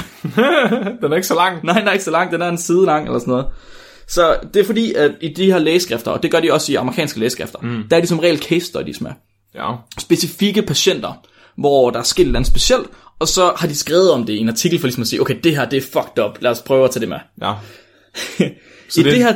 Den 1.02 1.12
er 1.12 1.16
ikke 1.16 1.26
så 1.26 1.34
lang. 1.34 1.64
Nej, 1.64 1.78
den 1.78 1.88
er 1.88 1.92
ikke 1.92 2.04
så 2.04 2.10
lang, 2.10 2.32
den 2.32 2.42
er 2.42 2.48
en 2.48 2.58
side 2.58 2.84
lang 2.84 3.06
eller 3.06 3.18
sådan 3.18 3.32
noget. 3.32 3.46
Så 4.08 4.36
det 4.54 4.60
er 4.60 4.64
fordi, 4.64 4.92
at 4.94 5.10
i 5.20 5.28
de 5.28 5.52
her 5.52 5.58
lægeskrifter, 5.58 6.10
og 6.10 6.22
det 6.22 6.30
gør 6.30 6.40
de 6.40 6.52
også 6.52 6.72
i 6.72 6.74
amerikanske 6.74 7.18
lægeskrifter, 7.20 7.58
mm. 7.62 7.82
der 7.90 7.96
er 7.96 8.00
de 8.00 8.06
som 8.06 8.18
regel 8.18 8.38
case 8.38 8.66
studies 8.66 9.00
med. 9.00 9.10
Ja. 9.54 9.72
Specifikke 9.98 10.62
patienter, 10.62 11.12
hvor 11.58 11.90
der 11.90 11.98
er 11.98 12.02
sket 12.02 12.22
et 12.22 12.26
eller 12.26 12.38
andet 12.38 12.50
specielt, 12.50 12.86
og 13.18 13.28
så 13.28 13.52
har 13.56 13.68
de 13.68 13.74
skrevet 13.74 14.10
om 14.12 14.24
det 14.24 14.32
i 14.32 14.38
en 14.38 14.48
artikel 14.48 14.78
for 14.80 14.86
ligesom 14.86 15.00
at 15.00 15.06
sige, 15.08 15.20
okay, 15.20 15.36
det 15.44 15.56
her 15.56 15.64
det 15.68 15.76
er 15.76 15.80
fucked 15.80 16.24
up, 16.24 16.38
lad 16.40 16.50
os 16.50 16.62
prøve 16.62 16.84
at 16.84 16.90
tage 16.90 17.00
det 17.00 17.08
med. 17.08 17.18
Ja. 17.42 17.52
I 18.96 19.02
det- 19.02 19.04
det, 19.04 19.16
her, 19.16 19.34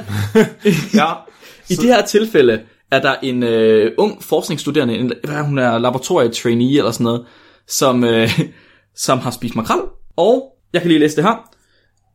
Ja. 1.04 1.12
I 1.68 1.74
det 1.74 1.84
her 1.84 2.02
tilfælde 2.06 2.60
er 2.90 3.00
der 3.00 3.14
en 3.22 3.42
øh, 3.42 3.92
ung 3.98 4.22
forskningsstuderende, 4.22 4.94
en, 4.94 5.12
hvad 5.24 5.42
hun 5.42 5.58
er 5.58 5.78
laboratorietrainee 5.78 6.78
eller 6.78 6.90
sådan 6.90 7.04
noget, 7.04 7.24
som, 7.68 8.04
øh, 8.04 8.40
som 9.06 9.18
har 9.18 9.30
spist 9.30 9.54
makrel. 9.56 9.80
Og 10.16 10.52
jeg 10.72 10.80
kan 10.82 10.88
lige 10.88 11.00
læse 11.00 11.16
det 11.16 11.24
her. 11.24 11.50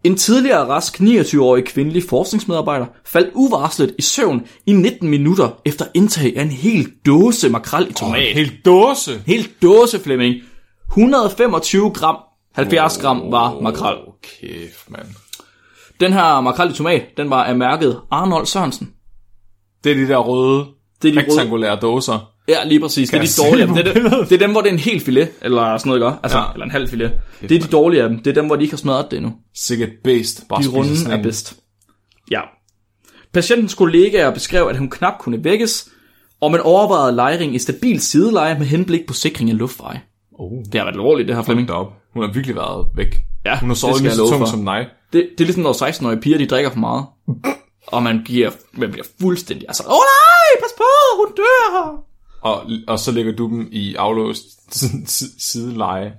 En 0.04 0.18
tidligere 0.18 0.68
rask 0.68 1.00
29-årig 1.00 1.66
kvindelig 1.66 2.04
forskningsmedarbejder 2.04 2.86
faldt 3.06 3.30
uvarslet 3.34 3.96
i 3.98 4.02
søvn 4.02 4.48
i 4.66 4.74
19 4.74 5.10
minutter 5.10 5.50
efter 5.66 5.86
indtag 5.94 6.38
af 6.38 6.42
en 6.42 6.52
hel 6.52 6.88
dåse 7.06 7.50
makrel 7.50 7.90
i 7.90 7.94
tomat. 7.94 8.30
Oh, 8.30 8.36
Helt 8.36 8.66
dåse. 8.66 9.24
Helt 9.26 9.62
dåse, 9.62 10.00
Flemming. 10.00 10.36
125 10.92 11.92
gram, 11.94 12.18
70 12.56 12.98
gram 12.98 13.32
var 13.32 13.60
makrel. 13.60 13.98
Kæft, 14.24 14.90
mand. 14.90 15.08
Den 16.00 16.14
her 16.14 16.42
makrel 16.42 16.72
i 16.72 16.74
tomat, 16.74 17.04
den 17.18 17.30
var 17.30 17.44
af 17.44 17.56
mærket 17.56 18.00
Arnold 18.12 18.46
Sørensen. 18.46 18.94
Det 19.84 19.92
er 19.92 19.96
de 19.96 20.08
der 20.08 20.18
røde, 20.18 20.66
Det 21.02 21.10
er 21.10 21.14
de 21.14 21.20
røde, 21.20 21.32
rektangulære 21.32 21.76
dåser. 21.76 22.32
Ja, 22.50 22.64
lige 22.66 22.80
præcis. 22.80 23.10
Det 23.10 23.18
er 23.18 23.22
de 23.22 23.50
dårlige 23.50 23.62
af 23.62 23.68
dem. 23.68 23.76
Det 23.76 23.88
er, 23.88 23.94
det, 24.20 24.30
det 24.30 24.36
er 24.36 24.40
dem, 24.40 24.52
hvor 24.52 24.62
det 24.62 24.70
er 24.70 24.74
en 24.74 24.80
hel 24.80 25.00
filet, 25.00 25.30
eller 25.42 25.78
sådan 25.78 25.90
noget, 26.00 26.12
ikke? 26.14 26.20
Altså, 26.24 26.38
Ja. 26.38 26.44
eller 26.54 26.66
en 26.66 26.72
halv 26.72 26.90
filet. 26.90 27.12
Det 27.42 27.52
er 27.52 27.60
de 27.60 27.68
dårlige 27.68 28.04
af 28.04 28.10
dem. 28.10 28.18
Det 28.20 28.28
er 28.28 28.34
dem, 28.34 28.46
hvor 28.46 28.56
de 28.56 28.62
ikke 28.62 28.72
har 28.74 28.78
smadret 28.78 29.12
det 29.12 29.18
endnu. 29.18 29.34
Sikkert 29.56 29.90
bedst. 30.04 30.44
Bare 30.50 30.64
De 30.64 30.68
runde 30.68 31.12
er 31.14 31.24
bedst. 31.24 31.56
Ja. 32.32 32.42
Patientens 33.34 33.74
kollegaer 33.74 34.32
beskrev, 34.34 34.68
at 34.68 34.78
hun 34.78 34.90
knap 34.90 35.14
kunne 35.20 35.44
vækkes, 35.44 35.90
og 36.42 36.52
man 36.52 36.62
overvejede 36.62 37.16
lejring 37.16 37.56
i 37.56 37.60
stabil 37.60 38.02
sideleje 38.02 38.58
med 38.60 38.66
henblik 38.66 39.06
på 39.08 39.14
sikring 39.14 39.50
af 39.50 39.58
luftveje. 39.58 40.02
Oh, 40.40 40.52
Det 40.72 40.76
har 40.76 40.84
været 40.86 40.94
alvorligt, 40.96 41.28
det 41.28 41.36
her 41.36 41.44
Flemming. 41.44 41.72
op. 41.72 41.88
Hun 42.14 42.24
har 42.24 42.32
virkelig 42.34 42.56
været 42.56 42.88
væk. 42.96 43.18
Ja, 43.46 43.60
Hun 43.60 43.70
har 43.70 43.76
sovet 43.76 44.02
lige 44.02 44.12
så 44.12 44.30
tung 44.30 44.48
som 44.48 44.66
dig. 44.66 44.86
Det, 45.14 45.30
det 45.38 45.42
er 45.44 45.46
ligesom, 45.46 45.64
når 45.64 45.74
16-årige 45.90 46.22
piger, 46.22 46.38
de 46.38 46.46
drikker 46.48 46.72
for 46.72 46.80
meget. 46.80 47.06
Og 47.88 48.04
man, 48.04 48.22
giver, 48.26 48.52
man 48.74 48.92
bliver 48.92 49.06
fuldstændig, 49.22 49.66
altså, 49.68 49.84
åh 49.88 49.94
oh, 49.94 49.98
nej, 50.00 50.62
pas 50.62 50.74
på, 50.78 50.84
hun 51.18 51.36
dør. 51.38 52.04
Og, 52.42 52.64
og 52.88 53.00
så 53.00 53.12
lægger 53.12 53.36
du 53.36 53.48
dem 53.48 53.68
i 53.72 53.96
aflåst 53.96 54.44
si- 55.10 55.40
sideleje. 55.52 56.14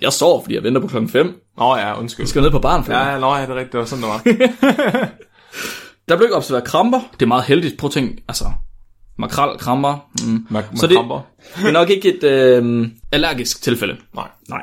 Jeg 0.00 0.12
sover, 0.12 0.42
fordi 0.42 0.54
jeg 0.54 0.62
venter 0.62 0.80
på 0.80 0.86
klokken 0.86 1.08
5. 1.10 1.40
Nå 1.58 1.76
ja, 1.76 1.98
undskyld. 2.00 2.24
Jeg 2.24 2.28
skal 2.28 2.42
ned 2.42 2.50
på 2.50 2.58
baren, 2.58 2.84
Ja, 2.88 3.08
ja, 3.12 3.18
nå, 3.18 3.34
ja, 3.34 3.42
det 3.42 3.50
er 3.50 3.54
rigtigt. 3.54 3.72
Det 3.72 3.80
var 3.80 3.86
sådan, 3.86 4.02
det 4.04 4.10
var. 4.10 5.08
Der 6.08 6.16
blev 6.16 6.26
ikke 6.26 6.36
observeret 6.36 6.64
kramper. 6.64 7.00
Det 7.12 7.22
er 7.22 7.26
meget 7.26 7.44
heldigt. 7.44 7.78
Prøv 7.78 7.88
at 7.88 7.92
tænke, 7.92 8.24
altså, 8.28 8.44
makrel, 9.18 9.58
kramper. 9.58 10.10
Mm. 10.26 10.46
Mak- 10.50 10.76
Så 10.76 10.86
det-. 10.86 10.96
Det 11.56 11.66
er 11.68 11.72
nok 11.72 11.90
ikke 11.90 12.14
et 12.16 12.24
øh, 12.24 12.88
allergisk 13.12 13.62
tilfælde. 13.62 13.96
Nej. 14.14 14.28
Nej. 14.48 14.62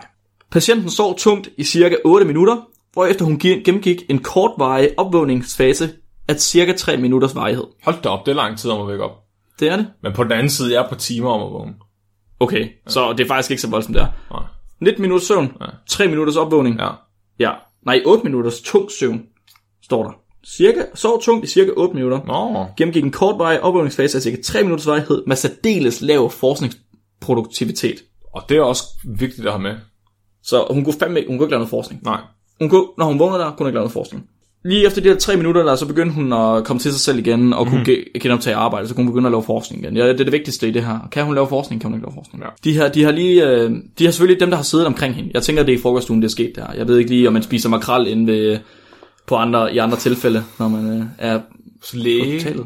Patienten 0.52 0.90
sov 0.90 1.18
tungt 1.18 1.50
i 1.58 1.64
cirka 1.64 1.96
8 2.06 2.26
minutter, 2.26 2.58
hvorefter 2.94 3.26
hun 3.26 3.36
ge- 3.44 3.64
gennemgik 3.64 4.02
en 4.10 4.20
kortvarig 4.20 4.90
opvågningsfase 4.98 5.90
af 6.28 6.40
cirka 6.42 6.74
3 6.74 6.98
minutters 6.98 7.36
varighed. 7.36 7.64
Hold 7.84 7.96
da 8.04 8.10
op, 8.10 8.26
det 8.26 8.32
er 8.32 8.36
lang 8.36 8.58
tid 8.58 8.70
om 8.70 8.82
at 8.82 8.88
vække 8.88 9.04
op. 9.04 9.21
Det 9.62 9.70
er 9.70 9.76
det. 9.76 9.88
Men 10.04 10.14
på 10.14 10.24
den 10.24 10.32
anden 10.32 10.50
side, 10.50 10.74
jeg 10.74 10.84
er 10.86 10.90
på 10.90 10.96
timer 10.96 11.30
om 11.30 11.42
at 11.48 11.54
vågne. 11.54 11.74
Okay, 12.40 12.68
så 12.88 13.14
det 13.14 13.24
er 13.24 13.28
faktisk 13.28 13.52
ikke 13.52 13.62
så 13.62 13.70
voldsomt 13.70 13.96
der. 13.98 14.08
Nej. 14.32 14.44
19 14.82 15.02
minutters 15.02 15.28
søvn, 15.28 15.52
Ja. 15.62 15.66
3 15.88 16.08
minutters 16.08 16.36
opvågning. 16.36 16.80
Ja. 16.80 16.90
ja. 17.40 17.52
Nej, 17.86 18.02
8 18.06 18.24
minutters 18.24 18.62
tung 18.62 18.92
søvn, 19.00 19.22
står 19.84 20.04
der. 20.04 20.12
Cirka, 20.48 20.82
sov 20.94 21.22
tungt 21.22 21.46
i 21.46 21.48
cirka 21.48 21.72
8 21.78 21.96
minutter. 21.96 22.20
Nå. 22.26 22.66
gennemgik 22.78 23.04
en 23.04 23.12
kortvarig 23.12 23.62
opvågningsfase 23.62 24.18
af 24.18 24.22
cirka 24.22 24.38
3 24.42 24.64
minutters 24.64 24.88
varighed 24.88 25.24
med 25.28 25.36
særdeles 25.36 26.02
lav 26.02 26.30
forskningsproduktivitet. 26.30 27.96
Og 28.34 28.42
det 28.50 28.58
er 28.58 28.62
også 28.62 28.84
vigtigt 29.18 29.48
at 29.48 29.54
have 29.54 29.62
med. 29.64 29.76
Så 30.44 30.68
hun 30.70 30.84
kunne 30.84 30.96
fandme 31.00 31.20
ikke, 31.20 31.30
hun 31.30 31.38
kunne 31.38 31.46
ikke 31.46 31.52
lave 31.52 31.60
noget 31.60 31.70
forskning. 31.70 32.04
Nej. 32.04 32.20
Hun 32.60 32.70
kunne, 32.70 32.88
når 32.98 33.06
hun 33.06 33.20
vågnede 33.20 33.40
der, 33.40 33.50
kunne 33.50 33.58
hun 33.58 33.68
ikke 33.68 33.76
lave 33.76 33.84
noget 33.84 33.92
forskning. 33.94 34.30
Lige 34.66 34.86
efter 34.86 35.02
de 35.02 35.10
her 35.10 35.16
tre 35.18 35.38
minutter 35.38 35.64
der, 35.64 35.76
så 35.76 35.88
begyndte 35.88 36.16
hun 36.16 36.34
at 36.34 36.64
komme 36.64 36.80
til 36.80 36.92
sig 36.92 37.00
selv 37.02 37.20
igen, 37.20 37.54
og 37.54 37.68
kunne 37.68 37.82
ge- 37.90 38.20
genoptage 38.20 38.56
arbejde, 38.56 38.88
så 38.88 38.96
kunne 38.96 39.04
hun 39.06 39.14
begynde 39.14 39.28
at 39.28 39.32
lave 39.32 39.44
forskning 39.44 39.84
igen. 39.84 39.98
Ja, 39.98 40.04
det 40.08 40.20
er 40.20 40.24
det 40.24 40.32
vigtigste 40.32 40.68
i 40.68 40.72
det 40.72 40.86
her. 40.86 41.00
Kan 41.12 41.26
hun 41.26 41.36
lave 41.36 41.48
forskning, 41.48 41.82
kan 41.82 41.90
hun 41.90 41.98
ikke 42.00 42.08
lave 42.08 42.14
forskning. 42.16 42.44
Ja. 42.44 42.50
De, 42.64 42.74
her, 42.74 42.90
de 42.90 43.04
har 43.04 43.12
lige, 43.12 43.48
øh, 43.50 43.72
de 44.00 44.04
har 44.06 44.12
selvfølgelig 44.12 44.40
dem, 44.40 44.50
der 44.50 44.58
har 44.58 44.64
siddet 44.64 44.88
omkring 44.88 45.16
hende. 45.16 45.32
Jeg 45.34 45.44
tænker, 45.44 45.64
det 45.64 45.74
er 45.74 45.78
i 45.78 45.82
frokoststuen, 45.82 46.22
det 46.22 46.28
er 46.28 46.32
sket 46.32 46.52
der. 46.56 46.66
Jeg 46.78 46.88
ved 46.88 46.98
ikke 46.98 47.10
lige, 47.10 47.28
om 47.28 47.34
man 47.34 47.44
spiser 47.44 47.70
makrel 47.70 48.08
inde 48.08 48.28
ved, 48.34 48.60
på 49.28 49.36
andre, 49.36 49.74
i 49.74 49.78
andre 49.78 49.98
tilfælde, 49.98 50.44
når 50.60 50.68
man 50.68 50.98
øh, 51.00 51.06
er 51.18 51.40
Så 51.84 51.98
læge. 51.98 52.34
hospitalet. 52.34 52.66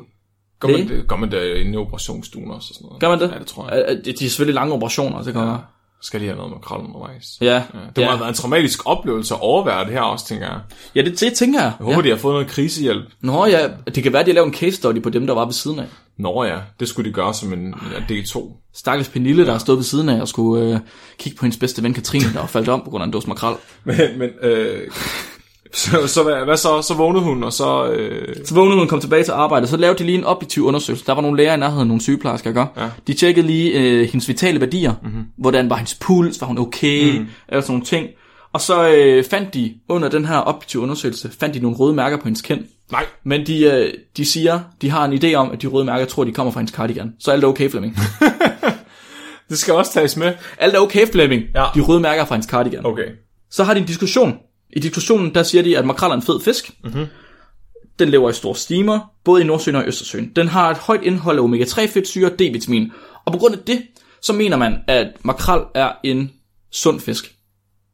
Gør 0.59 0.67
man, 0.67 0.87
det, 0.87 1.07
gør 1.07 1.15
man 1.15 1.31
det 1.31 1.55
inde 1.57 1.73
i 1.73 1.75
operationsstuen 1.75 2.51
også 2.51 2.67
og 2.71 2.75
sådan 2.75 2.85
noget? 2.85 3.01
Gør 3.01 3.09
man 3.09 3.19
det? 3.19 3.31
Ja, 3.35 3.39
det 3.39 3.47
tror 3.47 3.69
jeg. 3.73 3.85
Øh, 3.89 3.97
De 4.05 4.25
er 4.25 4.29
selvfølgelig 4.29 4.55
lange 4.55 4.73
operationer, 4.73 5.21
det 5.23 5.33
kan 5.33 5.41
ja. 5.41 5.55
Skal 6.01 6.19
de 6.21 6.25
have 6.25 6.35
noget 6.37 6.51
med 6.51 6.59
krallen 6.61 6.87
undervejs? 6.87 7.25
Ja, 7.41 7.53
Ja, 7.53 7.59
det 7.61 7.97
må 7.97 8.01
ja. 8.03 8.07
have 8.09 8.19
været 8.19 8.29
en 8.29 8.35
traumatisk 8.35 8.79
oplevelse 8.85 9.33
at 9.33 9.39
overvære 9.41 9.85
det 9.85 9.93
her 9.93 10.01
også, 10.01 10.27
tænker 10.27 10.45
jeg. 10.47 10.59
ja 10.95 11.01
det, 11.01 11.19
det 11.19 11.33
tænker 11.33 11.61
jeg. 11.61 11.71
Jeg 11.79 11.85
håber, 11.85 12.01
de 12.01 12.09
har 12.09 12.17
fået 12.17 12.33
noget 12.33 12.47
krisehjælp. 12.47 13.05
Nå 13.21 13.45
ja, 13.45 13.67
det 13.95 14.03
kan 14.03 14.13
være, 14.13 14.23
de 14.23 14.29
har 14.29 14.33
lavet 14.33 14.47
en 14.47 14.53
case 14.53 14.75
study 14.75 15.01
på 15.01 15.09
dem, 15.09 15.27
der 15.27 15.33
var 15.33 15.45
ved 15.45 15.53
siden 15.53 15.79
af. 15.79 15.85
Nå 16.17 16.43
ja, 16.43 16.57
det 16.79 16.87
skulle 16.87 17.09
de 17.09 17.13
gøre 17.13 17.33
som 17.33 17.53
en, 17.53 17.59
en 17.59 17.73
D2. 18.09 18.51
Stakkels 18.73 19.09
Pernille, 19.09 19.45
der 19.45 19.51
har 19.51 19.59
stået 19.59 19.77
ved 19.77 19.83
siden 19.83 20.09
af 20.09 20.21
og 20.21 20.27
skulle 20.27 20.73
øh, 20.73 20.79
kigge 21.19 21.37
på 21.37 21.45
hendes 21.45 21.59
bedste 21.59 21.83
ven 21.83 21.93
Katrine, 21.93 22.33
der 22.33 22.39
var 22.39 22.47
faldet 22.47 22.69
om 22.69 22.81
på 22.83 22.89
grund 22.89 23.01
af 23.01 23.05
en 23.05 23.13
dåse 23.13 23.27
makrel. 23.27 23.55
Men, 23.83 23.95
men 24.17 24.29
øh, 24.41 24.91
så, 25.75 26.07
så 26.07 26.23
hvad, 26.23 26.45
hvad 26.45 26.57
så? 26.57 26.81
Så 26.81 26.93
vågnede 26.93 27.23
hun, 27.23 27.43
og 27.43 27.53
så... 27.53 27.85
Øh, 27.91 28.35
Så 28.45 28.55
vågnede 28.55 28.75
hun 28.75 28.83
og 28.83 28.89
kom 28.89 28.99
tilbage 28.99 29.23
til 29.23 29.31
arbejde, 29.31 29.67
så 29.67 29.77
lavede 29.77 29.99
de 29.99 30.03
lige 30.03 30.17
en 30.17 30.23
objektiv 30.23 30.65
undersøgelse. 30.65 31.05
Der 31.05 31.13
var 31.13 31.21
nogle 31.21 31.37
læger 31.37 31.53
i 31.53 31.57
nærheden, 31.57 31.87
nogle 31.87 32.01
sygeplejersker, 32.01 32.49
ikke? 32.49 32.59
Ja. 32.77 32.89
De 33.07 33.13
tjekkede 33.13 33.47
lige 33.47 33.71
øh, 33.71 34.07
hendes 34.09 34.27
vitale 34.27 34.59
værdier. 34.61 34.93
Mm-hmm. 35.03 35.23
Hvordan 35.37 35.69
var 35.69 35.75
hendes 35.75 35.95
puls? 35.95 36.41
Var 36.41 36.47
hun 36.47 36.57
okay? 36.57 37.17
Mm. 37.19 37.27
Eller 37.49 37.61
sådan 37.61 37.71
nogle 37.73 37.85
ting. 37.85 38.07
Og 38.53 38.61
så 38.61 38.87
øh, 38.89 39.23
fandt 39.23 39.53
de, 39.53 39.73
under 39.89 40.09
den 40.09 40.25
her 40.25 40.41
objektive 40.47 40.81
undersøgelse, 40.83 41.31
fandt 41.39 41.55
de 41.55 41.59
nogle 41.59 41.77
røde 41.77 41.93
mærker 41.93 42.17
på 42.17 42.23
hendes 42.23 42.41
kind. 42.41 42.61
nej, 42.91 43.05
Men 43.25 43.47
de, 43.47 43.63
øh, 43.63 43.93
de 44.17 44.25
siger, 44.25 44.59
de 44.81 44.89
har 44.89 45.05
en 45.05 45.13
idé 45.23 45.33
om, 45.33 45.51
at 45.51 45.61
de 45.61 45.67
røde 45.67 45.85
mærker 45.85 46.05
tror, 46.05 46.23
de 46.23 46.31
kommer 46.31 46.51
fra 46.51 46.59
hendes 46.59 46.75
cardigan. 46.75 47.13
Så 47.19 47.31
alt 47.31 47.43
er 47.43 47.47
okay, 47.47 47.69
Flemming. 47.69 47.97
det 49.49 49.57
skal 49.57 49.73
også 49.73 49.93
tages 49.93 50.17
med. 50.17 50.33
alt 50.59 50.75
er 50.75 50.79
okay, 50.79 51.07
Flemming. 51.11 51.43
Ja. 51.55 51.65
De 51.75 51.81
røde 51.81 51.99
mærker 51.99 52.21
er 52.21 52.25
fra 52.25 52.35
hendes 52.35 52.49
cardigan. 52.49 52.85
Okay. 52.85 53.05
Så 53.51 53.63
har 53.63 53.73
de 53.73 53.79
en 53.79 53.85
diskussion. 53.85 54.33
I 54.75 54.79
diskussionen, 54.79 55.35
der 55.35 55.43
siger 55.43 55.61
de, 55.61 55.77
at 55.77 55.85
makrel 55.85 56.11
er 56.11 56.15
en 56.15 56.21
fed 56.21 56.39
fisk. 56.41 56.71
Mm-hmm. 56.83 57.05
Den 57.99 58.09
lever 58.09 58.29
i 58.29 58.33
store 58.33 58.55
stimer, 58.55 58.99
både 59.23 59.41
i 59.41 59.45
Nordsøen 59.45 59.75
og 59.75 59.83
i 59.83 59.87
Østersøen. 59.87 60.31
Den 60.35 60.47
har 60.47 60.71
et 60.71 60.77
højt 60.77 61.03
indhold 61.03 61.37
af 61.39 61.43
omega-3 61.43 61.85
fedtsyre 61.93 62.31
og 62.31 62.41
D-vitamin. 62.41 62.91
Og 63.25 63.31
på 63.33 63.37
grund 63.39 63.53
af 63.55 63.59
det, 63.67 63.81
så 64.21 64.33
mener 64.33 64.57
man, 64.57 64.77
at 64.87 65.07
makrel 65.23 65.61
er 65.75 65.91
en 66.03 66.31
sund 66.71 66.99
fisk. 66.99 67.35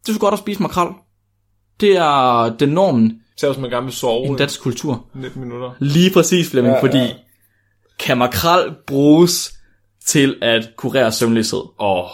Det 0.06 0.10
er 0.10 0.14
så 0.14 0.20
godt 0.20 0.34
at 0.34 0.40
spise 0.40 0.62
makrel. 0.62 0.88
Det 1.80 1.98
er 1.98 2.56
den 2.60 2.70
normen 2.70 3.22
hvis 3.48 3.58
man 3.58 3.70
gerne 3.70 3.86
vil 3.86 3.94
sove 3.94 4.28
i 4.28 4.34
i 4.34 4.36
dansk 4.36 4.62
kultur. 4.62 5.06
19 5.14 5.42
minutter. 5.42 5.72
Lige 5.80 6.12
præcis, 6.14 6.50
Flemming, 6.50 6.72
ja, 6.72 6.78
Ja, 6.78 6.84
fordi 6.84 6.98
ja. 6.98 7.14
kan 8.00 8.18
makrel 8.18 8.72
bruges 8.88 9.54
til 10.06 10.36
at 10.42 10.70
kurere 10.78 11.12
søvnløshed? 11.12 11.62
Åh, 11.80 12.10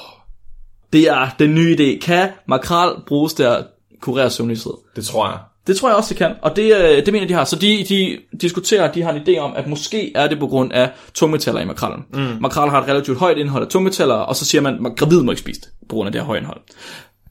Det 0.94 1.08
er 1.10 1.30
den 1.40 1.56
nye 1.56 1.76
idé. 1.80 2.06
Kan 2.06 2.30
makrel 2.48 2.96
bruges 3.08 3.34
til 3.34 3.44
at 3.44 3.68
kurere 4.02 4.30
søvnløshed? 4.30 4.72
Det 4.96 5.06
tror 5.06 5.28
jeg. 5.30 5.38
Det 5.68 5.78
tror 5.78 5.90
jeg 5.90 5.96
også, 5.96 6.10
det 6.10 6.18
kan, 6.18 6.36
og 6.42 6.56
det, 6.56 6.76
øh, 6.76 7.06
det 7.06 7.14
mener 7.14 7.28
de 7.28 7.34
har. 7.34 7.44
Så 7.46 7.56
de, 7.56 7.86
de 7.90 8.18
diskuterer, 8.42 8.92
de 8.92 9.02
har 9.02 9.12
en 9.14 9.22
idé 9.28 9.38
om, 9.40 9.54
at 9.56 9.68
måske 9.68 10.12
er 10.16 10.28
det 10.28 10.40
på 10.40 10.48
grund 10.48 10.74
af 10.74 10.92
tungmetaller 11.14 11.62
i 11.62 11.66
makrallen. 11.66 12.06
Mm. 12.14 12.38
Makrel 12.42 12.70
har 12.70 12.82
et 12.82 12.88
relativt 12.88 13.18
højt 13.18 13.38
indhold 13.38 13.64
af 13.64 13.70
tungmetaller, 13.70 14.16
og 14.16 14.36
så 14.36 14.46
siger 14.46 14.62
man, 14.62 14.86
at 14.86 14.96
gravid 14.98 15.22
må 15.22 15.32
ikke 15.32 15.42
spise 15.42 15.62
det, 15.62 15.70
på 15.90 15.96
grund 15.96 16.08
af 16.08 16.12
det 16.12 16.22
her 16.22 16.26
høje 16.26 16.40
indhold. 16.40 16.62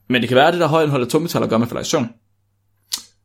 Men 0.09 0.21
det 0.23 0.29
kan 0.29 0.37
være, 0.37 0.47
at 0.47 0.53
det 0.53 0.61
der 0.61 0.69
høje 0.69 0.85
indhold 0.85 1.03
af 1.03 1.09
tungmetaller 1.09 1.49
gør, 1.49 1.57
at 1.57 1.61
man 1.61 1.69
falder 1.69 1.83
i 1.83 1.85
søvn. 1.85 2.09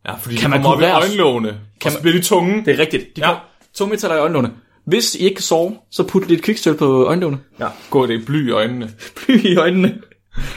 Ja, 0.08 0.14
fordi 0.14 0.36
Kan 0.36 0.42
kan 0.42 0.50
man 0.50 0.60
man 0.62 0.72
kommer 0.72 0.96
op 0.96 1.04
i 1.04 1.06
øjenlågene, 1.08 1.50
kan 1.50 1.58
og 1.86 1.92
så 1.92 2.02
bliver 2.02 2.18
de 2.18 2.22
tunge. 2.24 2.66
Det 2.66 2.74
er 2.76 2.80
rigtigt. 2.80 3.16
De 3.16 3.28
Ja. 3.28 3.36
Tungmetaller 3.74 4.18
i 4.18 4.20
øjenlågene. 4.20 4.52
Hvis 4.86 5.16
I 5.16 5.24
ikke 5.24 5.36
kan 5.36 5.44
sove, 5.44 5.78
så 5.92 6.04
put 6.04 6.28
lidt 6.28 6.42
kvikstøl 6.42 6.76
på 6.76 7.06
øjenlågene. 7.06 7.40
Ja, 7.60 7.68
gå 7.90 8.06
det 8.06 8.26
bly 8.26 8.48
i 8.48 8.52
øjnene. 8.52 8.90
Bly 9.26 9.46
i 9.46 9.56
øjnene. 9.56 9.98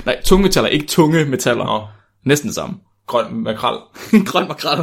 Nej, 0.07 0.23
tungmetaller, 0.25 0.69
ikke 0.71 0.87
tunge 0.87 1.25
metaller. 1.25 1.65
Nå, 1.65 1.83
Næsten 2.25 2.49
det 2.49 2.55
samme. 2.55 2.75
grøn 3.07 3.25
makrel. 3.43 3.77
Grøn 4.31 4.49
makrel. 4.49 4.79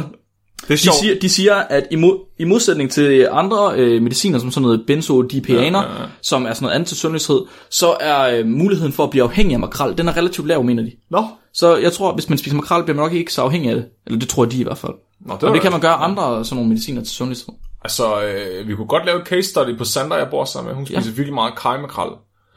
Det 0.68 0.70
er 0.70 0.92
De 0.92 0.98
siger, 1.00 1.20
de 1.22 1.28
siger, 1.28 1.54
at 1.54 1.86
i, 1.90 1.96
mod, 1.96 2.18
i 2.38 2.44
modsætning 2.44 2.90
til 2.90 3.28
andre 3.30 3.74
øh, 3.76 4.02
mediciner, 4.02 4.38
som 4.38 4.50
sådan 4.50 4.62
noget 4.62 4.84
benzodiazepaner, 4.86 5.82
ja, 5.82 5.92
ja, 5.94 6.00
ja. 6.00 6.06
som 6.22 6.46
er 6.46 6.52
sådan 6.52 6.64
noget 6.64 6.74
antisundhedshed, 6.74 7.40
så 7.70 7.96
er 8.00 8.38
øh, 8.38 8.46
muligheden 8.46 8.92
for 8.92 9.04
at 9.04 9.10
blive 9.10 9.24
afhængig 9.24 9.54
af 9.54 9.60
makrel, 9.60 9.98
den 9.98 10.08
er 10.08 10.16
relativt 10.16 10.48
lav, 10.48 10.64
mener 10.64 10.82
de. 10.82 10.92
Nå, 11.10 11.24
Så 11.54 11.76
jeg 11.76 11.92
tror, 11.92 12.14
hvis 12.14 12.28
man 12.28 12.38
spiser 12.38 12.56
makrel, 12.56 12.82
bliver 12.84 12.96
man 12.96 13.04
nok 13.04 13.12
ikke 13.12 13.32
så 13.32 13.42
afhængig 13.42 13.70
af 13.70 13.76
det. 13.76 13.84
Eller 14.06 14.18
det 14.18 14.28
tror 14.28 14.44
de 14.44 14.60
i 14.60 14.62
hvert 14.62 14.78
fald. 14.78 14.92
Nå 15.26 15.34
det, 15.34 15.42
Og 15.42 15.54
det 15.54 15.62
kan 15.62 15.72
man 15.72 15.80
gøre 15.80 15.94
andre 15.94 16.44
sådan 16.44 16.56
nogle 16.56 16.68
mediciner 16.68 17.02
til 17.02 17.12
sundhedshed. 17.12 17.54
Altså, 17.84 18.22
øh, 18.22 18.68
vi 18.68 18.74
kunne 18.74 18.86
godt 18.86 19.06
lave 19.06 19.20
et 19.20 19.26
case 19.26 19.48
study 19.48 19.78
på 19.78 19.84
Sandra, 19.84 20.16
jeg 20.16 20.28
bor 20.30 20.44
sammen 20.44 20.68
med. 20.68 20.76
Hun 20.76 20.86
spiser 20.86 21.00
ja. 21.00 21.16
virkelig 21.16 21.34
meget 21.34 21.58
kajmakrel. 21.58 22.10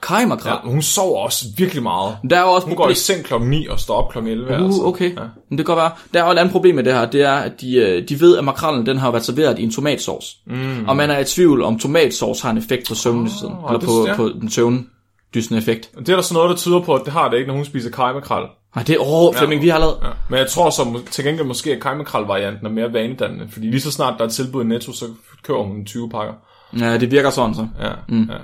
Kaj 0.08 0.26
makrel. 0.26 0.52
Ja, 0.64 0.70
hun 0.72 0.82
sover 0.82 1.20
også 1.24 1.46
virkelig 1.58 1.84
meget. 1.84 2.18
Der 2.30 2.38
er 2.38 2.42
jo 2.42 2.48
også 2.48 2.68
Hun 2.68 2.76
går 2.76 2.84
i 2.84 2.86
problem. 2.86 2.96
seng 2.96 3.24
klokken 3.26 3.50
9 3.50 3.68
og 3.68 3.80
står 3.80 3.96
op 3.96 4.12
klokken 4.12 4.32
11. 4.32 4.50
altså. 4.52 4.82
Uh, 4.82 4.88
okay. 4.88 5.16
Ja. 5.16 5.22
Men 5.50 5.58
det 5.58 5.66
kan 5.66 5.76
godt 5.76 5.78
være. 5.78 5.92
Der 6.14 6.22
er 6.22 6.26
jo 6.26 6.32
et 6.32 6.38
andet 6.38 6.52
problem 6.52 6.76
med 6.76 6.84
det 6.84 6.94
her, 6.94 7.06
det 7.06 7.22
er, 7.22 7.34
at 7.34 7.62
de, 7.62 7.76
øh, 7.76 8.10
de 8.10 8.20
ved, 8.20 8.38
at 8.38 8.44
makrellen 8.44 8.86
den 8.86 8.98
har 8.98 9.12
været 9.12 9.26
serveret 9.26 9.60
i 9.60 9.64
en 9.64 9.72
tomatsauce. 9.72 10.36
Mm. 10.48 10.86
Og 10.88 10.96
man 10.96 11.10
er 11.12 11.20
i 11.20 11.24
tvivl 11.24 11.62
om 11.64 11.80
tomatsauce 11.80 12.44
har 12.44 12.52
en 12.52 12.58
effekt 12.58 12.88
på 12.88 12.96
søvnløsheden, 12.96 13.56
Ah, 13.56 13.64
eller 13.70 13.80
det- 13.80 13.88
på, 13.90 14.08
ja. 14.08 14.16
på 14.16 14.30
den 14.42 14.50
søvndysende 14.50 15.58
effekt. 15.58 15.92
Det 16.00 16.10
er 16.10 16.16
der 16.16 16.22
så 16.22 16.34
noget, 16.34 16.50
der 16.50 16.56
tyder 16.56 16.80
på, 16.80 16.96
at 16.96 17.02
det 17.06 17.14
har 17.14 17.30
det 17.30 17.38
ikke, 17.38 17.48
når 17.48 17.56
hun 17.56 17.66
spiser 17.66 17.90
kajmakrel. 17.92 18.44
Nej, 18.76 18.84
det 18.84 18.96
er, 18.96 19.00
åh, 19.14 19.36
Flemming, 19.36 19.62
vi 19.62 19.70
har 19.70 19.80
lavet, 19.80 19.96
Ja. 20.04 20.08
Men 20.30 20.40
jeg 20.40 20.48
tror 20.50 20.70
så 20.70 21.00
til 21.12 21.24
gengæld 21.26 21.48
måske, 21.48 21.72
at 21.74 21.82
kajmakrel-varianten 21.82 22.66
er 22.66 22.70
mere 22.70 22.94
vanedannende. 22.94 23.46
Fordi 23.52 23.66
lige 23.68 23.82
så 23.82 23.92
snart 23.92 24.14
der 24.18 24.24
er 24.24 24.28
et 24.28 24.34
tilbud 24.34 24.64
i 24.64 24.68
Netto, 24.68 24.94
så 24.94 25.06
køber 25.44 25.64
hun 25.64 25.86
20 25.86 26.10
pakker. 26.10 26.34
Ja, 26.80 26.98
det 26.98 27.12
virker 27.12 27.30
sådan 27.30 27.56
så. 27.56 27.68
Ja, 27.82 27.90
mm. 28.10 28.30
ja. 28.32 28.38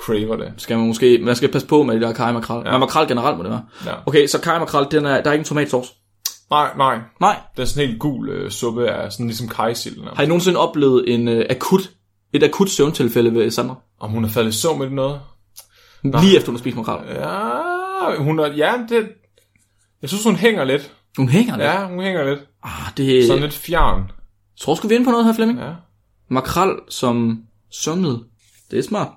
Craver 0.00 0.36
det. 0.36 0.52
Skal 0.56 0.78
man 0.78 0.86
måske, 0.86 1.18
man 1.22 1.36
skal 1.36 1.52
passe 1.52 1.68
på 1.68 1.82
med 1.82 1.94
det 1.94 2.02
der 2.02 2.12
kaj 2.12 2.32
makrel. 2.32 2.62
Ja. 2.66 2.70
Men 2.70 2.80
makrel 2.80 3.08
generelt 3.08 3.36
må 3.36 3.42
det 3.42 3.50
være. 3.50 3.64
Ja. 3.86 3.92
Okay, 4.06 4.26
så 4.26 4.40
kaj 4.40 4.58
makrel, 4.58 4.86
den 4.90 5.06
er, 5.06 5.20
der 5.22 5.30
er 5.30 5.32
ikke 5.32 5.40
en 5.40 5.44
tomatsauce. 5.44 5.92
Nej, 6.50 6.70
nej. 6.76 6.98
Nej. 7.20 7.36
Det 7.56 7.62
er 7.62 7.66
sådan 7.66 7.82
en 7.82 7.88
helt 7.88 8.00
gul 8.00 8.28
øh, 8.28 8.50
suppe 8.50 8.90
af 8.90 9.12
sådan 9.12 9.26
ligesom 9.26 9.48
kajsilden. 9.48 10.08
Har 10.14 10.22
I 10.22 10.26
nogensinde 10.26 10.58
oplevet 10.58 11.14
en 11.14 11.28
uh, 11.28 11.42
akut, 11.50 11.90
et 12.32 12.42
akut 12.42 12.70
søvntilfælde 12.70 13.34
ved 13.34 13.50
Sandra? 13.50 13.74
Om 14.00 14.10
hun 14.10 14.24
er 14.24 14.28
faldet 14.28 14.54
i 14.54 14.56
søvn 14.56 14.78
med 14.78 14.90
noget? 14.90 15.20
Lige 16.02 16.36
efter 16.36 16.46
hun 16.46 16.54
har 16.54 16.58
spist 16.58 16.76
makrel. 16.76 16.98
Ja, 17.14 18.22
hun 18.22 18.38
er, 18.38 18.46
ja, 18.46 18.72
det... 18.88 19.08
Jeg 20.02 20.08
synes, 20.08 20.24
hun 20.24 20.36
hænger 20.36 20.64
lidt. 20.64 20.92
Hun 21.16 21.28
hænger 21.28 21.56
lidt. 21.56 21.64
Ja, 21.64 21.86
hun 21.86 22.00
hænger 22.00 22.24
lidt. 22.24 22.40
Ah, 22.62 22.96
det 22.96 23.26
Sådan 23.26 23.42
lidt 23.42 23.54
fjern. 23.54 24.10
tror 24.60 24.74
sgu 24.74 24.88
vi 24.88 24.94
er 24.94 24.98
inde 24.98 25.06
på 25.06 25.10
noget 25.10 25.26
her, 25.26 25.32
Flemming. 25.32 25.58
Ja. 25.58 25.72
Makrel 26.30 26.70
som 26.88 27.42
søvnmiddel. 27.72 28.18
Det 28.70 28.78
er 28.78 28.82
smart. 28.82 29.08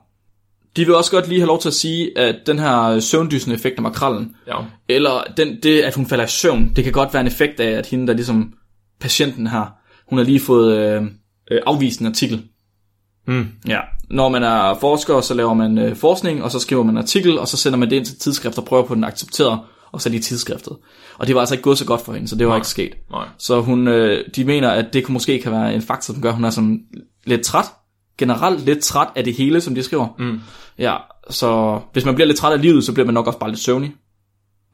De 0.75 0.85
vil 0.85 0.95
også 0.95 1.11
godt 1.11 1.27
lige 1.27 1.39
have 1.39 1.47
lov 1.47 1.59
til 1.61 1.69
at 1.69 1.73
sige, 1.73 2.17
at 2.17 2.35
den 2.47 2.59
her 2.59 2.99
søvndysende 2.99 3.55
effekt 3.55 3.75
af 3.75 3.81
makrallen, 3.83 4.35
Ja. 4.47 4.55
eller 4.89 5.23
den, 5.37 5.57
det, 5.63 5.81
at 5.81 5.95
hun 5.95 6.05
falder 6.05 6.25
i 6.25 6.27
søvn, 6.27 6.71
det 6.75 6.83
kan 6.83 6.93
godt 6.93 7.13
være 7.13 7.21
en 7.21 7.27
effekt 7.27 7.59
af, 7.59 7.71
at 7.71 7.85
hende, 7.85 8.07
der 8.07 8.13
ligesom 8.13 8.53
patienten 8.99 9.47
her, 9.47 9.65
hun 10.09 10.17
har 10.17 10.25
lige 10.25 10.39
fået 10.39 10.77
øh, 10.77 11.03
øh, 11.51 11.61
afvist 11.65 11.99
en 11.99 12.05
artikel. 12.07 12.43
Mm. 13.27 13.47
Ja, 13.67 13.79
når 14.09 14.29
man 14.29 14.43
er 14.43 14.73
forsker, 14.81 15.21
så 15.21 15.33
laver 15.33 15.53
man 15.53 15.77
øh, 15.77 15.95
forskning, 15.95 16.43
og 16.43 16.51
så 16.51 16.59
skriver 16.59 16.83
man 16.83 16.93
en 16.93 17.01
artikel, 17.01 17.39
og 17.39 17.47
så 17.47 17.57
sender 17.57 17.79
man 17.79 17.89
det 17.89 17.95
ind 17.95 18.05
til 18.05 18.19
tidsskrift 18.19 18.57
og 18.57 18.65
prøver 18.65 18.83
på 18.83 18.95
den 18.95 19.03
accepteret, 19.03 19.59
og 19.91 20.01
så 20.01 20.09
er 20.09 20.11
de 20.11 20.19
tidsskriftet. 20.19 20.77
Og 21.17 21.27
det 21.27 21.35
var 21.35 21.41
altså 21.41 21.55
ikke 21.55 21.63
gået 21.63 21.77
så 21.77 21.85
godt 21.85 22.01
for 22.01 22.13
hende, 22.13 22.27
så 22.27 22.35
det 22.35 22.47
var 22.47 22.51
Nej. 22.51 22.57
ikke 22.57 22.67
sket. 22.67 22.93
Nej. 23.11 23.25
Så 23.37 23.61
hun, 23.61 23.87
øh, 23.87 24.25
de 24.35 24.43
mener, 24.45 24.69
at 24.69 24.93
det 24.93 25.03
kunne 25.03 25.13
måske 25.13 25.39
kan 25.41 25.51
være 25.51 25.75
en 25.75 25.81
faktor, 25.81 26.13
som 26.13 26.21
gør, 26.21 26.29
at 26.29 26.35
hun 26.35 26.45
er 26.45 26.49
sådan 26.49 26.79
lidt 27.25 27.41
træt. 27.41 27.65
Generelt 28.17 28.65
lidt 28.65 28.79
træt 28.79 29.07
af 29.15 29.23
det 29.23 29.33
hele, 29.33 29.61
som 29.61 29.75
de 29.75 29.83
skriver. 29.83 30.07
Mm. 30.19 30.39
Ja, 30.79 30.95
så 31.29 31.79
hvis 31.93 32.05
man 32.05 32.15
bliver 32.15 32.27
lidt 32.27 32.37
træt 32.37 32.53
af 32.53 32.61
livet, 32.61 32.83
så 32.83 32.93
bliver 32.93 33.05
man 33.05 33.13
nok 33.13 33.27
også 33.27 33.39
bare 33.39 33.49
lidt 33.49 33.59
søvnig. 33.59 33.91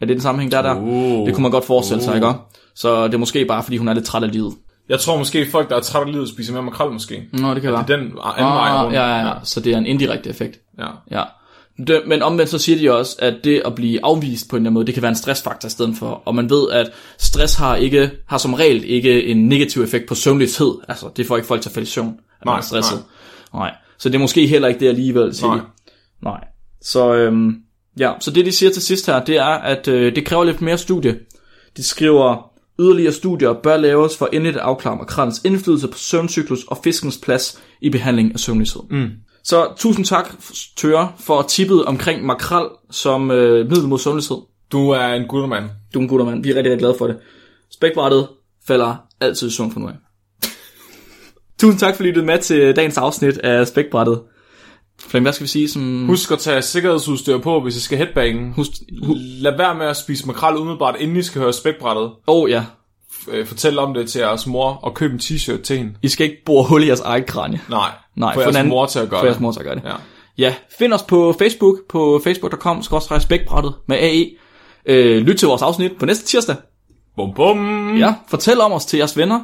Er 0.02 0.06
det 0.06 0.10
den 0.16 0.22
sammenhæng, 0.22 0.52
der 0.52 0.58
er 0.58 0.62
der? 0.62 0.76
Uh. 0.76 1.26
Det 1.28 1.34
kunne 1.36 1.42
man 1.42 1.52
godt 1.52 1.66
forestille 1.66 2.04
sig, 2.04 2.12
Uh. 2.12 2.16
ikke? 2.16 2.28
også? 2.28 2.40
Så 2.76 3.08
det 3.08 3.14
er 3.14 3.18
måske 3.18 3.46
bare, 3.46 3.64
fordi 3.64 3.78
hun 3.78 3.88
er 3.88 3.94
lidt 3.94 4.06
træt 4.06 4.24
af 4.24 4.32
livet. 4.32 4.54
Jeg 4.90 5.00
tror 5.00 5.18
måske, 5.18 5.52
folk, 5.52 5.70
der 5.70 5.76
er 5.76 5.80
træt 5.80 6.02
af 6.08 6.12
livet, 6.12 6.30
spiser 6.30 6.54
mere 6.54 6.64
makrel 6.64 6.92
måske. 6.92 7.24
Nå, 7.34 7.54
det 7.54 7.62
kan 7.62 7.72
være. 7.72 7.84
Det 7.88 7.94
er 7.94 7.98
den 7.98 8.06
anden 8.06 8.18
vej 8.18 8.70
Ah, 8.70 8.84
rundt. 8.86 8.96
ja, 8.96 9.08
ja, 9.18 9.28
ja, 9.28 9.34
så 9.44 9.60
det 9.60 9.74
er 9.74 9.78
en 9.78 9.86
indirekte 9.86 10.30
effekt. 10.30 10.60
ja. 10.80 10.88
Ja. 11.12 11.24
Det, 11.88 12.02
men 12.08 12.22
omvendt 12.22 12.52
så 12.52 12.58
siger 12.58 12.78
de 12.78 12.98
også, 12.98 13.16
at 13.20 13.36
det 13.44 13.62
at 13.66 13.76
blive 13.76 14.06
afvist 14.06 14.50
på 14.50 14.56
en 14.56 14.60
eller 14.60 14.64
anden 14.70 14.74
måde, 14.74 14.86
det 14.86 14.94
kan 14.94 15.04
være 15.04 15.10
en 15.10 15.16
stressfaktor 15.16 15.68
i 15.68 15.70
stedet 15.70 15.96
for. 15.98 16.22
Og 16.26 16.36
man 16.36 16.50
ved, 16.50 16.70
at 16.72 16.92
stress 17.18 17.56
har 17.56 17.76
ikke 17.76 18.12
har 18.28 18.38
som 18.38 18.54
regel 18.54 18.84
ikke 18.86 19.24
en 19.26 19.48
negativ 19.48 19.82
effekt 19.84 20.08
på 20.08 20.16
søvnløshed. 20.16 20.72
Altså, 20.88 21.06
det 21.18 21.28
får 21.28 21.36
ikke 21.36 21.48
folk 21.48 21.62
til 21.62 21.70
at 21.70 21.74
falde 21.74 21.84
i 21.86 21.90
søvn, 21.90 22.08
at 22.40 22.46
man 22.46 22.52
Nej, 22.52 22.58
er 22.58 22.62
stresset. 22.62 22.98
Nej. 22.98 23.04
Nej. 23.54 23.76
Så 23.98 24.10
det 24.10 24.16
er 24.16 24.20
måske 24.20 24.48
heller 24.48 24.68
ikke 24.68 24.80
det 24.80 24.88
alligevel, 24.88 25.36
siger 25.36 25.56
Nej. 25.56 25.66
Nej. 26.22 26.44
Så, 26.82 27.14
øhm, 27.14 27.56
ja. 28.00 28.14
så 28.20 28.32
det 28.32 28.46
de 28.46 28.52
siger 28.52 28.72
til 28.72 28.82
sidst 28.82 29.06
her, 29.06 29.24
det 29.26 29.38
er, 29.38 29.46
at 29.46 29.88
øh, 29.88 30.16
det 30.16 30.26
kræver 30.26 30.44
lidt 30.44 30.62
mere 30.62 30.78
studie. 30.78 31.20
De 31.78 31.84
skriver, 31.84 32.52
yderligere 32.80 33.14
studier 33.14 33.54
bør 33.54 33.78
laves 33.78 34.18
for 34.18 34.30
endeligt 34.34 34.58
at 34.58 34.62
afklare 34.62 34.96
makrellens 34.96 35.42
indflydelse 35.46 35.88
på 35.88 35.98
søvncyklus 35.98 36.64
og 36.64 36.78
fiskens 36.84 37.18
plads 37.18 37.62
i 37.82 37.90
behandling 37.90 38.34
af 38.34 38.40
søvnløshed. 38.40 38.82
Mm. 38.90 39.10
Så 39.44 39.74
tusind 39.78 40.06
tak, 40.06 40.30
Tøre, 40.78 41.12
for 41.20 41.42
tippet 41.42 41.86
omkring 41.86 42.26
makrel 42.26 42.68
som 42.92 43.32
øh, 43.32 43.70
middel 43.70 43.88
mod 43.88 44.00
sundhedshed. 44.00 44.38
Du 44.72 44.90
er 44.90 45.08
en 45.14 45.28
guttermand. 45.28 45.66
Du 45.94 46.00
er 46.00 46.04
en 46.04 46.10
guttermand. 46.10 46.44
Vi 46.44 46.52
er 46.52 46.56
rigtig, 46.56 46.72
rigtig 46.72 46.80
glade 46.80 46.96
for 46.98 47.08
det. 47.08 47.18
Spækbrættet 47.72 48.28
falder 48.68 48.96
altid 49.22 49.48
i 49.48 49.52
søvn 49.52 49.72
for 49.72 49.80
nu 49.80 49.88
af. 49.88 49.94
Tusind 51.60 51.80
tak, 51.80 51.96
fordi 51.96 52.12
du 52.12 52.20
er 52.20 52.26
med 52.26 52.38
til 52.40 52.76
dagens 52.76 52.98
afsnit 52.98 53.38
af 53.38 53.68
Spækbrættet. 53.68 54.22
Flemming, 55.08 55.26
hvad 55.26 55.34
skal 55.34 55.44
vi 55.44 55.50
sige? 55.50 55.70
Som... 55.70 56.06
Husk 56.06 56.32
at 56.32 56.40
tage 56.40 56.62
sikkerhedsudstyr 56.62 57.38
på, 57.38 57.62
hvis 57.62 57.76
I 57.76 57.82
skal 57.82 57.98
headbange. 57.98 58.54
Husk... 58.56 58.72
Lad 59.42 59.58
være 59.58 59.76
med 59.76 59.86
at 59.86 59.98
spise 59.98 60.28
makrel 60.28 60.56
umiddelbart, 60.58 60.96
inden 61.00 61.18
I 61.18 61.22
skal 61.24 61.42
høre 61.42 61.54
spækbrættet. 61.54 62.04
Åh 62.04 62.12
oh, 62.28 62.50
ja, 62.50 62.64
Øh, 63.32 63.46
Fortæl 63.46 63.80
om 63.80 63.94
det 63.94 64.10
til 64.10 64.20
jeres 64.20 64.48
mor, 64.48 64.80
og 64.84 64.94
køb 64.94 65.12
en 65.12 65.20
t-shirt 65.20 65.62
til 65.62 65.78
hende. 65.78 65.94
I 66.02 66.08
skal 66.08 66.24
ikke 66.30 66.44
bore 66.46 66.64
hul 66.68 66.84
i 66.84 66.88
jeres 66.88 67.00
eget 67.00 67.26
kranje. 67.26 67.62
Nej, 67.70 67.90
Nej, 68.16 68.34
få 68.34 68.40
jeres 68.42 68.56
en 68.56 68.60
anden- 68.60 68.70
mor 68.70 68.86
til 68.86 69.00
at 69.00 69.10
gøre 69.10 69.20
For 69.20 69.26
jeres 69.26 69.36
det. 69.36 69.42
mor 69.42 69.52
til 69.52 69.60
at 69.60 69.66
gøre 69.66 69.76
det. 69.76 69.82
Ja. 69.86 69.94
Ja, 70.38 70.54
find 70.80 70.94
os 70.94 71.04
på 71.04 71.36
Facebook, 71.40 71.76
på 71.90 72.22
facebook.com, 72.24 72.84
spækbrættet 73.20 73.74
med 73.88 73.98
AE. 73.98 74.26
Øh, 74.86 75.18
lyt 75.22 75.36
til 75.36 75.48
vores 75.48 75.62
afsnit 75.62 75.92
på 76.00 76.06
næste 76.06 76.26
tirsdag. 76.26 76.56
Bum 77.16 77.34
bum. 77.36 77.98
Ja, 77.98 78.14
fortæl 78.30 78.60
om 78.62 78.72
os 78.72 78.86
til 78.86 78.98
jeres 78.98 79.18
venner. 79.18 79.40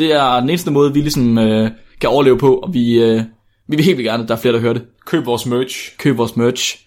Det 0.00 0.12
er 0.12 0.40
den 0.40 0.48
eneste 0.48 0.70
måde, 0.70 0.94
vi 0.94 1.00
ligesom 1.00 1.38
øh, 1.38 1.70
kan 2.00 2.10
overleve 2.10 2.38
på, 2.38 2.56
og 2.56 2.74
vi, 2.74 3.02
øh, 3.02 3.22
vi 3.68 3.76
vil 3.76 3.84
helt 3.84 3.98
vildt 3.98 4.08
gerne, 4.08 4.22
at 4.22 4.28
der 4.28 4.36
er 4.36 4.38
flere, 4.38 4.54
der 4.54 4.60
hører 4.60 4.72
det. 4.72 4.82
Køb 5.06 5.26
vores 5.26 5.46
merch. 5.46 5.96
Køb 5.98 6.18
vores 6.18 6.36
merch. 6.36 6.86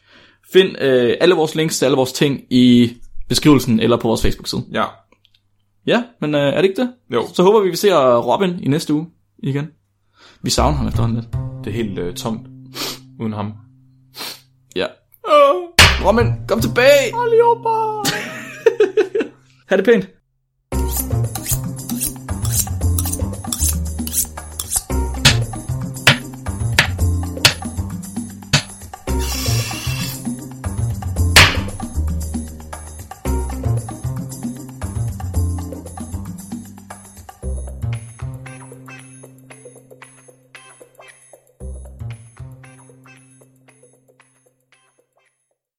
Find 0.54 0.82
øh, 0.82 1.18
alle 1.22 1.36
vores 1.36 1.56
links 1.56 1.78
til 1.78 1.86
alle 1.86 1.96
vores 1.96 2.12
ting 2.12 2.42
i 2.50 2.94
beskrivelsen 3.30 3.80
eller 3.80 3.98
på 3.98 4.08
vores 4.08 4.22
Facebook-side. 4.22 4.64
Ja. 4.74 4.84
Ja, 5.88 6.04
men 6.22 6.36
øh, 6.36 6.42
er 6.42 6.62
det 6.62 6.70
ikke 6.70 6.82
det? 6.82 6.94
Jo. 7.14 7.24
Så 7.34 7.44
håber 7.44 7.60
vi, 7.60 7.70
vi 7.70 7.76
ser 7.76 8.18
Robin 8.18 8.60
i 8.64 8.68
næste 8.68 8.94
uge 8.94 9.08
igen. 9.44 9.68
Vi 10.42 10.50
savner 10.50 10.78
ham 10.78 10.88
efterhånden 10.88 11.20
lidt. 11.20 11.34
Det 11.64 11.72
er 11.72 11.76
helt 11.76 12.00
øh, 12.00 12.14
tomt. 12.14 12.48
Uden 13.20 13.34
ham. 13.34 13.54
Ja. 14.76 14.86
Robin, 16.06 16.26
kom 16.48 16.62
tilbage! 16.62 17.14
Allihopa! 17.24 17.70
Ha' 19.70 19.78
det 19.78 19.86
pænt. 19.86 20.10